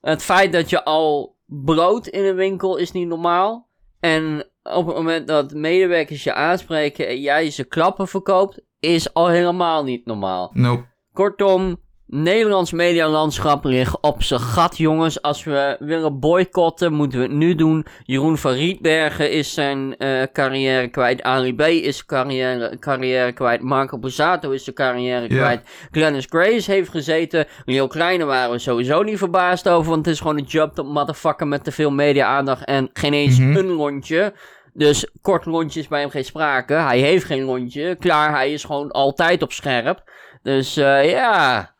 Het 0.00 0.22
feit 0.22 0.52
dat 0.52 0.70
je 0.70 0.84
al 0.84 1.35
brood 1.46 2.06
in 2.06 2.24
een 2.24 2.34
winkel 2.34 2.76
is 2.76 2.92
niet 2.92 3.08
normaal. 3.08 3.68
En 4.00 4.50
op 4.62 4.86
het 4.86 4.96
moment 4.96 5.26
dat 5.26 5.52
medewerkers 5.52 6.24
je 6.24 6.34
aanspreken 6.34 7.08
en 7.08 7.20
jij 7.20 7.50
ze 7.50 7.64
klappen 7.64 8.08
verkoopt, 8.08 8.60
is 8.80 9.14
al 9.14 9.28
helemaal 9.28 9.84
niet 9.84 10.06
normaal. 10.06 10.50
Nope. 10.52 10.84
Kortom, 11.12 11.76
Nederlands 12.06 12.72
medialandschap 12.72 13.64
ligt 13.64 14.00
op 14.00 14.22
zijn 14.22 14.40
gat, 14.40 14.76
jongens. 14.76 15.22
Als 15.22 15.44
we 15.44 15.76
willen 15.78 16.18
boycotten, 16.20 16.92
moeten 16.92 17.18
we 17.18 17.24
het 17.24 17.34
nu 17.34 17.54
doen. 17.54 17.86
Jeroen 18.04 18.38
van 18.38 18.52
Rietbergen 18.52 19.30
is 19.30 19.54
zijn 19.54 19.96
eh, 19.96 20.22
carrière 20.32 20.88
kwijt. 20.88 21.22
Ali 21.22 21.54
B 21.54 21.60
is 21.60 22.04
carrière, 22.06 22.78
carrière 22.78 23.32
kwijt. 23.32 23.62
Marco 23.62 23.98
Borsato 23.98 24.50
is 24.50 24.64
zijn 24.64 24.76
carrière 24.76 25.26
kwijt. 25.26 25.60
Glennis 25.90 26.26
Grace 26.28 26.70
heeft 26.70 26.90
gezeten. 26.90 27.46
Leo 27.64 27.86
Kleine 27.86 28.24
waren 28.24 28.50
we 28.50 28.58
sowieso 28.58 29.02
niet 29.02 29.18
verbaasd 29.18 29.68
over. 29.68 29.90
Want 29.90 30.04
het 30.06 30.14
is 30.14 30.20
gewoon 30.20 30.38
een 30.38 30.44
job 30.44 30.78
op 30.78 30.86
motherfucker 30.86 31.46
met 31.46 31.64
te 31.64 31.72
veel 31.72 31.90
media-aandacht. 31.90 32.64
En 32.64 32.90
geen 32.92 33.12
eens 33.12 33.38
Mhm. 33.38 33.56
een 33.56 33.66
lontje. 33.70 34.32
Dus 34.72 35.06
kort 35.22 35.44
lontje 35.46 35.80
is 35.80 35.88
bij 35.88 36.00
hem 36.00 36.10
geen 36.10 36.24
sprake. 36.24 36.74
Hij 36.74 36.98
heeft 36.98 37.24
geen 37.24 37.42
lontje. 37.42 37.96
Klaar, 37.98 38.30
hij 38.34 38.52
is 38.52 38.64
gewoon 38.64 38.90
altijd 38.90 39.42
op 39.42 39.52
scherp. 39.52 40.10
Dus 40.42 40.76
eh, 40.76 41.10
ja. 41.10 41.74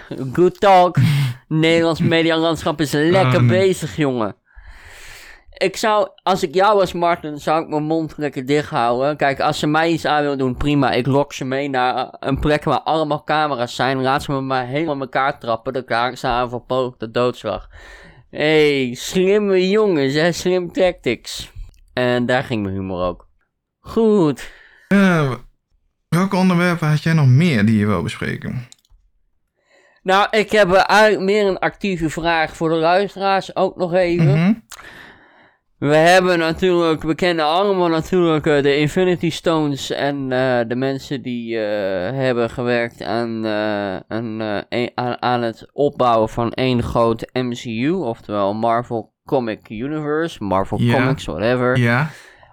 Good 0.32 0.60
talk. 0.60 0.96
Nederlands 1.48 2.00
medialandschap 2.16 2.80
is 2.80 2.92
lekker 2.92 3.40
Ah, 3.40 3.48
bezig, 3.48 3.96
jongen. 3.96 4.36
ik 5.50 5.76
zou, 5.76 6.08
als 6.22 6.42
ik 6.42 6.54
jou 6.54 6.76
was, 6.76 6.92
Martin, 6.92 7.38
zou 7.38 7.62
ik 7.62 7.68
mijn 7.68 7.82
mond 7.82 8.14
lekker 8.16 8.46
dicht 8.46 8.70
houden. 8.70 9.16
Kijk, 9.16 9.40
als 9.40 9.58
ze 9.58 9.66
mij 9.66 9.90
iets 9.90 10.04
aan 10.04 10.22
willen 10.22 10.38
doen, 10.38 10.56
prima. 10.56 10.90
Ik 10.92 11.06
lok 11.06 11.32
ze 11.32 11.44
mee 11.44 11.68
naar 11.68 12.16
een 12.20 12.38
plek 12.38 12.64
waar 12.64 12.80
allemaal 12.80 13.24
camera's 13.24 13.74
zijn. 13.74 14.00
Laat 14.02 14.22
ze 14.22 14.32
me 14.32 14.40
maar 14.40 14.66
helemaal 14.66 15.00
elkaar 15.00 15.38
trappen. 15.38 15.72
Dan 15.72 15.84
krijg 15.84 16.10
ik 16.10 16.18
ze 16.18 16.26
aan 16.26 16.50
voor 16.50 16.62
poog 16.64 16.96
doodslag. 16.96 17.68
Hé, 18.30 18.84
hey, 18.84 18.94
slimme 18.94 19.68
jongens, 19.68 20.14
hè, 20.14 20.32
slim 20.32 20.72
tactics. 20.72 21.50
En 21.92 22.26
daar 22.26 22.44
ging 22.44 22.62
mijn 22.62 22.74
humor 22.74 23.02
ook. 23.04 23.28
Goed. 23.80 24.50
Uh, 24.88 25.32
welke 26.08 26.36
onderwerpen 26.36 26.88
had 26.88 27.02
jij 27.02 27.12
nog 27.12 27.26
meer 27.26 27.66
die 27.66 27.78
je 27.78 27.86
wil 27.86 28.02
bespreken? 28.02 28.68
Nou, 30.02 30.26
ik 30.30 30.50
heb 30.50 30.72
eigenlijk 30.72 31.22
meer 31.22 31.46
een 31.46 31.58
actieve 31.58 32.10
vraag 32.10 32.56
voor 32.56 32.68
de 32.68 32.74
luisteraars 32.74 33.56
ook 33.56 33.76
nog 33.76 33.94
even. 33.94 34.38
Mm 34.38 34.62
We 35.78 35.96
hebben 35.96 36.38
natuurlijk, 36.38 37.02
we 37.02 37.14
kennen 37.14 37.44
allemaal 37.44 37.88
natuurlijk 37.88 38.46
uh, 38.46 38.62
de 38.62 38.76
Infinity 38.76 39.30
Stones 39.30 39.90
en 39.90 40.16
uh, 40.16 40.60
de 40.66 40.76
mensen 40.76 41.22
die 41.22 41.54
uh, 41.54 41.60
hebben 42.10 42.50
gewerkt 42.50 43.02
aan, 43.02 43.46
aan, 44.08 44.42
aan, 44.94 45.22
aan, 45.22 45.42
het 45.42 45.66
opbouwen 45.72 46.28
van 46.28 46.52
één 46.52 46.82
groot 46.82 47.30
MCU, 47.32 47.90
oftewel 47.90 48.54
Marvel 48.54 49.12
Comic 49.24 49.68
Universe, 49.68 50.44
Marvel. 50.44 50.78
Comics, 50.78 51.24
whatever. 51.24 51.78
Ja. 51.78 52.10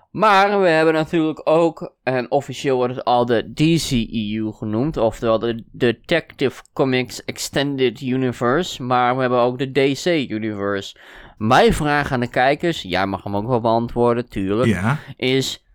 Maar 0.10 0.62
we 0.62 0.68
hebben 0.68 0.93
natuurlijk 0.93 1.41
ook, 1.43 1.95
en 2.03 2.32
officieel 2.32 2.76
wordt 2.76 2.95
het 2.95 3.03
al 3.03 3.26
de 3.26 3.53
DCEU 3.53 4.51
genoemd, 4.51 4.97
oftewel 4.97 5.39
de 5.39 5.64
Detective 5.72 6.62
Comics 6.74 7.26
Extended 7.26 8.01
Universe, 8.01 8.84
maar 8.84 9.16
we 9.16 9.22
hebben 9.22 9.39
ook 9.39 9.57
de 9.57 9.72
DC 9.72 10.05
Universe. 10.30 10.95
Mijn 11.38 11.74
vraag 11.74 12.12
aan 12.12 12.20
de 12.20 12.30
kijkers, 12.30 12.82
jij 12.82 13.05
mag 13.05 13.24
hem 13.24 13.36
ook 13.36 13.47
wel 13.47 13.62
beantwoorden, 13.62 14.30
tuurlijk, 14.30 14.70
Ja. 14.70 14.99
is 15.18 15.66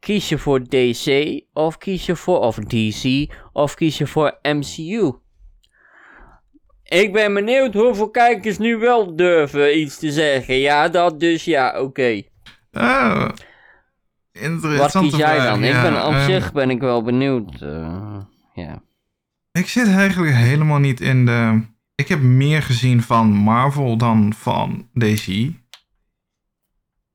kies 0.00 0.28
je 0.28 0.38
voor 0.38 0.68
DC 0.68 1.40
of 1.52 1.78
kies 1.78 2.06
je 2.06 2.16
voor, 2.16 2.38
of 2.38 2.56
DC, 2.56 3.32
of 3.52 3.74
kies 3.74 3.98
je 3.98 4.06
voor 4.06 4.38
MCU? 4.42 5.12
Ik 6.84 7.12
ben 7.12 7.34
benieuwd 7.34 7.74
hoeveel 7.74 8.10
kijkers 8.10 8.58
nu 8.58 8.76
wel 8.76 9.16
durven 9.16 9.78
iets 9.78 9.98
te 9.98 10.12
zeggen. 10.12 10.54
Ja, 10.54 10.88
dat 10.88 11.20
dus 11.20 11.44
ja, 11.44 11.80
oké. 11.80 12.22
Oh, 12.72 13.28
Wat 14.60 14.92
kies 14.98 15.16
jij 15.16 15.34
vraag, 15.34 15.44
dan? 15.48 15.64
Ik 15.64 15.72
ben 15.72 16.06
op 16.06 16.12
Ehm, 16.12 16.24
zich 16.24 16.52
ben 16.52 16.70
ik 16.70 16.80
wel 16.80 17.02
benieuwd. 17.02 17.60
eh, 17.62 18.16
ja. 18.54 18.82
Ik 19.52 19.68
zit 19.68 19.88
eigenlijk 19.88 20.34
helemaal 20.34 20.78
niet 20.78 21.00
in 21.00 21.26
de... 21.26 21.60
Ik 21.94 22.08
heb 22.08 22.20
meer 22.20 22.62
gezien 22.62 23.02
van 23.02 23.26
Marvel 23.30 23.96
dan 23.96 24.32
van 24.32 24.88
DC. 24.92 25.50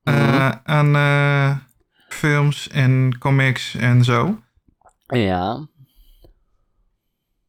Eh, 0.02 0.50
aan 0.64 0.96
eh, 0.96 1.56
films 2.08 2.68
en 2.68 3.18
comics 3.18 3.74
en 3.74 4.04
zo. 4.04 4.42
Ja. 5.06 5.68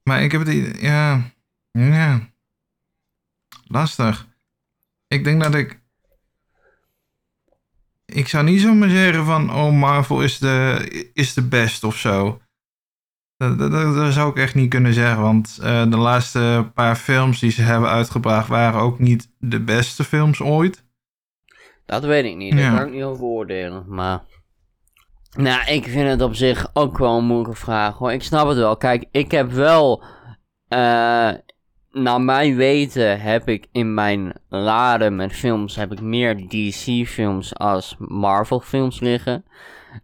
Maar 0.03 0.21
ik 0.23 0.31
heb 0.31 0.45
het... 0.45 0.79
Ja... 0.81 1.21
Ja... 1.71 2.19
Lastig. 3.67 4.27
Ik 5.07 5.23
denk 5.23 5.41
dat 5.43 5.55
ik... 5.55 5.80
Ik 8.13 8.27
zou 8.27 8.43
niet 8.43 8.61
zomaar 8.61 8.89
zeggen 8.89 9.25
van... 9.25 9.53
Oh, 9.53 9.71
Marvel 9.71 10.21
is 10.21 10.37
de, 10.37 11.09
is 11.13 11.33
de 11.33 11.41
best 11.47 11.83
of 11.83 11.97
zo. 11.97 12.41
Dat, 13.37 13.59
dat, 13.59 13.71
dat- 13.71 13.95
dat 13.95 14.13
zou 14.13 14.29
ik 14.29 14.37
echt 14.37 14.55
niet 14.55 14.69
kunnen 14.69 14.93
zeggen. 14.93 15.21
Want 15.21 15.59
eh, 15.61 15.89
de 15.89 15.97
laatste 15.97 16.71
paar 16.73 16.95
films 16.95 17.39
die 17.39 17.51
ze 17.51 17.61
hebben 17.61 17.89
uitgebracht... 17.89 18.47
waren 18.47 18.79
ook 18.81 18.99
niet 18.99 19.31
de 19.37 19.59
beste 19.61 20.03
films 20.03 20.41
ooit. 20.41 20.83
Dat 21.85 22.03
weet 22.03 22.25
ik 22.25 22.35
niet. 22.35 22.51
Dat 22.51 22.61
Ja. 22.61 22.77
kan 22.77 22.87
ik 22.87 22.93
niet 22.93 23.03
over 23.03 23.23
oordelen. 23.23 23.83
Maar. 23.87 24.21
Nou, 25.37 25.65
ik 25.71 25.83
vind 25.87 26.09
het 26.09 26.21
op 26.21 26.35
zich 26.35 26.69
ook 26.73 26.97
wel 26.97 27.17
een 27.17 27.25
moeilijke 27.25 27.57
vraag 27.59 27.97
hoor. 27.97 28.11
Ik 28.11 28.23
snap 28.23 28.47
het 28.47 28.57
wel. 28.57 28.77
Kijk, 28.77 29.05
ik 29.11 29.31
heb 29.31 29.51
wel. 29.51 30.03
eh 30.67 31.31
naar 31.91 32.21
mijn 32.21 32.55
weten 32.55 33.21
heb 33.21 33.49
ik 33.49 33.67
in 33.71 33.93
mijn 33.93 34.33
laden 34.49 35.15
met 35.15 35.33
films. 35.33 35.75
heb 35.75 35.91
ik 35.91 36.01
meer 36.01 36.35
DC-films 36.47 37.55
als 37.55 37.95
Marvel-films 37.99 38.99
liggen. 38.99 39.45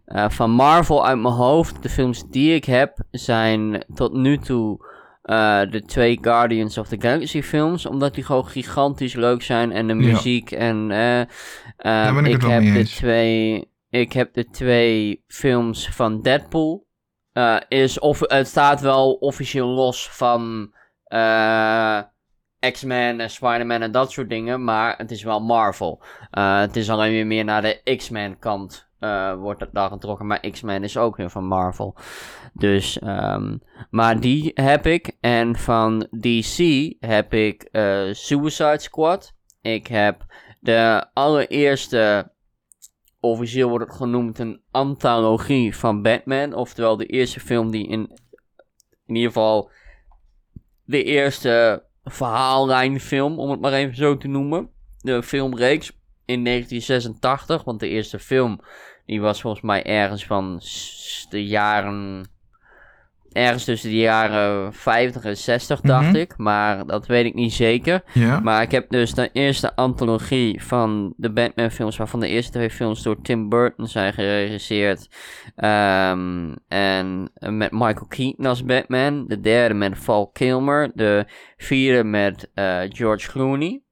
Eh, 0.04 0.28
van 0.28 0.50
Marvel 0.50 1.06
uit 1.06 1.18
mijn 1.18 1.34
hoofd, 1.34 1.82
de 1.82 1.88
films 1.88 2.24
die 2.30 2.54
ik 2.54 2.64
heb, 2.64 2.98
zijn 3.10 3.84
tot 3.94 4.12
nu 4.12 4.38
toe. 4.38 4.86
eh, 5.22 5.60
de 5.70 5.82
twee 5.82 6.18
Guardians 6.20 6.78
of 6.78 6.88
the 6.88 6.96
Galaxy 6.98 7.42
films, 7.42 7.86
omdat 7.86 8.14
die 8.14 8.24
gewoon 8.24 8.46
gigantisch 8.46 9.14
leuk 9.14 9.42
zijn 9.42 9.72
en 9.72 9.86
de 9.86 9.94
Ja. 9.94 10.00
muziek 10.12 10.50
en 10.50 10.88
ben 12.14 12.24
ik 12.24 12.42
heb 12.42 12.62
de 12.62 12.68
eens. 12.78 12.96
twee, 12.96 13.70
ik 13.90 14.12
heb 14.12 14.34
de 14.34 14.44
twee 14.50 15.24
films 15.26 15.88
van 15.88 16.22
Deadpool. 16.22 16.86
Is 17.68 17.98
of, 17.98 18.20
het 18.20 18.46
staat 18.46 18.80
wel 18.80 19.12
officieel 19.12 19.66
los 19.68 20.08
van 20.10 20.72
X-Men 22.60 23.20
en 23.20 23.30
Spider-Man 23.30 23.82
en 23.82 23.92
dat 23.92 24.12
soort 24.12 24.28
dingen. 24.28 24.64
Maar 24.64 24.96
het 24.96 25.10
is 25.10 25.22
wel 25.22 25.40
Marvel. 25.40 26.02
Eh, 26.30 26.60
het 26.60 26.76
is 26.76 26.90
alleen 26.90 27.12
weer 27.12 27.26
meer 27.26 27.44
naar 27.44 27.62
de 27.62 27.96
X-Men 27.96 28.38
kant. 28.38 28.86
eh, 28.98 29.34
wordt 29.34 29.66
daar 29.72 29.90
getrokken. 29.90 30.26
Maar 30.26 30.50
X-Men 30.50 30.82
is 30.82 30.96
ook 30.96 31.16
weer 31.16 31.30
van 31.30 31.44
Marvel. 31.44 31.96
Dus, 32.52 32.98
ehm, 32.98 33.56
maar 33.90 34.20
die 34.20 34.50
heb 34.54 34.86
ik. 34.86 35.16
En 35.20 35.56
van 35.56 36.06
DC 36.10 36.92
heb 37.00 37.34
ik 37.34 37.62
eh, 37.62 38.08
Suicide 38.12 38.78
Squad. 38.78 39.34
Ik 39.60 39.86
heb 39.86 40.24
de 40.60 41.06
allereerste, 41.12 42.32
officieel 43.20 43.68
wordt 43.68 43.84
het 43.84 43.96
genoemd 43.96 44.38
een 44.38 44.62
antologie 44.70 45.76
van 45.76 46.02
Batman. 46.02 46.54
Oftewel 46.54 46.96
de 46.96 47.06
eerste 47.06 47.40
film 47.40 47.70
die 47.70 47.88
in, 47.88 48.10
in 49.06 49.14
ieder 49.14 49.32
geval 49.32 49.70
de 50.88 51.04
eerste 51.04 51.82
verhaallijnfilm, 52.04 53.38
om 53.38 53.50
het 53.50 53.60
maar 53.60 53.72
even 53.72 53.96
zo 53.96 54.16
te 54.16 54.28
noemen. 54.28 54.70
De 55.00 55.22
filmreeks 55.22 55.92
in 56.24 56.44
1986, 56.44 57.64
want 57.64 57.80
de 57.80 57.88
eerste 57.88 58.18
film 58.18 58.60
die 59.06 59.20
was 59.20 59.40
volgens 59.40 59.62
mij 59.62 59.84
ergens 59.84 60.26
van 60.26 60.60
de 61.30 61.46
jaren... 61.46 62.26
Ergens 63.32 63.64
tussen 63.64 63.90
de 63.90 63.96
jaren 63.96 64.72
50 64.72 65.24
en 65.24 65.36
60, 65.36 65.80
dacht 65.80 66.06
Mhm. 66.06 66.16
ik. 66.16 66.34
Maar 66.36 66.86
dat 66.86 67.06
weet 67.06 67.24
ik 67.24 67.34
niet 67.34 67.52
zeker. 67.52 68.02
Maar 68.42 68.62
ik 68.62 68.70
heb 68.70 68.90
dus 68.90 69.14
de 69.14 69.30
eerste 69.32 69.76
antologie 69.76 70.62
van 70.64 71.14
de 71.16 71.32
Batman 71.32 71.70
films, 71.70 71.96
waarvan 71.96 72.20
de 72.20 72.28
eerste 72.28 72.52
twee 72.52 72.70
films 72.70 73.02
door 73.02 73.20
Tim 73.22 73.48
Burton 73.48 73.86
zijn 73.86 74.12
geregisseerd. 74.12 75.08
Ehm, 75.56 76.54
en 76.68 77.30
met 77.38 77.70
Michael 77.72 78.06
Keaton 78.08 78.46
als 78.46 78.64
Batman. 78.64 79.26
De 79.26 79.40
derde 79.40 79.74
met 79.74 79.98
Val 79.98 80.26
Kilmer. 80.28 80.90
De 80.94 81.24
vierde 81.56 82.04
met 82.04 82.50
eh, 82.54 82.80
George 82.88 83.30
Clooney. 83.30 83.82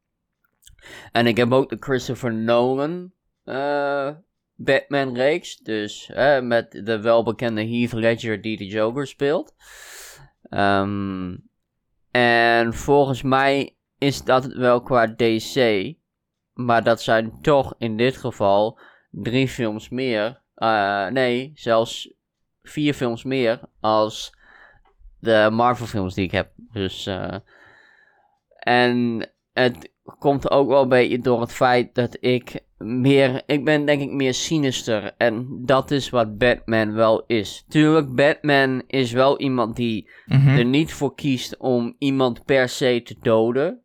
En 1.13 1.27
ik 1.27 1.37
heb 1.37 1.53
ook 1.53 1.69
de 1.69 1.77
Christopher 1.81 2.35
Nolan 2.35 3.11
eh, 3.45 4.09
Batman 4.57 5.15
reeks. 5.15 5.57
Dus 5.57 6.11
met 6.43 6.81
de 6.85 7.01
welbekende 7.01 7.67
Heath 7.69 7.93
Ledger 7.93 8.41
die 8.41 8.57
de 8.57 8.67
Joker 8.67 9.07
speelt. 9.07 9.55
Ehm, 10.43 11.37
en 12.11 12.75
volgens 12.75 13.23
mij 13.23 13.77
is 13.99 14.25
dat 14.25 14.47
wel 14.47 14.83
qua 14.83 15.07
DC. 15.07 15.95
Maar 16.53 16.85
dat 16.85 17.03
zijn 17.03 17.41
toch 17.41 17.75
in 17.79 17.97
dit 17.97 18.17
geval 18.17 18.79
drie 19.11 19.49
films 19.49 19.89
meer. 19.89 20.45
eh, 20.55 21.07
nee, 21.07 21.53
zelfs 21.55 22.15
vier 22.63 22.95
films 22.95 23.25
meer 23.25 23.61
als 23.81 24.35
de 25.21 25.49
Marvel 25.53 25.87
films 25.87 26.15
die 26.15 26.25
ik 26.25 26.31
heb. 26.31 26.51
Dus, 26.57 27.07
eh, 27.07 27.37
en 28.59 29.29
het 29.53 29.93
komt 30.19 30.51
ook 30.51 30.69
wel 30.69 30.83
een 30.83 30.89
beetje 30.89 31.19
door 31.19 31.41
het 31.41 31.53
feit 31.53 31.95
dat 31.95 32.17
ik 32.21 32.61
meer, 32.79 33.43
ik 33.47 33.65
ben 33.65 33.85
denk 33.87 34.03
ik 34.03 34.11
meer 34.13 34.35
sinister. 34.35 35.15
En 35.17 35.63
dat 35.65 35.91
is 35.91 36.11
wat 36.11 36.39
Batman 36.39 36.93
wel 36.93 37.25
is. 37.27 37.65
Tuurlijk, 37.69 38.15
Batman 38.15 38.83
is 38.87 39.13
wel 39.13 39.39
iemand 39.41 39.77
die 39.77 40.11
Mhm. 40.27 40.49
er 40.49 40.65
niet 40.65 40.93
voor 40.93 41.15
kiest 41.15 41.57
om 41.57 41.95
iemand 41.99 42.45
per 42.45 42.69
se 42.69 43.01
te 43.05 43.17
doden. 43.21 43.81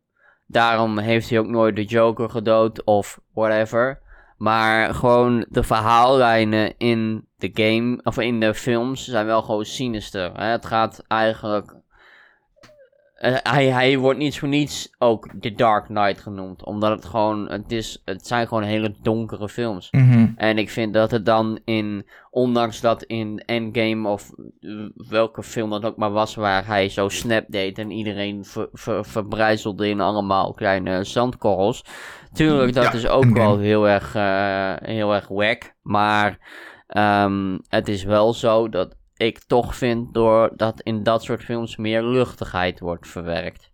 Daarom 0.46 0.98
heeft 0.98 1.30
hij 1.30 1.38
ook 1.38 1.46
nooit 1.48 1.76
de 1.76 1.84
Joker 1.84 2.30
gedood 2.30 2.84
of 2.84 3.20
whatever. 3.34 4.00
Maar 4.36 4.94
gewoon 4.94 5.46
de 5.48 5.62
verhaallijnen 5.62 6.74
in 6.78 7.28
de 7.36 7.50
game, 7.52 8.00
of 8.02 8.18
in 8.18 8.40
de 8.40 8.54
films, 8.54 9.04
zijn 9.04 9.26
wel 9.26 9.42
gewoon 9.42 9.64
sinister. 9.64 10.32
Hè? 10.34 10.44
Het 10.44 10.66
gaat 10.66 11.04
eigenlijk. 11.08 11.80
Eh, 13.22 13.34
hij, 13.42 13.66
hij 13.66 13.98
wordt 13.98 14.18
niet 14.18 14.38
voor 14.38 14.48
niets 14.48 14.94
ook 14.98 15.28
The 15.40 15.54
Dark 15.54 15.84
Knight 15.84 16.20
genoemd. 16.20 16.64
Omdat 16.64 16.90
het 16.90 17.04
gewoon, 17.04 17.48
het, 17.50 17.72
is, 17.72 18.02
het 18.04 18.26
zijn 18.26 18.46
gewoon 18.48 18.62
hele 18.62 18.94
donkere 19.02 19.48
films. 19.48 19.88
Mhm. 19.90 20.26
En 20.36 20.58
ik 20.58 20.70
vind 20.70 20.94
dat 20.94 21.10
het 21.10 21.26
dan 21.26 21.58
in, 21.64 22.06
ondanks 22.30 22.80
dat 22.80 23.02
in 23.02 23.42
Endgame 23.46 24.08
of 24.08 24.30
eh, 24.60 24.70
welke 25.08 25.42
film 25.42 25.70
dat 25.70 25.84
ook 25.84 25.96
maar 25.96 26.10
was, 26.12 26.34
waar 26.34 26.66
hij 26.66 26.88
zo 26.88 27.08
snap 27.08 27.44
deed 27.48 27.78
en 27.78 27.90
iedereen 27.90 28.44
ver, 28.44 28.68
ver- 28.72 29.04
verbrijzelde 29.04 29.88
in 29.88 30.00
allemaal 30.00 30.52
kleine 30.52 31.04
zandkorrels. 31.04 31.84
Tuurlijk, 32.32 32.74
dat 32.74 32.84
Ja, 32.84 32.92
is 32.92 33.06
ook 33.06 33.22
Endgame. 33.22 33.46
wel 33.48 33.58
heel 33.58 33.88
erg, 33.88 34.14
eh, 34.14 34.72
heel 34.88 35.14
erg 35.14 35.28
wack. 35.28 35.74
Maar 35.82 36.38
ehm, 36.86 37.58
het 37.68 37.88
is 37.88 38.04
wel 38.04 38.32
zo 38.32 38.68
dat 38.68 38.94
ik 39.22 39.38
toch 39.38 39.76
vind 39.76 40.14
door 40.14 40.52
dat 40.56 40.80
in 40.80 41.02
dat 41.02 41.22
soort 41.22 41.44
films 41.44 41.76
meer 41.76 42.02
luchtigheid 42.04 42.80
wordt 42.80 43.08
verwerkt. 43.08 43.72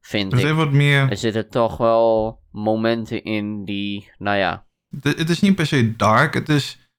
Vind 0.00 0.30
Dus 0.30 0.42
ik. 0.42 0.54
wat 0.54 0.72
meer. 0.72 1.10
Er 1.10 1.16
zitten 1.16 1.48
toch 1.50 1.76
wel 1.76 2.40
momenten 2.50 3.24
in 3.24 3.64
die, 3.64 4.12
nou 4.18 4.36
ja, 4.36 4.66
Het, 5.00 5.18
het 5.18 5.30
is 5.30 5.40
niet 5.40 5.54
per 5.54 5.66
se 5.66 5.96
dark. 5.96 6.34
Het 6.34 6.48
is. 6.48 6.90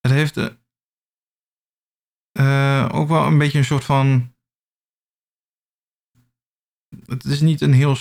Het 0.00 0.12
heeft. 0.12 0.36
eh, 0.36 0.46
eh, 2.32 2.88
ook 2.92 3.08
wel 3.08 3.26
een 3.26 3.38
beetje 3.38 3.58
een 3.58 3.64
soort 3.64 3.84
van. 3.84 4.34
Het 7.06 7.24
is 7.24 7.40
niet 7.40 7.60
een 7.60 7.72
heel 7.72 7.96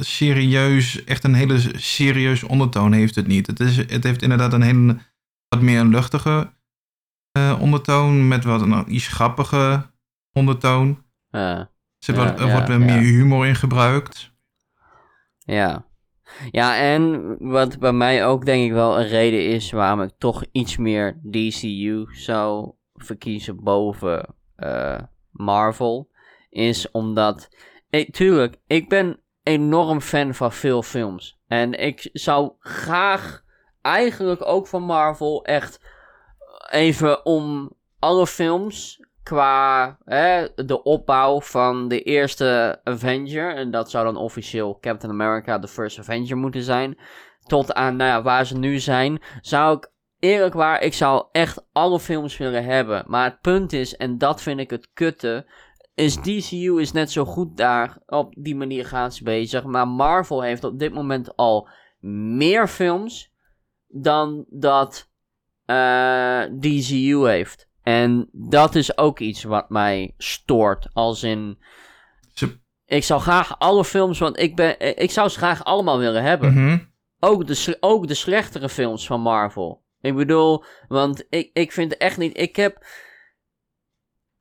serieus. 0.00 1.04
Echt 1.04 1.24
een 1.24 1.34
hele 1.34 1.58
serieus 1.78 2.42
ondertoon 2.42 2.92
heeft 2.92 3.14
het 3.14 3.26
niet. 3.26 3.46
Het, 3.46 3.60
is, 3.60 3.76
het 3.76 4.04
heeft 4.04 4.22
inderdaad 4.22 4.52
een 4.52 4.62
hele. 4.62 4.98
Wat 5.48 5.60
meer 5.62 5.80
een 5.80 5.88
luchtige 5.88 6.52
eh, 7.34 7.58
ondertoon. 7.60 8.28
Met 8.28 8.44
wat 8.44 8.60
een 8.60 8.94
iets 8.94 9.08
grappige 9.08 9.90
ondertoon. 10.32 11.04
eh, 11.30 11.58
Er 12.06 12.18
er 12.38 12.52
wordt 12.52 12.68
ja. 12.68 12.78
meer 12.78 12.98
humor 12.98 13.46
in 13.46 13.54
gebruikt. 13.54 14.32
Ja. 15.38 15.86
Ja, 16.50 16.76
en 16.76 17.36
wat 17.38 17.78
bij 17.78 17.92
mij 17.92 18.26
ook 18.26 18.44
denk 18.44 18.64
ik 18.64 18.72
wel 18.72 19.00
een 19.00 19.06
reden 19.08 19.46
is 19.46 19.70
waarom 19.70 20.02
ik 20.02 20.10
toch 20.18 20.44
iets 20.52 20.76
meer 20.76 21.20
DCU 21.30 22.04
zou 22.10 22.72
verkiezen 22.94 23.62
boven 23.62 24.34
eh, 24.56 24.98
Marvel, 25.30 26.10
is 26.50 26.90
omdat, 26.90 27.48
ik, 27.90 28.12
tuurlijk, 28.12 28.56
ik 28.66 28.88
ben 28.88 29.20
enorm 29.42 30.00
fan 30.00 30.34
van 30.34 30.52
veel 30.52 30.82
films. 30.82 31.38
En 31.46 31.72
ik 31.72 32.08
zou 32.12 32.52
graag 32.58 33.42
eigenlijk 33.80 34.46
ook 34.46 34.66
van 34.66 34.82
Marvel 34.82 35.44
echt 35.44 35.80
even 36.70 37.26
om 37.26 37.72
alle 37.98 38.26
films 38.26 39.00
qua 39.22 39.98
hè, 40.04 40.46
de 40.54 40.82
opbouw 40.82 41.40
van 41.40 41.88
de 41.88 42.02
eerste 42.02 42.80
Avenger, 42.84 43.56
en 43.56 43.70
dat 43.70 43.90
zou 43.90 44.04
dan 44.04 44.16
officieel 44.16 44.78
Captain 44.80 45.12
America 45.12 45.58
The 45.58 45.68
First 45.68 45.98
Avenger 45.98 46.36
moeten 46.36 46.62
zijn, 46.62 46.98
tot 47.46 47.74
aan 47.74 47.96
nou 47.96 48.10
ja, 48.10 48.22
waar 48.22 48.46
ze 48.46 48.58
nu 48.58 48.78
zijn, 48.78 49.22
zou 49.40 49.76
ik 49.76 49.92
eerlijk 50.18 50.54
waar, 50.54 50.82
ik 50.82 50.94
zou 50.94 51.24
echt 51.32 51.66
alle 51.72 52.00
films 52.00 52.36
willen 52.36 52.64
hebben. 52.64 53.04
Maar 53.06 53.24
het 53.24 53.40
punt 53.40 53.72
is, 53.72 53.96
en 53.96 54.18
dat 54.18 54.42
vind 54.42 54.60
ik 54.60 54.70
het 54.70 54.88
kutte, 54.92 55.46
is 55.94 56.16
DCU 56.16 56.80
is 56.80 56.92
net 56.92 57.10
zo 57.10 57.24
goed 57.24 57.56
daar, 57.56 57.98
op 58.06 58.34
die 58.38 58.56
manier 58.56 58.86
gaan 58.86 59.12
ze 59.12 59.24
bezig, 59.24 59.64
maar 59.64 59.88
Marvel 59.88 60.42
heeft 60.42 60.64
op 60.64 60.78
dit 60.78 60.92
moment 60.92 61.36
al 61.36 61.68
meer 62.36 62.68
films 62.68 63.32
dan 63.88 64.44
dat 64.48 65.12
eh, 65.66 66.40
DCU 66.60 67.26
heeft. 67.26 67.68
En 67.82 68.28
dat 68.32 68.74
is 68.74 68.98
ook 68.98 69.18
iets 69.18 69.42
wat 69.42 69.70
mij 69.70 70.14
stoort. 70.18 70.88
Als 70.92 71.22
in. 71.22 71.58
Ik 72.86 73.04
zou 73.04 73.20
graag 73.20 73.58
alle 73.58 73.84
films, 73.84 74.18
want 74.18 74.38
ik, 74.38 74.56
ben, 74.56 74.96
ik 75.02 75.10
zou 75.10 75.28
ze 75.28 75.38
graag 75.38 75.64
allemaal 75.64 75.98
willen 75.98 76.22
hebben. 76.22 76.52
Mhm. 76.52 76.78
ook, 77.20 77.46
de, 77.46 77.76
ook 77.80 78.06
de 78.06 78.14
slechtere 78.14 78.68
films 78.68 79.06
van 79.06 79.20
Marvel. 79.20 79.82
Ik 80.00 80.14
bedoel, 80.14 80.64
want 80.88 81.26
ik, 81.28 81.50
ik 81.52 81.72
vind 81.72 81.96
echt 81.96 82.18
niet. 82.18 82.38
Ik 82.38 82.56
heb. 82.56 82.86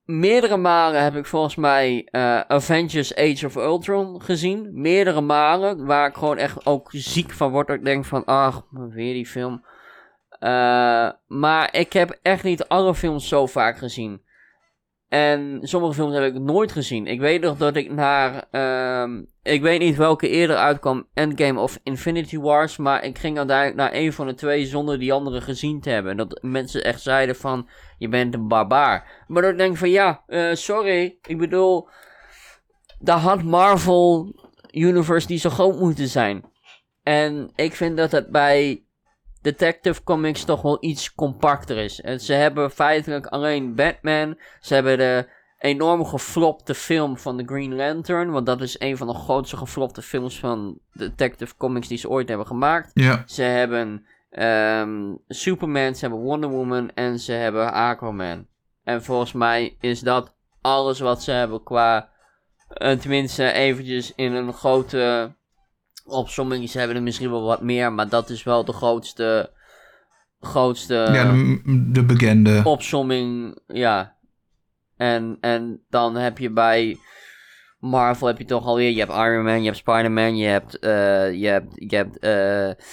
Meerdere 0.03 0.57
malen 0.57 1.03
heb 1.03 1.15
ik 1.15 1.25
volgens 1.25 1.55
mij 1.55 2.07
eh, 2.11 2.39
Avengers 2.39 3.15
Age 3.15 3.45
of 3.45 3.55
Ultron 3.55 4.21
gezien. 4.21 4.69
Meerdere 4.71 5.21
malen. 5.21 5.85
Waar 5.85 6.07
ik 6.07 6.15
gewoon 6.15 6.37
echt 6.37 6.65
ook 6.65 6.89
ziek 6.91 7.31
van 7.31 7.51
word. 7.51 7.67
Dat 7.67 7.75
ik 7.75 7.85
denk 7.85 8.05
van, 8.05 8.25
ach, 8.25 8.65
weer 8.69 9.13
die 9.13 9.27
film. 9.27 9.65
Eh, 10.43 11.09
maar 11.27 11.75
ik 11.75 11.93
heb 11.93 12.19
echt 12.21 12.43
niet 12.43 12.67
alle 12.67 12.95
films 12.95 13.27
zo 13.27 13.45
vaak 13.45 13.77
gezien. 13.77 14.21
En 15.07 15.59
sommige 15.61 15.93
films 15.93 16.13
heb 16.13 16.23
ik 16.23 16.41
nooit 16.41 16.71
gezien. 16.71 17.07
Ik 17.07 17.19
weet 17.19 17.41
nog 17.41 17.57
dat 17.57 17.75
ik 17.75 17.91
naar. 17.91 18.47
ehm, 18.51 19.23
ik 19.43 19.61
weet 19.61 19.79
niet 19.79 19.97
welke 19.97 20.29
eerder 20.29 20.55
uitkwam: 20.55 21.07
Endgame 21.13 21.59
of 21.59 21.79
Infinity 21.83 22.37
Wars. 22.37 22.77
Maar 22.77 23.03
ik 23.03 23.17
ging 23.17 23.37
uiteindelijk 23.37 23.77
naar 23.77 23.93
een 23.93 24.13
van 24.13 24.27
de 24.27 24.33
twee 24.33 24.65
zonder 24.65 24.99
die 24.99 25.13
andere 25.13 25.41
gezien 25.41 25.81
te 25.81 25.89
hebben. 25.89 26.11
En 26.11 26.17
dat 26.17 26.39
mensen 26.41 26.83
echt 26.83 27.01
zeiden: 27.01 27.35
van 27.35 27.69
je 27.97 28.07
bent 28.09 28.33
een 28.33 28.47
barbaar. 28.47 29.23
Maar 29.27 29.41
dat 29.41 29.51
ik 29.51 29.57
denk 29.57 29.77
van 29.77 29.89
ja, 29.89 30.23
eh, 30.27 30.53
sorry. 30.53 31.17
Ik 31.21 31.37
bedoel. 31.37 31.87
Daar 32.99 33.19
had 33.19 33.43
Marvel 33.43 34.35
Universe 34.71 35.27
die 35.27 35.39
zo 35.39 35.49
groot 35.49 35.79
moeten 35.79 36.07
zijn. 36.07 36.43
En 37.03 37.51
ik 37.55 37.73
vind 37.73 37.97
dat 37.97 38.11
het 38.11 38.31
bij 38.31 38.83
Detective 39.43 40.03
Comics 40.03 40.43
toch 40.43 40.61
wel 40.61 40.77
iets 40.79 41.15
compacter 41.15 41.77
is. 41.77 42.01
En 42.01 42.19
ze 42.19 42.33
hebben 42.33 42.71
feitelijk 42.71 43.25
alleen 43.25 43.75
Batman. 43.75 44.39
Ze 44.59 44.73
hebben 44.73 44.97
de 44.97 45.27
enorm 45.59 46.05
geflopte 46.05 46.75
film 46.75 47.17
van 47.17 47.37
The 47.37 47.43
Green 47.45 47.75
Lantern. 47.75 48.31
Want 48.31 48.45
dat 48.45 48.61
is 48.61 48.79
een 48.79 48.97
van 48.97 49.07
de 49.07 49.13
grootste 49.13 49.57
geflopte 49.57 50.01
films 50.01 50.39
van 50.39 50.79
Detective 50.93 51.57
Comics 51.57 51.87
die 51.87 51.97
ze 51.97 52.09
ooit 52.09 52.27
hebben 52.27 52.47
gemaakt. 52.47 52.91
Ja. 52.93 53.23
Ze 53.25 53.41
hebben 53.41 54.05
ehm, 54.29 55.13
Superman, 55.27 55.95
ze 55.95 56.01
hebben 56.05 56.19
Wonder 56.19 56.49
Woman 56.49 56.91
en 56.93 57.19
ze 57.19 57.31
hebben 57.31 57.73
Aquaman. 57.73 58.47
En 58.83 59.03
volgens 59.03 59.31
mij 59.31 59.77
is 59.79 59.99
dat 59.99 60.35
alles 60.61 60.99
wat 60.99 61.23
ze 61.23 61.31
hebben 61.31 61.63
qua... 61.63 62.09
eh, 62.67 62.91
tenminste 62.91 63.51
eventjes 63.51 64.15
in 64.15 64.33
een 64.33 64.53
grote 64.53 65.35
opsomming. 66.03 66.69
Ze 66.69 66.77
hebben 66.77 66.97
er 66.97 67.03
misschien 67.03 67.29
wel 67.29 67.43
wat 67.43 67.61
meer, 67.61 67.93
maar 67.93 68.09
dat 68.09 68.29
is 68.29 68.43
wel 68.43 68.65
de 68.65 68.73
grootste... 68.73 69.51
Grootste 70.39 70.93
ja, 70.93 71.31
de, 71.31 71.91
de 71.91 72.03
bekende. 72.03 72.61
opsomming, 72.63 73.59
ja. 73.67 74.15
En, 74.97 75.37
en 75.41 75.81
dan 75.89 76.15
heb 76.15 76.37
je 76.37 76.49
bij 76.49 76.97
Marvel 77.83 78.27
heb 78.27 78.37
je 78.37 78.45
toch 78.45 78.65
alweer, 78.65 78.89
je 78.89 78.99
hebt 78.99 79.11
Iron 79.11 79.43
Man, 79.43 79.59
je 79.59 79.65
hebt 79.65 79.77
Spider-Man, 79.77 80.37
je 80.37 80.47
hebt, 80.47 80.79
eh, 80.79 81.33
je 81.33 81.47
hebt, 81.47 81.73
je 81.75 81.95
hebt, 81.95 82.19
eh, 82.19 82.85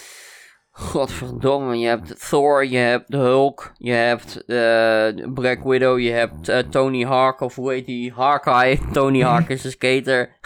godverdomme, 0.81 1.79
je 1.79 1.87
hebt 1.87 2.29
Thor, 2.29 2.67
je 2.67 2.77
hebt 2.77 3.11
de 3.11 3.17
Hulk, 3.17 3.73
je 3.79 3.93
hebt 3.93 4.45
eh, 4.45 5.33
Black 5.35 5.63
Widow, 5.65 5.99
je 5.99 6.11
hebt 6.11 6.49
eh, 6.49 6.59
Tony 6.59 7.05
Hawk, 7.05 7.41
of 7.41 7.55
hoe 7.55 7.73
heet 7.73 7.87
die, 7.87 8.13
Hawkeye, 8.13 8.79
Tony 8.93 9.21
Hawk 9.23 9.49
is 9.49 9.65
een 9.65 9.71
skater, 9.71 10.37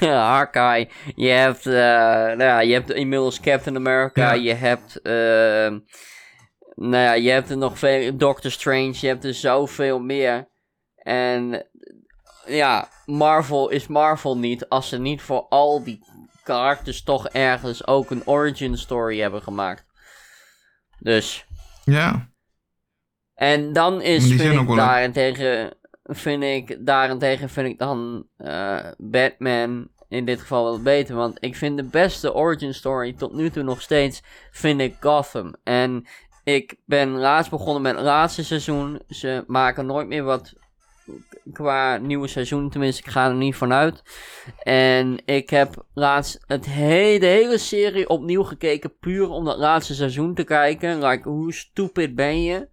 Hawkeye, 0.00 0.88
je 1.16 1.28
hebt, 1.28 1.66
eh, 1.66 1.72
nou 1.72 2.42
ja, 2.42 2.60
je 2.60 2.72
hebt 2.72 2.90
inmiddels 2.92 3.40
Captain 3.40 3.76
America, 3.76 4.32
Ja. 4.32 4.42
je 4.42 4.54
hebt, 4.54 5.02
eh, 5.02 5.78
nou 6.74 7.02
ja, 7.04 7.12
je 7.12 7.30
hebt 7.30 7.50
er 7.50 7.56
nog 7.58 7.78
veel. 7.78 8.16
Doctor 8.16 8.50
Strange, 8.50 8.94
je 9.00 9.06
hebt 9.06 9.24
er 9.24 9.34
zoveel 9.34 9.98
meer. 10.00 10.48
En 10.96 11.66
ja, 12.46 12.88
Marvel 13.06 13.68
is 13.68 13.86
Marvel 13.86 14.38
niet 14.38 14.68
als 14.68 14.88
ze 14.88 14.98
niet 14.98 15.22
voor 15.22 15.46
al 15.48 15.84
die 15.84 16.04
karakters 16.42 17.02
toch 17.02 17.28
ergens 17.28 17.86
ook 17.86 18.10
een 18.10 18.26
origin 18.26 18.78
story 18.78 19.20
hebben 19.20 19.42
gemaakt. 19.42 19.84
Dus. 20.98 21.46
Ja. 21.84 22.28
En 23.34 23.72
dan 23.72 24.02
is, 24.02 24.26
vind 24.26 24.60
ik, 24.60 24.66
wel- 24.66 24.76
daarentegen, 24.76 25.74
vind 26.02 26.42
ik, 26.42 26.86
daarentegen 26.86 27.48
vind 27.48 27.68
ik 27.68 27.78
dan 27.78 28.26
eh, 28.36 28.86
Batman 28.98 29.88
in 30.08 30.24
dit 30.24 30.40
geval 30.40 30.64
wel 30.64 30.82
beter. 30.82 31.14
Want 31.14 31.36
ik 31.40 31.56
vind 31.56 31.76
de 31.76 31.84
beste 31.84 32.34
origin 32.34 32.74
story 32.74 33.12
tot 33.12 33.32
nu 33.32 33.50
toe 33.50 33.62
nog 33.62 33.82
steeds, 33.82 34.22
vind 34.50 34.80
ik 34.80 34.96
Gotham. 35.00 35.54
En 35.64 36.06
ik 36.44 36.76
ben 36.84 37.10
laatst 37.10 37.50
begonnen 37.50 37.82
met 37.82 37.94
het 37.94 38.04
laatste 38.04 38.44
seizoen. 38.44 39.02
Ze 39.08 39.44
maken 39.46 39.86
nooit 39.86 40.06
meer 40.06 40.22
wat 40.22 40.54
qua 41.52 41.96
nieuwe 41.96 42.28
seizoen, 42.28 42.70
tenminste 42.70 43.02
ik 43.02 43.10
ga 43.10 43.28
er 43.28 43.34
niet 43.34 43.56
vanuit. 43.56 44.02
En 44.62 45.22
ik 45.24 45.50
heb 45.50 45.84
laatst 45.94 46.44
het 46.46 46.66
he 46.66 47.18
de 47.18 47.26
hele 47.26 47.58
serie 47.58 48.08
opnieuw 48.08 48.42
gekeken, 48.42 48.98
puur 48.98 49.28
om 49.28 49.44
dat 49.44 49.58
laatste 49.58 49.94
seizoen 49.94 50.34
te 50.34 50.44
kijken. 50.44 51.04
Like, 51.04 51.28
hoe 51.28 51.52
stupid 51.52 52.14
ben 52.14 52.42
je? 52.42 52.68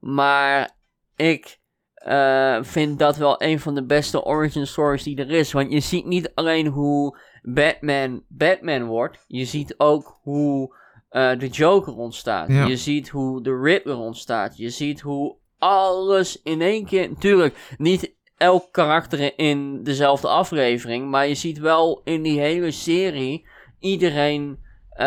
Maar 0.00 0.70
ik 1.16 1.58
eh, 1.94 2.58
vind 2.60 2.98
dat 2.98 3.16
wel 3.16 3.42
een 3.42 3.60
van 3.60 3.74
de 3.74 3.84
beste 3.84 4.24
origin 4.24 4.66
stories 4.66 5.02
die 5.02 5.16
er 5.16 5.30
is. 5.30 5.52
Want 5.52 5.72
je 5.72 5.80
ziet 5.80 6.06
niet 6.06 6.30
alleen 6.34 6.66
hoe 6.66 7.18
Batman 7.42 8.22
Batman 8.28 8.84
wordt, 8.84 9.24
je 9.26 9.44
ziet 9.44 9.74
ook 9.78 10.18
hoe 10.22 10.76
eh, 11.08 11.38
de 11.38 11.48
Joker 11.48 11.96
ontstaat. 11.96 12.48
Ja. 12.48 12.66
Je 12.66 12.76
ziet 12.76 13.08
hoe 13.08 13.42
de 13.42 13.60
Riddler 13.60 13.96
ontstaat. 13.96 14.56
Je 14.56 14.70
ziet 14.70 15.00
hoe 15.00 15.36
alles 15.64 16.42
in 16.42 16.60
één 16.60 16.84
keer. 16.84 17.08
Natuurlijk, 17.08 17.74
niet 17.78 18.14
elk 18.36 18.72
karakter 18.72 19.38
in 19.38 19.82
dezelfde 19.82 20.28
aflevering. 20.28 21.10
Maar 21.10 21.26
je 21.26 21.34
ziet 21.34 21.58
wel 21.58 22.00
in 22.04 22.22
die 22.22 22.40
hele 22.40 22.70
serie 22.70 23.46
iedereen, 23.78 24.58
eh, 24.88 25.06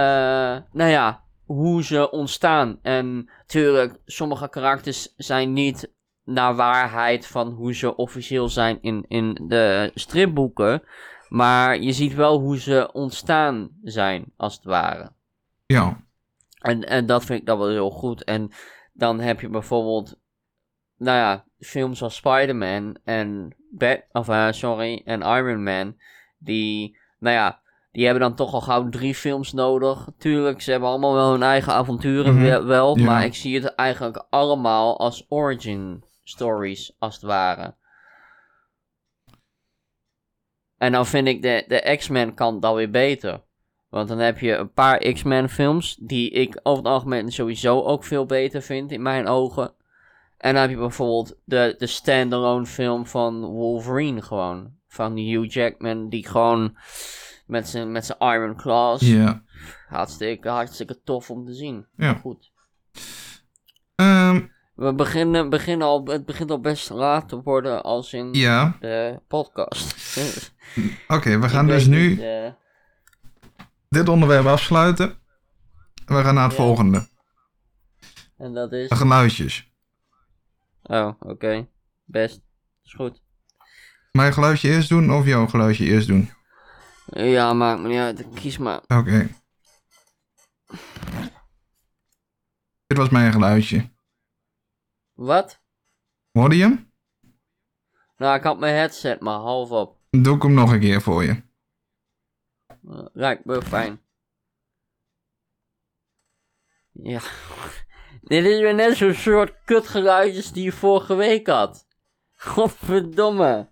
nou 0.72 0.90
ja, 0.90 1.24
hoe 1.46 1.84
ze 1.84 2.12
ontstaan. 2.12 2.80
En 2.82 3.30
natuurlijk, 3.38 3.98
sommige 4.06 4.50
karakters 4.50 5.14
zijn 5.18 5.54
niet 5.54 5.94
naar 6.24 6.56
waarheid 6.56 7.28
van 7.28 7.48
hoe 7.48 7.74
ze 7.74 7.96
officieel 7.96 8.50
zijn 8.50 8.78
in, 8.82 9.06
in 9.08 9.40
de 9.48 9.92
stripboeken. 9.94 10.84
Maar 11.30 11.80
je 11.80 11.92
ziet 11.92 12.14
wel 12.14 12.40
hoe 12.40 12.60
ze 12.60 12.90
ontstaan 12.94 13.70
zijn, 13.84 14.34
als 14.38 14.56
het 14.56 14.64
ware. 14.64 15.12
Ja. 15.66 16.06
En, 16.60 16.84
en 16.84 17.06
dat 17.06 17.26
vind 17.26 17.40
ik 17.40 17.46
dan 17.46 17.60
wel 17.60 17.70
heel 17.70 17.90
goed. 17.90 18.24
En 18.24 18.52
dan 18.94 19.20
heb 19.20 19.42
je 19.42 19.50
bijvoorbeeld, 19.50 20.20
nou 20.98 21.18
ja, 21.18 21.46
films 21.60 22.02
als 22.04 22.16
Spider-Man 22.16 22.98
en 23.04 23.56
Bat 23.72 24.04
of 24.12 24.28
uh, 24.30 24.52
sorry, 24.52 25.02
en 25.06 25.22
Iron 25.22 25.64
Man. 25.64 25.96
Die, 26.38 26.98
nou 27.20 27.36
ja, 27.36 27.60
die 27.92 28.04
hebben 28.06 28.24
dan 28.24 28.36
toch 28.36 28.54
al 28.54 28.62
gauw 28.62 28.90
drie 28.90 29.16
films 29.16 29.54
nodig. 29.54 30.08
Tuurlijk, 30.18 30.62
ze 30.62 30.72
hebben 30.72 30.90
allemaal 30.90 31.14
wel 31.14 31.32
hun 31.32 31.44
eigen 31.44 31.74
avonturen 31.74 32.34
Mhm. 32.36 32.44
wel, 32.44 32.66
wel, 32.66 32.98
Ja. 32.98 33.06
maar 33.06 33.26
ik 33.26 33.36
zie 33.36 33.62
het 33.62 33.76
eigenlijk 33.76 34.26
allemaal 34.30 35.00
als 35.00 35.26
origin 35.30 36.04
stories, 36.24 36.96
als 37.00 37.14
het 37.16 37.24
ware. 37.24 37.76
En 40.78 40.92
dan 40.92 41.06
vind 41.06 41.28
ik 41.28 41.42
de, 41.42 41.64
de 41.68 41.96
X-Men 41.98 42.34
kant 42.34 42.62
dan 42.62 42.76
weer 42.76 42.90
beter. 42.90 43.42
Want 43.90 44.08
dan 44.08 44.18
heb 44.18 44.40
je 44.40 44.56
een 44.56 44.72
paar 44.74 44.98
X-Men 45.14 45.50
films 45.50 45.96
die 45.96 46.30
ik 46.30 46.60
over 46.64 46.84
het 46.84 46.94
algemeen 46.94 47.32
sowieso 47.32 47.82
ook 47.82 48.04
veel 48.04 48.26
beter 48.26 48.62
vind 48.62 48.92
in 48.92 49.02
mijn 49.02 49.28
ogen. 49.28 49.74
En 50.38 50.54
dan 50.54 50.62
heb 50.62 50.70
je 50.72 50.78
bijvoorbeeld 50.78 51.36
de, 51.44 51.76
de 51.78 51.88
standalone 51.88 52.66
film 52.66 53.06
van 53.08 53.46
Wolverine 53.46 54.22
gewoon. 54.22 54.76
Van 54.88 55.18
Hugh 55.18 55.54
Jackman 55.54 56.10
die 56.10 56.28
gewoon 56.28 56.78
met 57.46 57.68
zijn 57.68 57.92
met 57.92 58.06
zijn 58.06 58.20
Iron 58.20 58.56
Claws. 58.56 59.02
Ja. 59.02 59.44
Hartstikke, 59.88 60.50
hartstikke 60.50 61.02
tof 61.04 61.30
om 61.30 61.46
te 61.46 61.54
zien. 61.54 61.86
Ja. 61.98 62.14
Goed. 62.14 62.52
Ehm, 63.96 64.42
We 64.76 64.94
beginnen, 64.94 65.50
beginnen 65.50 65.88
al, 65.88 66.06
het 66.06 66.26
begint 66.26 66.52
al 66.52 66.60
best 66.60 66.90
laat 66.90 67.30
te 67.30 67.42
worden 67.42 67.84
als 67.84 68.14
in 68.14 68.34
ja. 68.34 68.78
de 68.80 69.22
podcast. 69.28 70.18
Oké, 71.08 71.40
we 71.40 71.50
gaan 71.50 71.68
dus 71.68 71.86
nu 71.86 72.10
niet, 72.10 72.20
eh, 72.20 72.52
dit 73.90 74.10
onderwerp 74.10 74.46
afsluiten. 74.46 75.16
We 76.06 76.14
gaan 76.24 76.34
naar 76.34 76.48
het 76.48 76.58
Ja. 76.58 76.64
volgende. 76.64 77.08
en 78.38 78.54
dat 78.54 78.72
is... 78.72 78.90
De 78.90 78.96
geluidjes. 78.96 79.72
Oh, 80.88 81.14
oké. 81.20 81.70
Best. 82.04 82.42
Is 82.84 82.94
goed. 82.94 83.24
Mijn 84.12 84.34
geluidje 84.34 84.70
eerst 84.70 84.90
doen 84.90 85.12
of 85.14 85.26
jouw 85.26 85.48
geluidje 85.48 85.86
eerst 85.86 86.08
doen? 86.08 86.30
Ja, 87.06 87.54
maakt 87.54 87.82
me 87.82 87.88
niet 87.88 87.98
uit. 87.98 88.26
Kies 88.34 88.58
maar. 88.58 88.82
Oké. 88.88 89.30
Dit 92.88 92.98
was 92.98 93.10
mijn 93.10 93.32
geluidje. 93.32 93.90
Wat? 95.14 95.62
Hoorde 96.32 96.56
je 96.56 96.64
hem? 96.64 96.92
Nou, 98.18 98.38
ik 98.38 98.44
had 98.44 98.60
mijn 98.60 98.76
headset 98.76 99.22
maar 99.22 99.40
half 99.40 99.72
op. 99.72 100.00
Doe 100.10 100.36
ik 100.36 100.42
hem 100.42 100.54
nog 100.54 100.72
een 100.72 100.80
keer 100.80 101.02
voor 101.02 101.24
je. 101.24 101.44
Uh, 102.82 103.06
lijkt 103.14 103.46
me 103.46 103.62
fijn. 103.62 104.02
Ja. 106.92 107.22
Dit 108.28 108.46
is 108.46 108.60
weer 108.60 108.74
net 108.76 108.98
zo'n 108.98 109.14
soort 109.14 109.54
kutgeluidjes 109.66 110.52
die 110.52 110.64
je 110.64 110.72
vorige 110.72 111.16
week 111.16 111.48
had. 111.48 111.86
Godverdomme. 112.36 113.70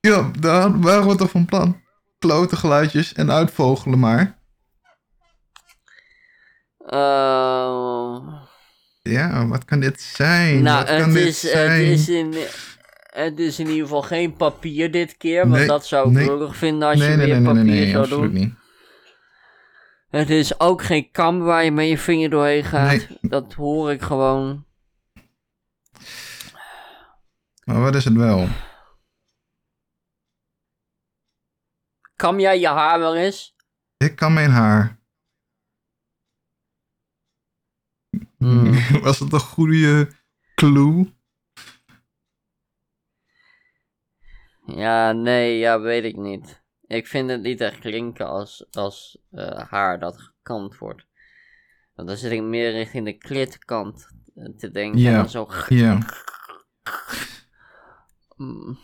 Ja, 0.00 0.30
daar 0.40 0.80
waren 0.80 1.08
we 1.08 1.14
toch 1.14 1.30
van 1.30 1.44
plan. 1.44 1.80
Klote 2.18 2.56
geluidjes 2.56 3.12
en 3.12 3.30
uitvogelen 3.30 3.98
maar. 3.98 4.38
Uh, 6.86 8.18
Ja, 9.02 9.46
wat 9.46 9.64
kan 9.64 9.80
dit 9.80 10.00
zijn? 10.00 10.62
nou, 10.62 10.78
wat 10.78 10.86
kan 10.96 10.96
het 11.04 11.12
dit 11.12 11.26
is, 11.26 11.42
het, 11.42 11.50
zijn? 11.52 11.84
is 11.84 12.08
in, 12.08 12.34
het 13.12 13.38
is 13.38 13.58
in 13.58 13.66
ieder 13.66 13.82
geval 13.82 14.02
geen 14.02 14.32
papier 14.36 14.90
dit 14.90 15.16
keer. 15.16 15.40
Want 15.40 15.54
Nee, 15.54 15.66
dat 15.66 15.86
zou 15.86 16.08
ik 16.08 16.12
nee. 16.28 16.48
vinden 16.50 16.88
als 16.88 16.98
nee, 16.98 17.10
je 17.10 17.16
nee, 17.16 17.26
weer 17.26 17.40
nee, 17.40 17.44
nee, 17.44 17.54
papier 17.54 17.64
nee, 17.72 17.80
nee, 17.80 17.90
zou 17.90 18.02
absoluut 18.02 18.32
doen. 18.32 18.40
niet. 18.40 18.54
Het 20.10 20.30
is 20.30 20.60
ook 20.60 20.82
geen 20.82 21.10
kam 21.10 21.38
waar 21.38 21.64
je 21.64 21.70
met 21.70 21.88
je 21.88 21.98
vinger 21.98 22.30
doorheen 22.30 22.64
gaat. 22.64 22.86
Nee. 22.86 23.18
Dat 23.20 23.52
hoor 23.52 23.90
ik 23.90 24.02
gewoon. 24.02 24.66
Maar 27.64 27.80
wat 27.80 27.94
is 27.94 28.04
het 28.04 28.14
wel? 28.14 28.48
Kam 32.16 32.40
jij 32.40 32.60
je 32.60 32.68
haar 32.68 32.98
wel 32.98 33.16
eens? 33.16 33.56
Ik 33.96 34.16
kan 34.16 34.32
mijn 34.32 34.50
haar. 34.50 34.98
Hmm. 38.36 38.72
Was 39.02 39.18
dat 39.18 39.32
een 39.32 39.40
goede 39.40 40.12
clue? 40.54 41.14
Ja, 44.66 45.12
nee, 45.12 45.58
ja, 45.58 45.80
weet 45.80 46.04
ik 46.04 46.16
niet. 46.16 46.59
Ik 46.90 47.06
vind 47.06 47.30
het 47.30 47.42
niet 47.42 47.60
echt 47.60 47.78
klinken 47.78 48.28
als, 48.28 48.66
als 48.70 49.18
eh, 49.30 49.68
haar 49.68 49.98
dat 49.98 50.16
gekamd 50.18 50.78
wordt. 50.78 51.06
Want 51.94 52.08
dan 52.08 52.16
zit 52.16 52.32
ik 52.32 52.42
meer 52.42 52.70
richting 52.70 53.04
de 53.04 53.12
klitkant 53.12 54.08
eh, 54.34 54.44
te 54.56 54.70
denken. 54.70 55.00
Ja. 55.00 55.26
Zo... 55.26 55.48
Ja. 55.68 55.98
Mm. 58.36 58.78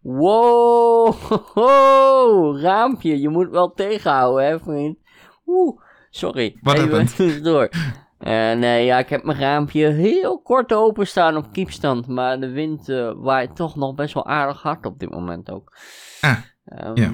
Wow, 0.00 1.14
ho, 1.54 2.56
raampje. 2.58 3.20
Je 3.20 3.28
moet 3.28 3.50
wel 3.50 3.72
tegenhouden, 3.72 4.46
hè, 4.46 4.60
vriend. 4.60 4.98
Oeh, 5.46 5.80
sorry. 6.10 6.58
Wat 6.60 6.76
Even 6.76 7.06
tussendoor. 7.06 7.68
Eh, 8.22 8.52
nee, 8.58 8.84
ja, 8.84 8.98
ik 8.98 9.08
heb 9.08 9.22
mijn 9.24 9.38
raampje 9.38 9.86
heel 9.88 10.42
kort 10.42 10.72
openstaan 10.72 11.36
op 11.36 11.52
kiepstand. 11.52 12.06
Maar 12.06 12.40
de 12.40 12.50
wind 12.50 12.88
eh, 12.88 13.12
waait 13.16 13.56
toch 13.56 13.76
nog 13.76 13.94
best 13.94 14.14
wel 14.14 14.26
aardig 14.26 14.62
hard 14.62 14.86
op 14.86 14.98
dit 14.98 15.10
moment 15.10 15.50
ook. 15.50 15.76
Ah, 16.20 16.38
Ehm, 16.64 16.96
ja. 16.96 17.12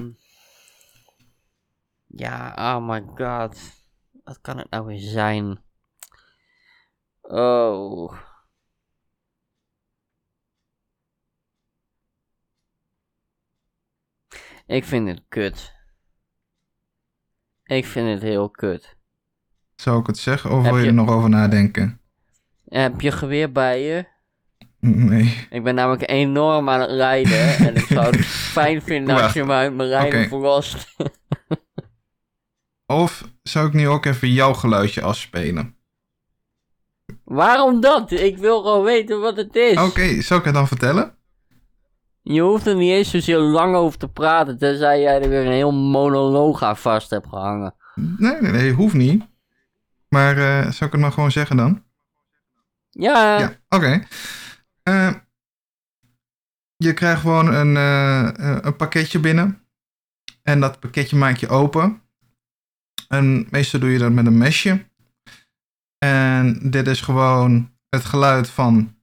Ja, 2.07 2.53
oh 2.57 2.87
my 2.87 3.03
god. 3.15 3.59
Wat 4.23 4.41
kan 4.41 4.57
het 4.57 4.69
nou 4.69 4.85
weer 4.85 4.99
zijn? 4.99 5.63
Oh. 7.21 8.13
Ik 14.65 14.83
vind 14.85 15.07
het 15.07 15.23
kut. 15.29 15.73
Ik 17.63 17.85
vind 17.85 18.09
het 18.09 18.21
heel 18.21 18.49
kut. 18.49 18.97
Zou 19.79 19.99
ik 19.99 20.07
het 20.07 20.17
zeggen 20.17 20.51
of 20.51 20.63
Heb 20.63 20.73
wil 20.73 20.81
je 20.81 20.87
er 20.87 20.93
nog 20.93 21.09
over 21.09 21.29
nadenken? 21.29 21.99
Heb 22.67 23.01
je 23.01 23.11
geweer 23.11 23.51
bij 23.51 23.81
je? 23.81 24.05
Nee. 24.79 25.47
Ik 25.49 25.63
ben 25.63 25.75
namelijk 25.75 26.09
enorm 26.09 26.69
aan 26.69 26.79
het 26.79 26.89
rijden. 26.89 27.55
en 27.67 27.75
ik 27.75 27.85
zou 27.85 28.05
het 28.05 28.25
fijn 28.25 28.81
vinden 28.81 29.21
als 29.21 29.33
je 29.33 29.43
me 29.43 29.53
uit 29.53 29.75
mijn 29.75 29.89
rijden 29.89 30.19
Oké. 30.19 30.29
verlost. 30.29 30.95
Of 32.85 33.27
zou 33.43 33.67
ik 33.67 33.73
nu 33.73 33.87
ook 33.87 34.05
even 34.05 34.31
jouw 34.31 34.53
geluidje 34.53 35.01
afspelen? 35.01 35.75
Waarom 37.23 37.81
dat? 37.81 38.11
Ik 38.11 38.37
wil 38.37 38.61
gewoon 38.61 38.83
weten 38.83 39.19
wat 39.19 39.37
het 39.37 39.55
is. 39.55 39.77
Oké, 39.77 40.21
zal 40.21 40.37
ik 40.37 40.45
het 40.45 40.53
dan 40.53 40.67
vertellen? 40.67 41.15
Je 42.21 42.41
hoeft 42.41 42.67
er 42.67 42.75
niet 42.75 42.91
eens 42.91 43.09
zozeer 43.09 43.37
lang 43.37 43.75
over 43.75 43.99
te 43.99 44.07
praten, 44.07 44.57
tenzij 44.57 45.01
jij 45.01 45.21
er 45.21 45.29
weer 45.29 45.45
een 45.45 45.51
heel 45.51 45.73
monoloog 45.73 46.63
aan 46.63 46.77
vast 46.77 47.09
hebt 47.09 47.27
gehangen. 47.27 47.75
Nee, 47.95 48.41
nee, 48.41 48.51
nee, 48.51 48.71
hoeft 48.71 48.93
niet. 48.93 49.28
Maar 50.09 50.37
eh 50.37 50.61
zou 50.61 50.85
ik 50.85 50.91
het 50.91 50.99
maar 50.99 51.11
gewoon 51.11 51.31
zeggen 51.31 51.57
dan? 51.57 51.83
Ja, 52.89 53.39
Ja, 53.39 53.53
oké. 53.69 54.03
Eh, 54.83 55.13
je 56.75 56.93
krijgt 56.93 57.21
gewoon 57.21 57.53
een, 57.53 57.77
eh, 57.77 58.61
een 58.61 58.75
pakketje 58.75 59.19
binnen. 59.19 59.67
En 60.43 60.59
dat 60.59 60.79
pakketje 60.79 61.15
maak 61.15 61.35
je 61.35 61.47
open. 61.47 62.01
En 63.07 63.47
meestal 63.49 63.79
doe 63.79 63.89
je 63.89 63.97
dat 63.97 64.11
met 64.11 64.25
een 64.25 64.37
mesje. 64.37 64.87
En 65.97 66.69
dit 66.69 66.87
is 66.87 67.01
gewoon 67.01 67.77
het 67.89 68.05
geluid 68.05 68.49
van 68.49 68.95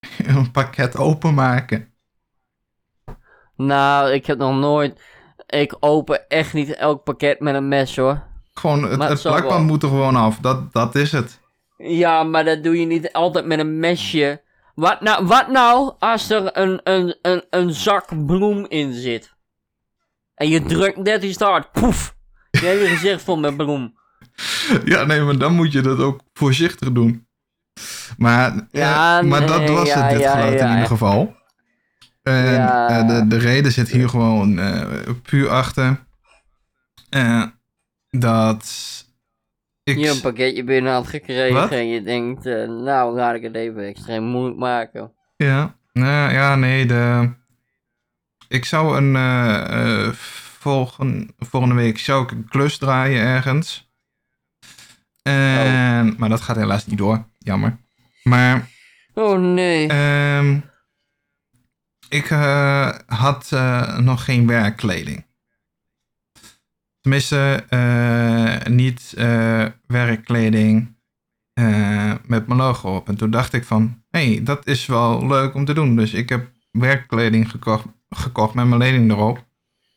een 0.26 0.50
pakket 0.50 0.96
openmaken. 0.96 1.94
nou, 3.56 4.10
ik 4.12 4.26
heb 4.26 4.38
nog 4.38 4.54
nooit... 4.54 5.00
Ik 5.46 5.76
open 5.80 6.28
echt 6.28 6.52
niet 6.52 6.74
elk 6.74 7.04
pakket 7.04 7.40
met 7.40 7.54
een 7.54 7.68
mes, 7.68 7.96
hoor. 7.96 8.29
Gewoon, 8.54 8.82
het, 8.82 9.02
het 9.02 9.22
plakband 9.22 9.48
wel. 9.50 9.62
moet 9.64 9.82
er 9.82 9.88
gewoon 9.88 10.16
af. 10.16 10.38
Dat, 10.38 10.72
dat 10.72 10.94
is 10.94 11.12
het. 11.12 11.40
Ja, 11.76 12.22
maar 12.22 12.44
dat 12.44 12.62
doe 12.62 12.80
je 12.80 12.86
niet 12.86 13.12
altijd 13.12 13.46
met 13.46 13.58
een 13.58 13.78
mesje. 13.78 14.42
Wat 14.74 15.00
nou, 15.00 15.26
wat 15.26 15.48
nou 15.48 15.92
als 15.98 16.30
er 16.30 16.56
een, 16.58 16.80
een, 16.84 17.18
een, 17.22 17.44
een 17.50 17.72
zak 17.74 18.26
bloem 18.26 18.66
in 18.68 18.92
zit? 18.92 19.34
En 20.34 20.48
je 20.48 20.62
drukt 20.62 20.96
net 20.96 21.22
iets 21.22 21.36
te 21.36 21.44
hard. 21.44 21.72
Poef! 21.72 22.14
Je 22.50 22.58
hele 22.66 22.86
gezicht 22.86 23.22
vol 23.22 23.38
met 23.38 23.56
bloem. 23.56 23.98
Ja, 24.84 25.04
nee, 25.04 25.20
maar 25.20 25.38
dan 25.38 25.54
moet 25.54 25.72
je 25.72 25.80
dat 25.80 25.98
ook 25.98 26.20
voorzichtig 26.32 26.92
doen. 26.92 27.26
Maar, 28.18 28.50
eh, 28.52 28.60
Ja, 28.70 29.22
maar 29.22 29.46
dat 29.46 29.68
was 29.70 29.88
ja, 29.88 30.00
het, 30.02 30.10
dit 30.10 30.20
ja, 30.20 30.30
geluid 30.32 30.60
in 30.60 30.70
ieder 30.70 30.86
geval. 30.86 31.34
En 32.22 32.68
eh, 32.88 33.06
de, 33.08 33.26
de 33.26 33.36
reden 33.38 33.72
zit 33.72 33.88
hier 33.88 34.08
gewoon 34.08 34.58
eh, 34.58 34.86
puur 35.22 35.48
achter. 35.50 36.04
eh, 37.10 37.42
dat 38.10 38.64
ik... 39.82 39.98
Je 39.98 40.08
een 40.08 40.20
pakketje 40.20 40.64
binnen 40.64 40.92
had 40.92 41.06
gekregen 41.06 41.60
Wat? 41.60 41.70
en 41.70 41.88
je 41.88 42.02
denkt, 42.02 42.46
eh, 42.46 42.68
nou 42.68 43.14
laat 43.14 43.34
ik 43.34 43.42
het 43.42 43.54
even 43.54 43.86
extreem 43.86 44.22
moeilijk 44.24 44.58
maken. 44.58 45.12
Ja, 45.36 45.76
nou, 45.92 46.32
ja, 46.32 46.56
nee, 46.56 46.86
de... 46.86 47.30
Ik 48.48 48.64
zou 48.64 48.96
een... 48.96 50.14
volgen, 50.14 51.34
volgende 51.38 51.74
week 51.74 51.98
zou 51.98 52.22
ik 52.22 52.30
een 52.30 52.48
klus 52.48 52.78
draaien 52.78 53.22
ergens. 53.22 53.88
En, 55.22 56.14
Maar 56.18 56.28
dat 56.28 56.40
gaat 56.40 56.56
helaas 56.56 56.86
niet 56.86 56.98
door. 56.98 57.28
Jammer. 57.38 57.78
Maar 58.22 58.68
Oh 59.14 59.40
nee. 59.40 59.88
ehm, 59.88 60.58
ik 62.08 62.26
had 63.06 63.50
nog 64.00 64.24
geen 64.24 64.46
werkkleding. 64.46 65.26
Tenminste, 67.00 67.64
eh, 67.68 68.72
niet 68.72 69.14
eh, 69.16 69.66
werkkleding 69.86 70.98
eh, 71.52 72.14
met 72.26 72.46
mijn 72.46 72.58
logo 72.58 72.96
op. 72.96 73.08
En 73.08 73.16
toen 73.16 73.30
dacht 73.30 73.52
ik 73.52 73.64
van, 73.64 74.02
hé, 74.10 74.32
hey, 74.32 74.42
dat 74.42 74.66
is 74.66 74.86
wel 74.86 75.26
leuk 75.26 75.54
om 75.54 75.64
te 75.64 75.74
doen. 75.74 75.96
Dus 75.96 76.12
ik 76.12 76.28
heb 76.28 76.50
werkkleding 76.70 77.50
gekocht, 77.50 77.84
gekocht 78.08 78.54
met 78.54 78.66
mijn 78.66 78.80
lening 78.80 79.10
erop. 79.10 79.46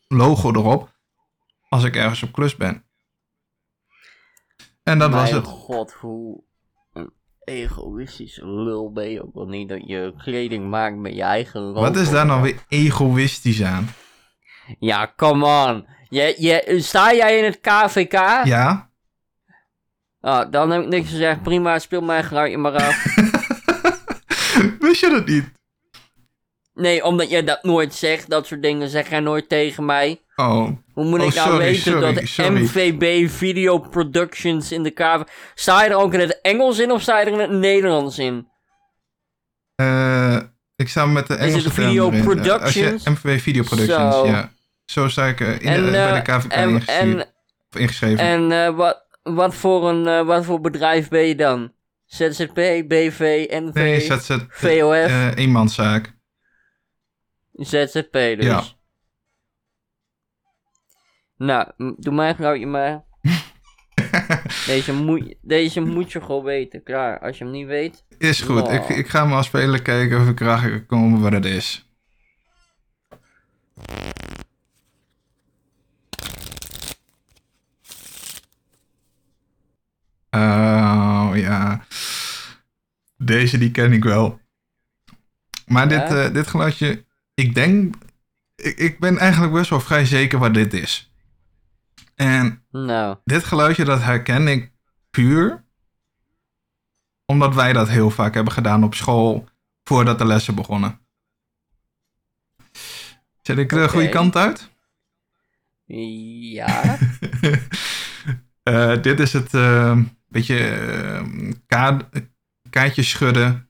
Logo 0.08 0.50
erop. 0.52 0.92
Als 1.70 1.84
ik 1.84 1.96
ergens 1.96 2.24
op 2.24 2.32
klus 2.32 2.56
ben. 2.56 2.84
En 4.84 5.00
dat 5.00 5.12
was 5.12 5.32
het. 5.32 5.46
god, 5.46 5.92
hoe 5.92 6.44
een 6.94 7.12
egoïstische 7.44 8.48
lul 8.48 8.92
ben 8.92 9.10
je 9.10 9.24
ook 9.24 9.34
wel 9.34 9.48
niet 9.48 9.70
dat 9.70 9.82
je 9.88 10.14
kleding 10.18 10.70
maakt 10.70 10.98
met 10.98 11.16
je 11.16 11.22
eigen 11.22 11.62
logo. 11.62 11.82
Wat 11.82 11.96
is 11.96 12.10
daar 12.10 12.26
nou 12.26 12.42
weer 12.42 12.66
egoïstisch 12.68 13.64
aan? 13.64 13.88
Ja, 14.80 15.14
come 15.16 15.46
on. 15.46 15.86
Je, 16.14 16.36
je, 16.38 16.82
sta 16.82 17.14
jij 17.14 17.38
in 17.38 17.44
het 17.44 17.60
KVK? 17.62 18.12
Ja? 18.44 18.90
Ah, 20.22 20.52
dan 20.52 20.72
heb 20.72 20.82
ik 20.82 20.88
niks 20.88 21.10
gezegd. 21.10 21.42
Prima, 21.44 21.80
speel 21.80 22.02
mijn 22.02 22.24
geluidje 22.24 22.58
maar 22.58 22.72
af. 22.74 23.04
Wist 24.80 25.02
je 25.02 25.10
dat 25.10 25.26
niet? 25.26 25.52
nee, 26.74 27.04
omdat 27.04 27.30
je 27.30 27.44
dat 27.44 27.64
nooit 27.64 27.94
zegt. 27.94 28.30
Dat 28.30 28.48
soort 28.48 28.62
dingen 28.62 28.90
zeg 28.90 29.10
jij 29.10 29.20
nooit 29.20 29.50
tegen 29.50 29.86
mij. 29.86 30.22
Oh, 30.36 30.68
Hoe 30.94 31.06
moet 31.06 31.20
Oh, 31.20 31.26
ik 31.26 31.34
nou 31.36 31.50
sorry, 31.50 31.64
weten 31.66 31.82
sorry, 31.92 32.14
dat 32.14 32.28
sorry. 32.28 32.62
MVB 32.62 33.30
Video 33.30 33.80
Productions 33.80 34.72
in 34.72 34.84
de 34.84 34.90
KV... 34.92 35.22
Sta 35.56 35.84
je 35.84 35.90
er 35.90 35.96
ook 35.96 36.14
in 36.14 36.20
het 36.20 36.42
Engels 36.42 36.80
in 36.80 36.92
of 36.92 37.02
sta 37.02 37.20
je 37.20 37.26
er 37.26 37.32
in 37.32 37.40
het 37.40 37.50
Nederlands 37.52 38.18
in? 38.20 38.48
eh, 39.76 40.38
ik 40.76 40.90
sta 40.90 41.06
met 41.06 41.28
de 41.28 41.34
het 41.34 41.42
Engelse 41.42 41.68
de 41.68 41.74
Video 41.74 42.10
term 42.10 42.22
erin. 42.30 42.44
Eh, 42.44 42.62
Als 42.62 42.74
je 42.74 42.82
Productions? 42.84 43.04
MVW 43.20 43.40
Video 43.40 43.64
Productions, 43.64 44.16
Zo. 44.16 44.26
ja. 44.26 44.52
Zo 44.86 45.08
sta 45.08 45.26
ik 45.28 45.40
eh, 45.40 45.52
in 45.52 45.60
En, 45.60 45.86
de, 45.86 45.92
bij 45.92 46.08
eh, 46.08 46.16
de 46.16 46.22
KVK 46.22 46.52
en, 46.52 46.70
ingeschreven. 46.70 47.20
en, 47.20 47.28
of 47.72 47.80
ingeschreven. 47.80 48.20
en 48.20 48.52
eh, 48.52 48.76
wat, 48.76 49.06
wat, 49.24 49.56
voor 49.56 49.90
een, 49.90 50.08
eh, 50.08 50.26
wat 50.26 50.46
voor 50.46 50.62
bedrijf 50.62 51.08
ben 51.10 51.22
je 51.22 51.36
dan? 51.36 51.74
ZZP, 52.06 52.84
BV, 52.88 53.46
NV, 53.50 53.74
nee, 53.74 54.00
ZZ, 54.00 54.38
VOF, 54.50 54.94
eh 54.94 55.36
eenmanszaak. 55.36 56.16
ZZP 57.54 58.12
dus. 58.12 58.46
Ja. 58.46 58.64
Nou, 61.38 61.68
doe 61.98 62.14
mijn 62.14 62.36
geluidje 62.36 62.66
maar. 62.66 63.04
deze, 64.66 64.94
moet, 64.94 65.36
deze 65.42 65.82
moet 65.82 66.12
je 66.12 66.22
gewoon 66.22 66.44
weten, 66.44 66.84
klaar. 66.84 67.20
Als 67.20 67.38
je 67.38 67.44
hem 67.44 67.54
niet 67.54 67.68
weet, 67.68 68.06
Is 68.18 68.42
goed, 68.42 68.70
ik, 68.70 68.90
ik 68.90 69.08
ga 69.08 69.26
me 69.26 69.36
als 69.36 69.46
speler 69.46 69.82
kijken 69.82 70.22
of 70.22 70.28
ik 70.28 70.40
erachter 70.40 70.70
kan 70.70 70.86
komen 70.86 71.22
wat 71.22 71.32
het 71.32 71.46
is. 71.46 71.88
Oh 80.34 81.32
ja. 81.34 81.86
Deze 83.18 83.58
die 83.58 83.72
ken 83.72 83.92
ik 83.94 84.04
wel. 84.04 84.42
Maar 85.66 85.90
dit, 85.90 86.02
eh, 86.02 86.34
dit 86.34 86.48
geluidje, 86.48 87.06
ik 87.34 87.56
denk, 87.56 87.96
ik, 88.56 88.78
ik 88.78 89.00
ben 89.00 89.18
eigenlijk 89.18 89.54
best 89.54 89.70
wel 89.70 89.80
vrij 89.80 90.06
zeker 90.06 90.40
wat 90.40 90.54
dit 90.54 90.74
is. 90.74 91.12
En 92.16 92.66
nou, 92.72 93.18
dit 93.24 93.44
geluidje, 93.44 93.86
dat 93.86 94.02
herken 94.02 94.48
ik 94.48 94.72
puur 95.10 95.64
omdat 97.26 97.56
wij 97.56 97.74
dat 97.74 97.90
heel 97.90 98.10
vaak 98.10 98.34
hebben 98.34 98.54
gedaan 98.54 98.84
op 98.84 98.96
school 98.96 99.48
voordat 99.84 100.18
de 100.18 100.26
lessen 100.26 100.56
begonnen. 100.56 101.00
Zet 103.42 103.58
ik 103.58 103.70
de 103.70 103.76
Oké. 103.76 103.88
goede 103.88 104.10
kant 104.10 104.36
uit? 104.36 104.70
ja. 105.86 106.98
Eh, 108.64 109.02
dit 109.02 109.20
is 109.20 109.34
het 109.34 109.54
eh, 109.54 110.00
beetje 110.34 110.60
eh, 110.60 111.22
kaart, 111.68 112.04
kaartjes 112.70 113.10
schudden. 113.10 113.68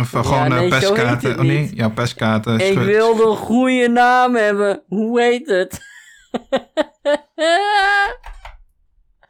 Of 0.00 0.14
eh, 0.14 0.20
Ja, 0.22 0.28
gewoon 0.28 0.44
eh, 0.44 0.48
nee, 0.50 0.60
heet 0.60 0.68
pestkaarten. 0.70 1.38
Oh 1.38 1.44
nee, 1.44 1.70
ja, 1.74 1.88
pestkaarten. 1.88 2.54
ik 2.60 2.72
schud- 2.72 2.84
wil 2.84 3.16
de 3.16 3.26
goede 3.36 3.88
naam 3.88 4.34
hebben. 4.34 4.82
Hoe 4.86 5.20
heet 5.20 5.46
het? 5.48 5.80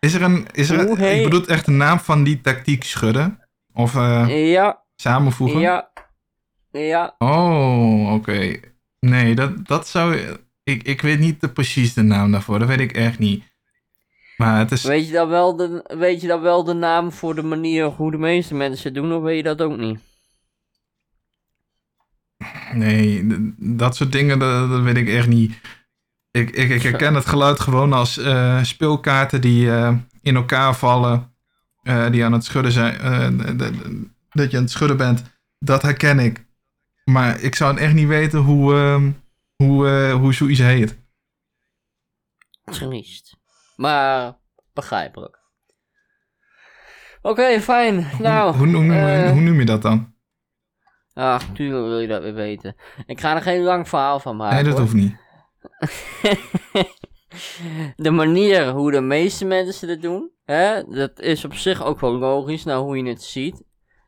Is 0.01 0.15
er 0.15 0.23
een, 0.23 0.47
is 0.53 0.71
er 0.71 0.79
een, 0.79 1.17
ik 1.17 1.23
bedoel 1.25 1.47
echt 1.47 1.65
de 1.65 1.71
naam 1.71 1.99
van 1.99 2.25
die 2.25 2.41
tactiek 2.41 2.85
schudden? 2.85 3.39
Of 3.73 3.95
eh, 3.95 4.51
ja, 4.53 4.85
samenvoegen? 4.97 5.61
ja, 5.61 5.91
ja. 6.71 7.15
Oh, 7.19 8.13
oké. 8.13 8.61
Nee, 9.01 9.35
dat, 9.35 9.67
dat 9.67 9.89
zou... 9.89 10.19
Ik, 10.63 10.83
ik 10.83 11.01
weet 11.01 11.19
niet 11.19 11.41
de, 11.41 11.49
precies 11.49 11.95
de 11.95 12.03
naam 12.03 12.33
daarvoor. 12.33 12.59
Dat 12.59 12.69
weet 12.69 12.81
ik 12.81 12.93
echt 12.93 13.19
niet. 13.19 13.45
Maar 14.41 14.59
het 14.59 14.73
is... 14.73 14.83
Weet 14.83 15.07
je, 15.07 15.13
dan 15.13 15.29
wel 15.29 15.57
de, 15.57 15.85
weet 15.99 16.21
je 16.21 16.27
dan 16.27 16.41
wel 16.41 16.65
de 16.65 16.73
naam 16.73 17.13
voor 17.13 17.35
de 17.35 17.43
manier 17.43 17.85
hoe 17.85 18.11
de 18.11 18.19
meeste 18.19 18.55
mensen 18.55 18.85
het 18.85 18.95
doen, 18.95 19.13
of 19.13 19.23
weet 19.23 19.37
je 19.37 19.43
dat 19.43 19.63
ook 19.63 19.77
niet? 19.77 20.01
Nee, 22.73 23.27
dat 23.57 23.97
soort 23.97 24.13
dingen, 24.13 24.39
dat, 24.39 24.71
dat 24.71 24.83
weet 24.83 24.97
ik 24.97 25.09
echt 25.09 25.29
niet. 25.29 25.61
Ik, 26.31 26.51
ik, 26.51 26.71
ik 26.71 26.83
herken 26.83 27.15
het 27.15 27.27
geluid 27.27 27.61
gewoon 27.61 27.93
als 27.93 28.19
eh, 28.19 28.63
speelkaarten 28.63 29.41
die 29.41 29.71
eh, 29.71 29.97
in 30.23 30.37
elkaar 30.37 30.75
vallen. 30.77 31.35
eh, 31.83 32.11
die 32.11 32.25
aan 32.25 32.33
het 32.33 32.45
schudden 32.45 32.73
zijn. 32.73 32.97
dat 34.31 34.51
je 34.51 34.57
aan 34.57 34.63
het 34.63 34.73
schudden 34.73 34.97
bent. 34.97 35.23
Dat 35.59 35.83
herken 35.83 36.19
ik. 36.19 36.47
Maar 37.05 37.41
ik 37.41 37.55
zou 37.55 37.79
echt 37.79 37.95
niet 37.95 38.09
weten 38.09 38.39
hoe, 38.39 38.75
ehm, 38.75 39.11
hoe, 39.57 40.11
hoe 40.11 40.35
zoiets 40.35 40.61
heet. 40.61 40.99
Triest. 42.65 43.39
Maar 43.81 44.37
begrijpelijk. 44.73 45.39
Oké, 47.23 47.61
fijn. 47.61 48.07
Nou, 48.19 48.57
hoe, 48.57 48.95
eh, 48.95 49.31
hoe 49.31 49.41
noem 49.41 49.59
je 49.59 49.65
dat 49.65 49.83
dan? 49.83 50.15
ach, 51.13 51.45
tuurlijk 51.55 51.85
wil 51.85 51.99
je 52.01 52.07
dat 52.09 52.23
weer 52.23 52.35
weten. 52.35 52.77
Ik 53.07 53.21
ga 53.21 53.35
er 53.35 53.43
geen 53.43 53.63
lang 53.63 53.89
verhaal 53.89 54.21
van 54.21 54.37
maken. 54.37 54.55
nee, 54.55 54.65
dat 54.65 54.73
hoor. 54.73 54.81
hoeft 54.83 54.95
niet. 54.95 55.17
de 57.97 58.11
manier 58.11 58.71
hoe 58.71 58.91
de 58.91 59.01
meeste 59.01 59.45
mensen 59.45 59.89
het 59.89 60.03
doen, 60.03 60.31
hè, 60.45 60.85
dat 60.85 61.21
is 61.21 61.45
op 61.45 61.55
zich 61.55 61.83
ook 61.85 62.01
wel 62.01 62.13
logisch, 62.13 62.65
nou 62.65 62.83
hoe 62.83 62.97
je 62.97 63.09
het 63.09 63.23
ziet. 63.23 63.63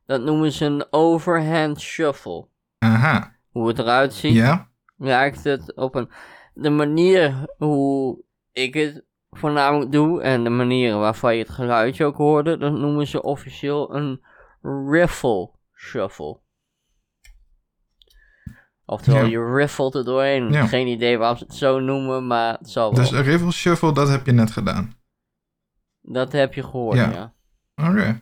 Dat 0.07 0.23
noemen 0.23 0.53
ze 0.53 0.65
een 0.65 0.87
overhand 0.91 1.81
shuffle. 1.81 2.49
Aha. 2.79 3.37
Hoe 3.51 3.69
het 3.69 3.79
eruit 3.79 4.15
ziet, 4.15 4.35
Ja? 4.35 4.71
lijkt 4.97 5.45
het 5.45 5.75
op 5.77 5.95
een... 5.95 6.11
De 6.55 6.71
manier 6.71 7.45
hoe 7.57 8.23
ik 8.53 8.75
het 8.75 9.05
voornamelijk 9.37 9.93
doe 9.93 10.23
en 10.23 10.45
de 10.45 10.51
manier 10.51 10.97
waarvan 10.99 11.35
je 11.37 11.43
het 11.43 11.51
geluidje 11.53 12.05
ook 12.05 12.17
hoorde, 12.17 12.59
dat 12.59 12.73
noemen 12.73 13.07
ze 13.07 13.23
officieel 13.23 13.95
een 13.95 14.25
riffle 14.91 15.51
shuffle. 15.75 16.41
Oftewel, 18.85 19.25
Ja. 19.25 19.29
je 19.31 19.55
riffelt 19.55 19.95
er 19.95 20.05
doorheen. 20.05 20.53
Ja. 20.53 20.67
Geen 20.67 20.87
idee 20.87 21.19
waarom 21.19 21.37
ze 21.39 21.45
het 21.45 21.55
zo 21.55 21.79
noemen, 21.81 22.27
maar 22.27 22.59
het 22.59 22.71
zal 22.71 22.93
wel. 22.95 23.01
Dus 23.03 23.11
een 23.11 23.23
riffle 23.23 23.53
shuffle, 23.53 23.93
dat 23.93 24.09
heb 24.09 24.27
je 24.27 24.33
net 24.33 24.51
gedaan. 24.51 24.95
Dat 26.01 26.33
heb 26.33 26.55
je 26.55 26.63
gehoord, 26.63 26.97
Ja. 26.97 27.11
ja. 27.11 27.33
Oké. 27.89 28.21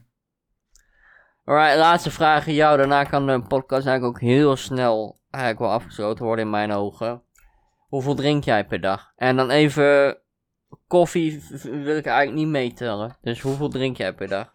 Alright, 1.44 1.76
laatste 1.78 2.10
vraag 2.10 2.46
aan 2.46 2.54
jou. 2.54 2.76
Daarna 2.76 3.04
kan 3.04 3.26
de 3.26 3.42
podcast 3.42 3.86
eigenlijk 3.86 4.04
ook 4.04 4.20
heel 4.20 4.56
snel 4.56 5.20
eigenlijk 5.30 5.62
wel 5.64 5.72
afgesloten 5.72 6.24
worden 6.24 6.44
in 6.44 6.50
mijn 6.50 6.72
ogen. 6.72 7.22
Hoeveel 7.88 8.14
drink 8.14 8.44
jij 8.44 8.66
per 8.66 8.80
dag? 8.80 9.12
En 9.16 9.36
dan 9.36 9.50
even 9.50 10.18
koffie 10.86 11.42
wil 11.62 11.96
ik 11.96 12.06
eigenlijk 12.06 12.32
niet 12.38 12.48
meetellen. 12.48 13.16
Dus 13.20 13.40
hoeveel 13.40 13.68
drink 13.68 13.96
jij 13.96 14.14
per 14.14 14.28
dag? 14.28 14.54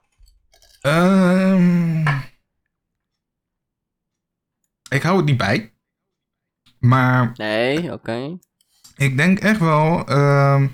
Ehm, 0.81 1.99
ik 4.89 5.01
hou 5.01 5.17
het 5.17 5.25
niet 5.25 5.37
bij. 5.37 5.73
Maar 6.79 7.31
Nee, 7.35 7.93
oké. 7.93 8.37
ik 8.95 9.17
denk 9.17 9.39
echt 9.39 9.59
wel. 9.59 10.05
ehm, 10.07 10.67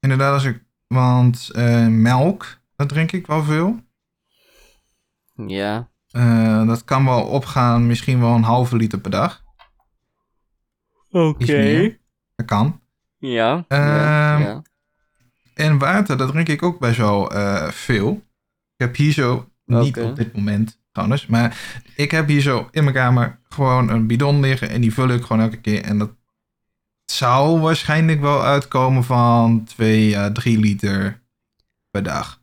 inderdaad, 0.00 0.32
als 0.32 0.44
ik. 0.44 0.64
Want 0.86 1.50
eh, 1.50 1.86
melk, 1.86 2.60
dat 2.76 2.88
drink 2.88 3.12
ik 3.12 3.26
wel 3.26 3.42
veel. 3.42 3.80
Ja. 5.46 5.90
Eh, 6.10 6.66
dat 6.66 6.84
kan 6.84 7.04
wel 7.04 7.26
opgaan, 7.26 7.86
misschien 7.86 8.20
wel 8.20 8.34
een 8.34 8.42
halve 8.42 8.76
liter 8.76 9.00
per 9.00 9.10
dag. 9.10 9.42
Oké. 11.10 11.98
Dat 12.34 12.46
kan. 12.46 12.81
Ja. 13.30 13.64
Ehm, 13.68 13.82
ja, 13.82 14.38
ja. 14.38 14.62
En 15.54 15.78
water, 15.78 16.16
dat 16.16 16.28
drink 16.28 16.48
ik 16.48 16.62
ook 16.62 16.78
best 16.78 16.96
wel 16.96 17.32
eh, 17.32 17.68
veel. 17.68 18.12
Ik 18.76 18.86
heb 18.86 18.96
hier 18.96 19.12
zo, 19.12 19.48
niet 19.64 20.00
op 20.00 20.16
dit 20.16 20.36
moment 20.36 20.80
trouwens, 20.92 21.26
maar 21.26 21.58
ik 21.96 22.10
heb 22.10 22.28
hier 22.28 22.40
zo 22.40 22.68
in 22.70 22.82
mijn 22.82 22.96
kamer 22.96 23.38
gewoon 23.48 23.88
een 23.88 24.06
bidon 24.06 24.40
liggen 24.40 24.70
en 24.70 24.80
die 24.80 24.94
vul 24.94 25.08
ik 25.08 25.22
gewoon 25.22 25.42
elke 25.42 25.60
keer. 25.60 25.82
En 25.82 25.98
dat 25.98 26.10
zou 27.04 27.60
waarschijnlijk 27.60 28.20
wel 28.20 28.42
uitkomen 28.42 29.04
van 29.04 29.64
2 29.64 30.18
à 30.18 30.32
3 30.32 30.58
liter 30.58 31.22
per 31.90 32.02
dag. 32.02 32.40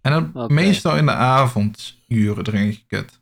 En 0.00 0.32
dan 0.32 0.54
meestal 0.54 0.96
in 0.96 1.06
de 1.06 1.12
avonduren 1.12 2.44
drink 2.44 2.72
ik 2.72 2.84
het. 2.88 3.20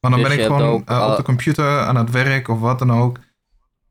Maar 0.00 0.10
dan 0.10 0.20
Dus 0.20 0.28
ben 0.28 0.38
ik 0.38 0.44
gewoon 0.44 0.86
eh, 0.86 1.08
op 1.10 1.16
de 1.16 1.22
computer 1.22 1.80
aan 1.80 1.96
het 1.96 2.10
werk 2.10 2.48
of 2.48 2.60
wat 2.60 2.78
dan 2.78 2.92
ook. 2.92 3.18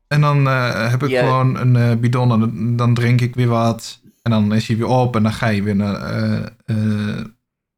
En 0.08 0.20
dan 0.20 0.48
eh, 0.48 0.90
heb 0.90 1.02
ik 1.02 1.18
gewoon 1.18 1.56
een 1.56 1.76
eh, 1.76 1.96
bidon 1.96 2.32
en 2.32 2.76
dan- 2.76 2.94
drink 2.94 3.20
ik 3.20 3.34
weer 3.34 3.48
wat. 3.48 4.00
En 4.22 4.30
dan 4.30 4.54
is 4.54 4.68
hij 4.68 4.76
weer 4.76 4.86
op 4.86 5.16
en 5.16 5.22
dan 5.22 5.32
ga 5.32 5.46
je 5.46 5.62
weer, 5.62 5.76
naar, 5.76 6.00
eh, 6.64 7.24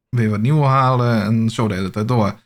weer 0.09 0.29
wat 0.29 0.39
nieuw 0.41 0.61
halen 0.61 1.23
en 1.23 1.49
zo 1.49 1.67
de 1.67 1.73
hele 1.73 1.89
tijd 1.89 2.07
door. 2.07 2.39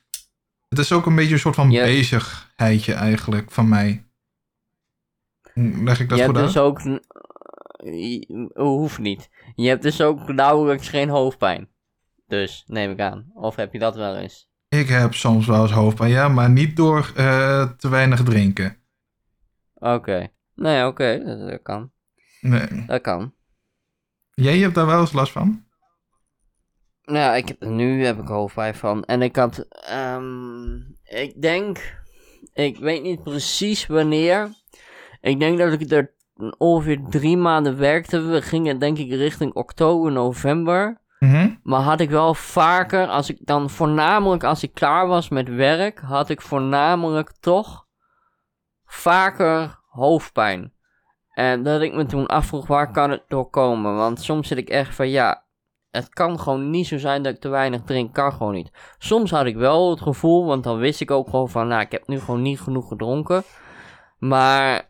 Het 0.69 0.79
is 0.79 0.91
ook 0.91 1.05
een 1.05 1.15
beetje 1.15 1.33
een 1.33 1.39
soort 1.39 1.55
van 1.55 1.69
bezigheidje 1.69 2.93
eigenlijk 2.93 3.51
van 3.51 3.69
mij. 3.69 4.03
Leg 5.53 5.99
ik 5.99 6.09
dat 6.09 6.17
je 6.17 6.25
goed 6.25 6.35
hebt 6.35 6.37
uit? 6.37 6.53
dus 6.53 6.57
ook... 6.57 6.81
Hoeft 8.53 8.99
niet. 8.99 9.29
Je 9.55 9.67
hebt 9.67 9.81
dus 9.83 10.01
ook 10.01 10.27
nauwelijks 10.27 10.89
geen 10.89 11.09
hoofdpijn. 11.09 11.67
Dus, 12.27 12.63
neem 12.67 12.91
ik 12.91 12.99
aan. 12.99 13.31
Of 13.33 13.55
heb 13.55 13.73
je 13.73 13.79
dat 13.79 13.95
wel 13.95 14.15
eens? 14.15 14.49
Ik 14.69 14.87
heb 14.87 15.13
soms 15.13 15.47
wel 15.47 15.61
eens 15.61 15.71
hoofdpijn, 15.71 16.11
ja, 16.11 16.27
maar 16.27 16.49
niet 16.49 16.75
door 16.75 17.11
te 17.77 17.89
weinig 17.89 18.23
drinken. 18.23 18.77
Oké. 19.75 20.27
Nee, 20.55 20.85
oké. 20.85 21.23
Dat, 21.25 21.49
dat 21.49 21.61
kan. 21.61 21.91
Nee. 22.41 22.85
Dat 22.85 23.01
kan. 23.01 23.33
Jij 24.33 24.57
hebt 24.57 24.75
daar 24.75 24.85
wel 24.85 24.99
eens 24.99 25.13
last 25.13 25.31
van? 25.31 25.63
Nou, 27.01 27.17
ja, 27.17 27.35
ik 27.35 27.47
heb, 27.47 27.65
nu 27.65 28.05
heb 28.05 28.19
ik 28.19 28.27
hoofdpijn 28.27 28.75
van. 28.75 29.03
En 29.03 29.21
ik 29.21 29.35
had, 29.35 29.67
ehm, 29.69 30.75
ik 31.03 31.41
denk, 31.41 31.99
ik 32.53 32.77
weet 32.77 33.03
niet 33.03 33.23
precies 33.23 33.87
wanneer. 33.87 34.49
Ik 35.21 35.39
denk 35.39 35.57
dat 35.57 35.81
ik 35.81 35.91
er 35.91 36.13
ongeveer 36.57 37.01
drie 37.09 37.37
maanden 37.37 37.77
werkte. 37.77 38.21
We 38.21 38.41
gingen 38.41 38.79
denk 38.79 38.97
ik 38.97 39.09
richting 39.09 39.53
oktober, 39.53 40.11
november. 40.11 41.01
Mhm. 41.19 41.49
Maar 41.63 41.81
had 41.81 41.99
ik 41.99 42.09
wel 42.09 42.33
vaker, 42.33 43.07
als 43.07 43.29
ik 43.29 43.37
dan 43.39 43.69
voornamelijk 43.69 44.43
als 44.43 44.63
ik 44.63 44.73
klaar 44.73 45.07
was 45.07 45.29
met 45.29 45.49
werk, 45.49 45.99
had 45.99 46.29
ik 46.29 46.41
voornamelijk 46.41 47.31
toch 47.39 47.84
vaker 48.95 49.79
hoofdpijn. 49.89 50.73
En 51.33 51.63
dat 51.63 51.81
ik 51.81 51.93
me 51.93 52.05
toen 52.05 52.25
afvroeg, 52.25 52.67
waar 52.67 52.91
kan 52.91 53.09
het 53.09 53.23
door 53.27 53.49
komen? 53.49 53.95
Want 53.95 54.21
soms 54.21 54.47
zit 54.47 54.57
ik 54.57 54.69
echt 54.69 54.95
van, 54.95 55.09
ja, 55.09 55.43
het 55.91 56.09
kan 56.09 56.39
gewoon 56.39 56.69
niet 56.69 56.87
zo 56.87 56.97
zijn 56.97 57.23
dat 57.23 57.33
ik 57.33 57.39
te 57.39 57.49
weinig 57.49 57.81
drink, 57.81 58.13
kan 58.13 58.31
gewoon 58.31 58.53
niet. 58.53 58.95
Soms 58.97 59.31
had 59.31 59.45
ik 59.45 59.55
wel 59.55 59.89
het 59.89 60.01
gevoel, 60.01 60.45
want 60.45 60.63
dan 60.63 60.77
wist 60.77 61.01
ik 61.01 61.11
ook 61.11 61.29
gewoon 61.29 61.49
van, 61.49 61.67
nou, 61.67 61.81
ik 61.81 61.91
heb 61.91 62.07
nu 62.07 62.19
gewoon 62.19 62.41
niet 62.41 62.61
genoeg 62.61 62.87
gedronken. 62.87 63.43
Maar 64.17 64.89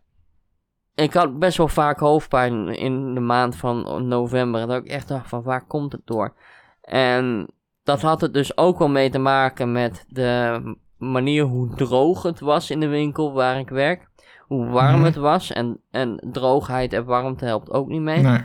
ik 0.96 1.14
had 1.14 1.40
best 1.40 1.58
wel 1.58 1.68
vaak 1.68 2.00
hoofdpijn 2.00 2.68
in 2.68 3.14
de 3.14 3.20
maand 3.20 3.56
van 3.56 4.08
november. 4.08 4.68
Dat 4.68 4.84
ik 4.84 4.90
echt 4.90 5.08
dacht 5.08 5.30
van, 5.30 5.44
waar 5.44 5.66
komt 5.66 5.92
het 5.92 6.02
door? 6.06 6.36
En 6.82 7.50
dat 7.84 8.02
had 8.02 8.22
het 8.22 8.34
dus 8.34 8.58
ook 8.58 8.80
wel 8.80 8.90
mee 8.90 9.10
te 9.10 9.20
maken 9.20 9.72
met 9.72 10.06
de 10.08 10.62
manier 10.98 11.44
hoe 11.44 11.76
droog 11.76 12.24
het 12.24 12.40
was 12.40 12.70
in 12.70 12.80
de 12.80 12.88
winkel 12.88 13.34
waar 13.34 13.60
ik 13.60 13.70
werk. 13.70 14.08
Hoe 14.48 14.66
warm 14.70 14.96
Mhm. 14.96 15.04
het 15.06 15.16
was. 15.16 15.52
En, 15.52 15.82
en 15.92 16.28
droogheid 16.32 16.94
en 16.94 17.06
warmte 17.06 17.46
helpt 17.46 17.72
ook 17.72 17.88
niet 17.88 18.02
mee. 18.02 18.22
Nee. 18.22 18.44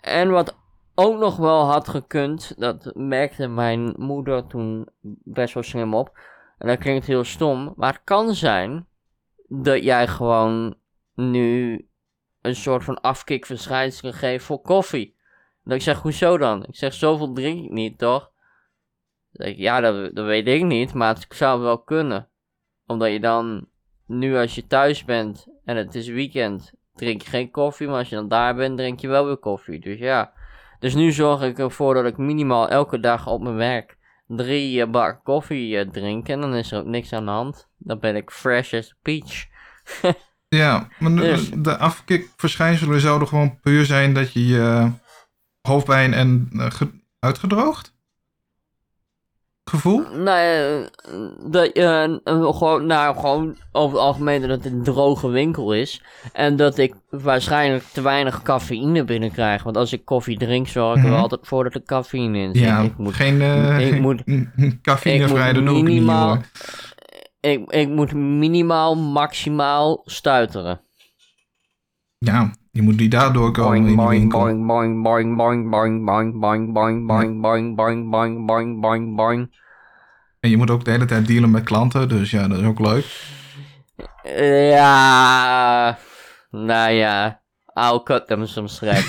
En 0.00 0.30
wat 0.30 0.56
ook 0.94 1.18
nog 1.18 1.36
wel 1.36 1.64
had 1.64 1.88
gekund, 1.88 2.54
dat 2.56 2.90
merkte 2.94 3.46
mijn 3.46 3.94
moeder 3.96 4.46
toen 4.46 4.88
best 5.24 5.54
wel 5.54 5.62
slim 5.62 5.94
op. 5.94 6.18
En 6.58 6.68
dat 6.68 6.78
klinkt 6.78 7.06
heel 7.06 7.24
stom, 7.24 7.72
maar 7.76 7.92
het 7.92 8.00
kan 8.04 8.34
zijn 8.34 8.86
dat 9.48 9.82
jij 9.84 10.06
gewoon 10.06 10.74
nu 11.14 11.86
een 12.42 12.54
soort 12.56 12.84
van 12.84 13.00
afkikverschijnselen 13.00 14.14
geeft 14.14 14.44
voor 14.44 14.60
koffie. 14.60 15.16
Dat 15.64 15.74
ik 15.76 15.82
zeg, 15.82 15.98
hoezo 16.02 16.38
dan? 16.38 16.64
Ik 16.64 16.76
zeg, 16.76 16.94
zoveel 16.94 17.32
drink 17.32 17.64
ik 17.64 17.70
niet, 17.70 17.98
toch? 17.98 18.30
Ja, 19.38 19.80
dat, 19.80 20.14
dat 20.14 20.26
weet 20.26 20.48
ik 20.48 20.64
niet, 20.64 20.94
maar 20.94 21.14
het 21.14 21.26
zou 21.28 21.60
wel 21.60 21.78
kunnen. 21.78 22.28
Omdat 22.86 23.10
je 23.12 23.20
dan, 23.20 23.68
nu 24.06 24.36
als 24.36 24.54
je 24.54 24.66
thuis 24.66 25.04
bent 25.04 25.46
en 25.64 25.76
het 25.76 25.94
is 25.94 26.08
weekend, 26.08 26.72
drink 26.94 27.22
je 27.22 27.28
geen 27.30 27.50
koffie, 27.50 27.86
maar 27.86 27.98
als 27.98 28.08
je 28.08 28.14
dan 28.14 28.28
daar 28.28 28.54
bent, 28.54 28.76
drink 28.76 29.00
je 29.00 29.08
wel 29.08 29.26
weer 29.26 29.36
koffie. 29.36 29.80
Dus 29.80 29.98
ja. 29.98 30.32
Dus 30.78 30.94
nu 30.94 31.12
zorg 31.12 31.42
ik 31.42 31.58
ervoor 31.58 31.94
dat 31.94 32.04
ik 32.04 32.16
minimaal 32.16 32.68
elke 32.68 33.00
dag 33.00 33.26
op 33.26 33.42
mijn 33.42 33.54
werk 33.56 33.96
drie 34.26 34.82
eh, 34.82 34.90
bak 34.90 35.24
koffie 35.24 35.78
eh, 35.78 35.88
drink 35.90 36.28
en 36.28 36.40
dan 36.40 36.54
is 36.54 36.72
er 36.72 36.78
ook 36.78 36.86
niks 36.86 37.12
aan 37.12 37.24
de 37.24 37.30
hand. 37.30 37.68
Dan 37.78 37.98
ben 37.98 38.16
ik 38.16 38.30
fresh 38.30 38.74
as 38.74 38.90
a 38.90 38.94
peach. 39.02 39.44
Ja, 40.50 40.88
maar 40.98 41.10
de, 41.14 41.20
Dus- 41.20 41.50
de 41.50 41.76
afkikverschijnselen 41.76 43.00
zouden 43.00 43.28
gewoon 43.28 43.60
puur 43.60 43.84
zijn 43.84 44.14
dat 44.14 44.32
je 44.32 44.46
je 44.46 44.90
hoofdpijn 45.60 46.14
en 46.14 46.48
eh, 46.52 46.70
ge- 46.70 47.00
uitgedroogd? 47.18 47.96
Gevoel? 49.68 50.04
Eh, 50.04 50.84
dat 51.50 51.70
je 51.72 51.72
eh, 51.82 52.04
eh, 52.34 52.54
gewoon, 52.56 52.86
nou, 52.86 53.16
gewoon 53.16 53.56
over 53.72 53.96
het 53.96 54.06
algemeen 54.06 54.40
dat 54.40 54.50
het 54.50 54.64
een 54.64 54.82
droge 54.82 55.28
winkel 55.28 55.74
is. 55.74 56.02
En 56.32 56.56
dat 56.56 56.78
ik 56.78 56.94
waarschijnlijk 57.10 57.84
te 57.92 58.00
weinig 58.00 58.42
cafeïne 58.42 59.04
binnenkrijg. 59.04 59.62
Want 59.62 59.76
als 59.76 59.92
ik 59.92 60.04
koffie 60.04 60.38
drink, 60.38 60.68
zorg 60.68 60.96
ik 60.98 61.02
er 61.04 61.10
Mhm. 61.10 61.20
altijd 61.20 61.40
voor 61.46 61.64
dat 61.64 61.74
er 61.74 61.82
cafeïne 61.82 62.38
in 62.38 62.54
zit. 62.54 62.64
Ja, 62.64 62.78
ik 62.80 62.98
moet, 62.98 63.14
geen, 63.14 63.40
eh 63.42 63.78
ik 63.80 63.92
geen 63.92 64.00
moet- 64.00 64.22
cafeïnevrij, 64.82 65.52
doe 65.52 65.78
ik 65.78 65.84
niet 65.84 66.08
hoor. 66.08 66.40
ik, 67.40 67.70
ik 67.72 67.88
moet 67.88 68.12
minimaal, 68.12 68.96
maximaal 68.96 70.02
stuiteren. 70.04 70.80
Ja, 72.18 72.50
je 72.78 72.84
moet 72.84 72.98
die 72.98 73.08
daardoor 73.08 73.52
komen 73.52 73.76
in 73.76 73.82
Boing, 73.96 73.96
die 73.96 74.06
boing, 74.06 74.20
winkel. 74.20 74.38
boing, 74.38 75.02
boing, 75.02 75.36
boing, 75.36 75.36
boing, 75.36 76.04
boing, 76.04 76.40
boing, 76.40 76.72
boing, 76.72 77.06
boing, 77.06 77.40
boing, 77.40 77.74
boing, 77.76 78.10
boing, 78.10 78.46
boing, 78.46 78.80
boing, 78.80 79.16
boing. 79.16 79.56
En 80.40 80.50
je 80.50 80.56
moet 80.56 80.70
ook 80.70 80.84
de 80.84 80.90
hele 80.90 81.04
tijd 81.04 81.26
dealen 81.26 81.50
met 81.50 81.64
klanten, 81.64 82.08
dus 82.08 82.30
ja, 82.30 82.48
dat 82.48 82.58
is 82.58 82.64
ook 82.64 82.78
leuk. 82.78 83.04
Ja, 84.70 85.98
nou 86.50 86.90
ja, 86.90 87.40
I'll 87.74 88.02
cut 88.04 88.26
them 88.26 88.46
some 88.46 88.68
slack. 88.68 89.04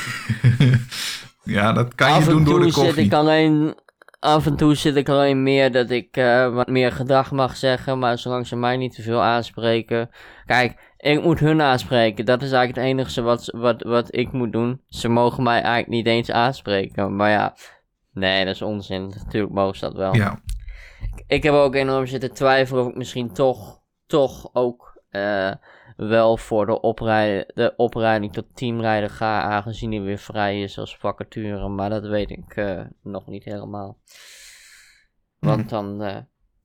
ja, 1.43 1.73
dat 1.73 1.95
kan 1.95 2.09
je 2.09 2.15
af 2.15 2.27
en 2.27 2.33
doen 2.33 2.43
door 2.43 2.53
toe 2.53 2.65
de 2.65 2.71
zit 2.71 2.83
koffie. 2.83 3.05
ik 3.05 3.13
alleen, 3.13 3.75
af 4.19 4.45
en 4.45 4.55
toe 4.55 4.75
zit 4.75 4.95
ik 4.95 5.09
alleen 5.09 5.43
meer 5.43 5.71
dat 5.71 5.89
ik 5.89 6.17
eh, 6.17 6.53
wat 6.53 6.67
meer 6.67 6.91
gedrag 6.91 7.31
mag 7.31 7.55
zeggen, 7.55 7.99
maar 7.99 8.17
zolang 8.17 8.47
ze 8.47 8.55
mij 8.55 8.77
niet 8.77 8.95
te 8.95 9.01
veel 9.01 9.21
aanspreken. 9.21 10.09
Kijk, 10.45 10.88
ik 10.99 11.23
moet 11.23 11.39
hun 11.39 11.61
aanspreken, 11.61 12.25
dat 12.25 12.41
is 12.41 12.51
eigenlijk 12.51 12.87
het 12.87 12.99
enige 12.99 13.21
wat, 13.21 13.45
wat, 13.45 13.83
wat 13.83 14.15
ik 14.15 14.31
moet 14.31 14.51
doen. 14.51 14.81
Ze 14.87 15.09
mogen 15.09 15.43
mij 15.43 15.61
eigenlijk 15.61 15.87
niet 15.87 16.05
eens 16.05 16.31
aanspreken, 16.31 17.15
maar 17.15 17.29
ja, 17.29 17.55
nee, 18.11 18.45
dat 18.45 18.55
is 18.55 18.61
onzin. 18.61 19.07
Natuurlijk 19.07 19.53
mogen 19.53 19.77
ze 19.77 19.85
dat 19.85 19.95
wel. 19.95 20.15
Ja, 20.15 20.41
Ik 21.27 21.43
heb 21.43 21.53
ook 21.53 21.75
enorm 21.75 22.05
zitten 22.05 22.33
twijfelen 22.33 22.83
of 22.83 22.89
ik 22.89 22.95
misschien 22.95 23.33
toch, 23.33 23.81
toch 24.05 24.49
ook 24.53 25.01
eh, 25.09 25.51
wel 25.97 26.37
voor 26.37 26.65
de, 26.65 27.51
de 27.53 27.73
opleiding 27.75 28.33
tot 28.33 28.55
teamrijder 28.55 29.09
ga, 29.09 29.41
aangezien 29.41 29.89
die 29.89 30.01
weer 30.01 30.17
vrij 30.17 30.61
is 30.61 30.77
als 30.77 30.97
vacature. 30.97 31.67
Maar 31.67 31.89
dat 31.89 32.07
weet 32.07 32.29
ik 32.29 32.55
eh, 32.55 32.81
nog 33.03 33.27
niet 33.27 33.43
helemaal. 33.43 33.97
Want 35.39 35.69
dan 35.69 36.03
eh, 36.03 36.17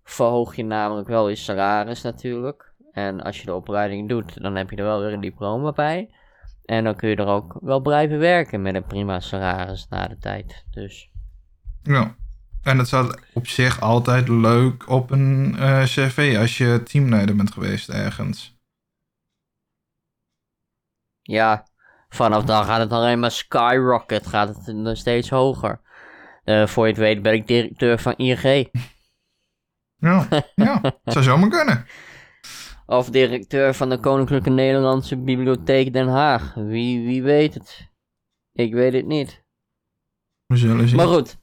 verhoog 0.05 0.57
je 0.57 0.65
namelijk 0.65 1.09
wel 1.09 1.29
je 1.29 1.37
salaris 1.37 2.03
natuurlijk. 2.03 2.74
En 2.95 3.21
als 3.23 3.39
je 3.39 3.45
de 3.45 3.55
opleiding 3.55 4.09
doet, 4.09 4.43
dan 4.43 4.55
heb 4.55 4.71
je 4.71 4.77
er 4.77 4.85
wel 4.85 5.01
weer 5.01 5.13
een 5.13 5.21
diploma 5.21 5.73
bij. 5.73 6.11
En 6.65 6.85
dan 6.85 6.97
kun 6.97 7.09
je 7.09 7.17
er 7.17 7.27
ook 7.27 7.59
wel 7.61 7.81
blijven 7.81 8.19
werken 8.19 8.63
met 8.63 8.75
een 8.75 8.85
prima 8.85 9.21
salaris 9.21 9.87
na 9.89 10.09
de 10.09 10.19
tijd. 10.19 10.65
Dus 10.71 11.11
ja. 11.83 12.17
En 12.63 12.79
het 12.79 12.87
staat 12.87 13.21
op 13.33 13.47
zich 13.47 13.81
altijd 13.81 14.29
leuk 14.29 14.89
op 14.89 15.11
een 15.11 15.57
eh, 15.59 15.83
cv 15.83 16.37
als 16.39 16.59
je 16.59 16.83
teamleider 16.83 17.37
bent 17.37 17.53
geweest 17.53 17.89
ergens. 17.89 18.59
Ja, 21.23 21.67
vanaf 22.09 22.45
dan 22.45 22.65
gaat 22.65 22.81
het 22.81 22.93
alleen 22.93 23.21
maar 23.21 23.31
skyrocket, 23.31 24.27
gaat 24.27 24.49
het 24.67 24.99
steeds 24.99 25.31
hoger. 25.31 25.81
Eh, 26.45 26.67
voor 26.67 26.85
je 26.85 26.93
het 26.93 27.01
weet 27.01 27.23
ben 27.23 27.33
ik 27.33 27.47
directeur 27.47 27.99
van 27.99 28.15
ING. 28.17 28.69
Ja, 29.97 30.29
ja, 30.55 30.81
zou 31.05 31.25
zomaar 31.25 31.49
kunnen. 31.49 31.87
Of 32.87 33.11
directeur 33.11 33.75
van 33.75 33.89
de 33.89 33.99
Koninklijke 33.99 34.51
Nederlandse 34.51 35.17
Bibliotheek 35.17 35.93
Den 35.93 36.09
Haag. 36.09 36.55
Wie, 36.55 37.07
wie 37.07 37.23
weet 37.23 37.55
het? 37.55 37.91
Ik 38.53 38.75
weet 38.75 38.93
het 38.93 39.07
niet. 39.07 39.45
We 40.47 40.57
zullen 40.57 40.89
zien. 40.89 40.97
Maar 40.97 41.07
goed. 41.07 41.37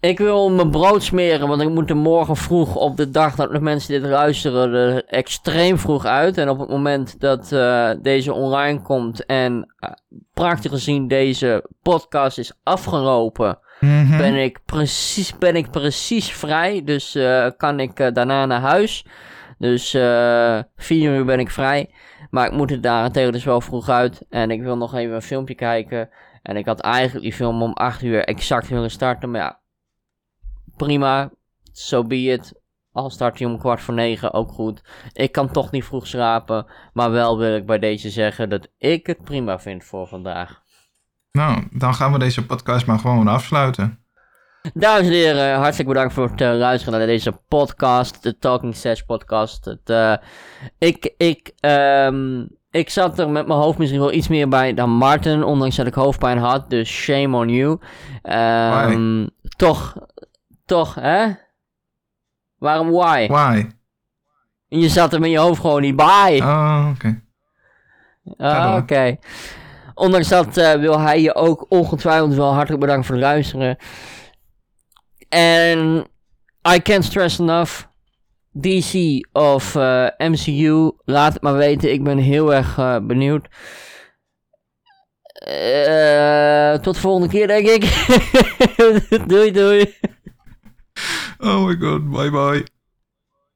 Ik 0.00 0.18
wil 0.18 0.50
mijn 0.50 0.70
brood 0.70 1.02
smeren, 1.02 1.48
want 1.48 1.62
ik 1.62 1.68
moet 1.68 1.90
er 1.90 1.96
morgen 1.96 2.36
vroeg 2.36 2.76
op 2.76 2.96
de 2.96 3.10
dag 3.10 3.34
dat 3.34 3.52
de 3.52 3.60
mensen 3.60 4.00
dit 4.00 4.10
luisteren 4.10 4.72
er 4.72 5.04
extreem 5.04 5.78
vroeg 5.78 6.04
uit. 6.04 6.38
En 6.38 6.48
op 6.48 6.58
het 6.58 6.68
moment 6.68 7.20
dat 7.20 7.52
uh, 7.52 7.90
deze 8.02 8.32
online 8.32 8.82
komt 8.82 9.26
en 9.26 9.74
uh, 9.80 9.90
praktisch 10.34 10.70
gezien 10.70 11.08
deze 11.08 11.64
podcast 11.82 12.38
is 12.38 12.52
afgelopen, 12.62 13.58
Mm 13.80 14.06
-hmm. 14.06 14.18
ben, 14.18 14.34
ik 14.34 14.58
precies, 14.64 15.38
ben 15.38 15.56
ik 15.56 15.70
precies 15.70 16.32
vrij. 16.32 16.84
Dus 16.84 17.16
uh, 17.16 17.46
kan 17.56 17.80
ik 17.80 18.14
daarna 18.14 18.46
naar 18.46 18.60
huis. 18.60 19.04
Dus 19.60 19.90
vier 20.76 21.14
uur 21.14 21.24
ben 21.24 21.38
ik 21.38 21.50
vrij. 21.50 21.94
Maar 22.30 22.46
ik 22.46 22.52
moet 22.52 22.70
er 22.70 22.80
daarentegen 22.80 23.32
dus 23.32 23.44
wel 23.44 23.60
vroeg 23.60 23.88
uit. 23.88 24.26
En 24.28 24.50
ik 24.50 24.62
wil 24.62 24.76
nog 24.76 24.94
even 24.94 25.14
een 25.14 25.22
filmpje 25.22 25.54
kijken. 25.54 26.10
En 26.42 26.56
ik 26.56 26.66
had 26.66 26.80
eigenlijk 26.80 27.24
die 27.24 27.34
film 27.34 27.62
om 27.62 27.72
8 27.72 28.02
uur 28.02 28.24
exact 28.24 28.68
willen 28.68 28.90
starten. 28.90 29.30
Maar 29.30 29.40
ja, 29.40 29.60
prima. 30.76 31.30
So 31.72 32.04
be 32.04 32.16
it. 32.16 32.60
Al 32.92 33.10
start 33.10 33.38
hij 33.38 33.48
om 33.48 33.58
kwart 33.58 33.80
voor 33.80 33.94
negen, 33.94 34.32
ook 34.32 34.50
goed. 34.50 34.82
Ik 35.12 35.32
kan 35.32 35.52
toch 35.52 35.70
niet 35.70 35.84
vroeg 35.84 36.06
slapen. 36.06 36.66
Maar 36.92 37.10
wel 37.10 37.38
wil 37.38 37.56
ik 37.56 37.66
bij 37.66 37.78
deze 37.78 38.10
zeggen 38.10 38.48
dat 38.48 38.68
ik 38.78 39.06
het 39.06 39.22
prima 39.22 39.58
vind 39.58 39.84
voor 39.84 40.06
vandaag. 40.06 40.62
Nou, 41.32 41.68
dan 41.70 41.94
gaan 41.94 42.12
we 42.12 42.18
deze 42.18 42.46
podcast 42.46 42.86
maar 42.86 42.98
gewoon 42.98 43.28
afsluiten. 43.28 44.04
Dames 44.74 45.06
en 45.06 45.12
heren, 45.12 45.54
hartelijk 45.54 45.88
bedankt 45.88 46.12
voor 46.12 46.30
het 46.30 46.40
uh, 46.40 46.54
luisteren 46.54 46.98
naar 46.98 47.08
deze 47.08 47.32
podcast. 47.48 48.22
De 48.22 48.38
Talking 48.38 48.76
Sash 48.76 49.00
podcast. 49.00 49.64
Het, 49.64 49.90
uh, 49.90 50.14
ik, 50.78 51.14
ik, 51.16 51.52
um, 51.60 52.48
ik 52.70 52.90
zat 52.90 53.18
er 53.18 53.30
met 53.30 53.46
mijn 53.46 53.58
hoofd 53.58 53.78
misschien 53.78 54.00
wel 54.00 54.12
iets 54.12 54.28
meer 54.28 54.48
bij 54.48 54.74
dan 54.74 54.90
Martin. 54.90 55.42
Ondanks 55.42 55.76
dat 55.76 55.86
ik 55.86 55.94
hoofdpijn 55.94 56.38
had. 56.38 56.70
Dus 56.70 56.88
shame 56.88 57.36
on 57.36 57.48
you. 57.48 57.78
Um, 58.92 59.30
toch, 59.56 59.96
toch, 60.64 60.94
hè? 60.94 61.26
Waarom 62.58 62.90
why? 62.90 63.26
Why? 63.28 63.66
Je 64.66 64.88
zat 64.88 65.12
er 65.12 65.20
met 65.20 65.30
je 65.30 65.38
hoofd 65.38 65.60
gewoon 65.60 65.80
niet 65.80 65.96
bij. 65.96 66.40
Oh, 66.42 66.88
oké. 66.90 67.20
Okay. 68.36 68.50
Ah, 68.50 68.70
oké. 68.70 68.82
Okay. 68.82 69.18
Ondanks 69.94 70.28
dat 70.28 70.56
uh, 70.56 70.72
wil 70.72 71.00
hij 71.00 71.20
je 71.20 71.34
ook 71.34 71.66
ongetwijfeld 71.68 72.34
wel 72.34 72.52
hartelijk 72.52 72.80
bedanken 72.80 73.04
voor 73.04 73.14
het 73.14 73.24
luisteren. 73.24 73.76
En 75.30 76.06
I 76.74 76.80
can't 76.82 77.04
stress 77.04 77.38
enough. 77.38 77.88
DC 78.52 79.20
of 79.32 79.74
uh, 79.74 80.06
MCU, 80.18 80.90
laat 81.04 81.32
het 81.32 81.42
maar 81.42 81.56
weten. 81.56 81.92
Ik 81.92 82.04
ben 82.04 82.18
heel 82.18 82.54
erg 82.54 82.78
uh, 82.78 82.96
benieuwd. 83.02 83.48
Uh, 85.48 86.74
tot 86.74 86.94
de 86.94 87.00
volgende 87.00 87.28
keer, 87.28 87.46
denk 87.46 87.66
ik. 87.66 87.82
doei, 89.28 89.50
doei. 89.50 89.94
Oh 91.38 91.66
my 91.66 91.76
god, 91.76 92.10
bye 92.10 92.30
bye. 92.30 92.79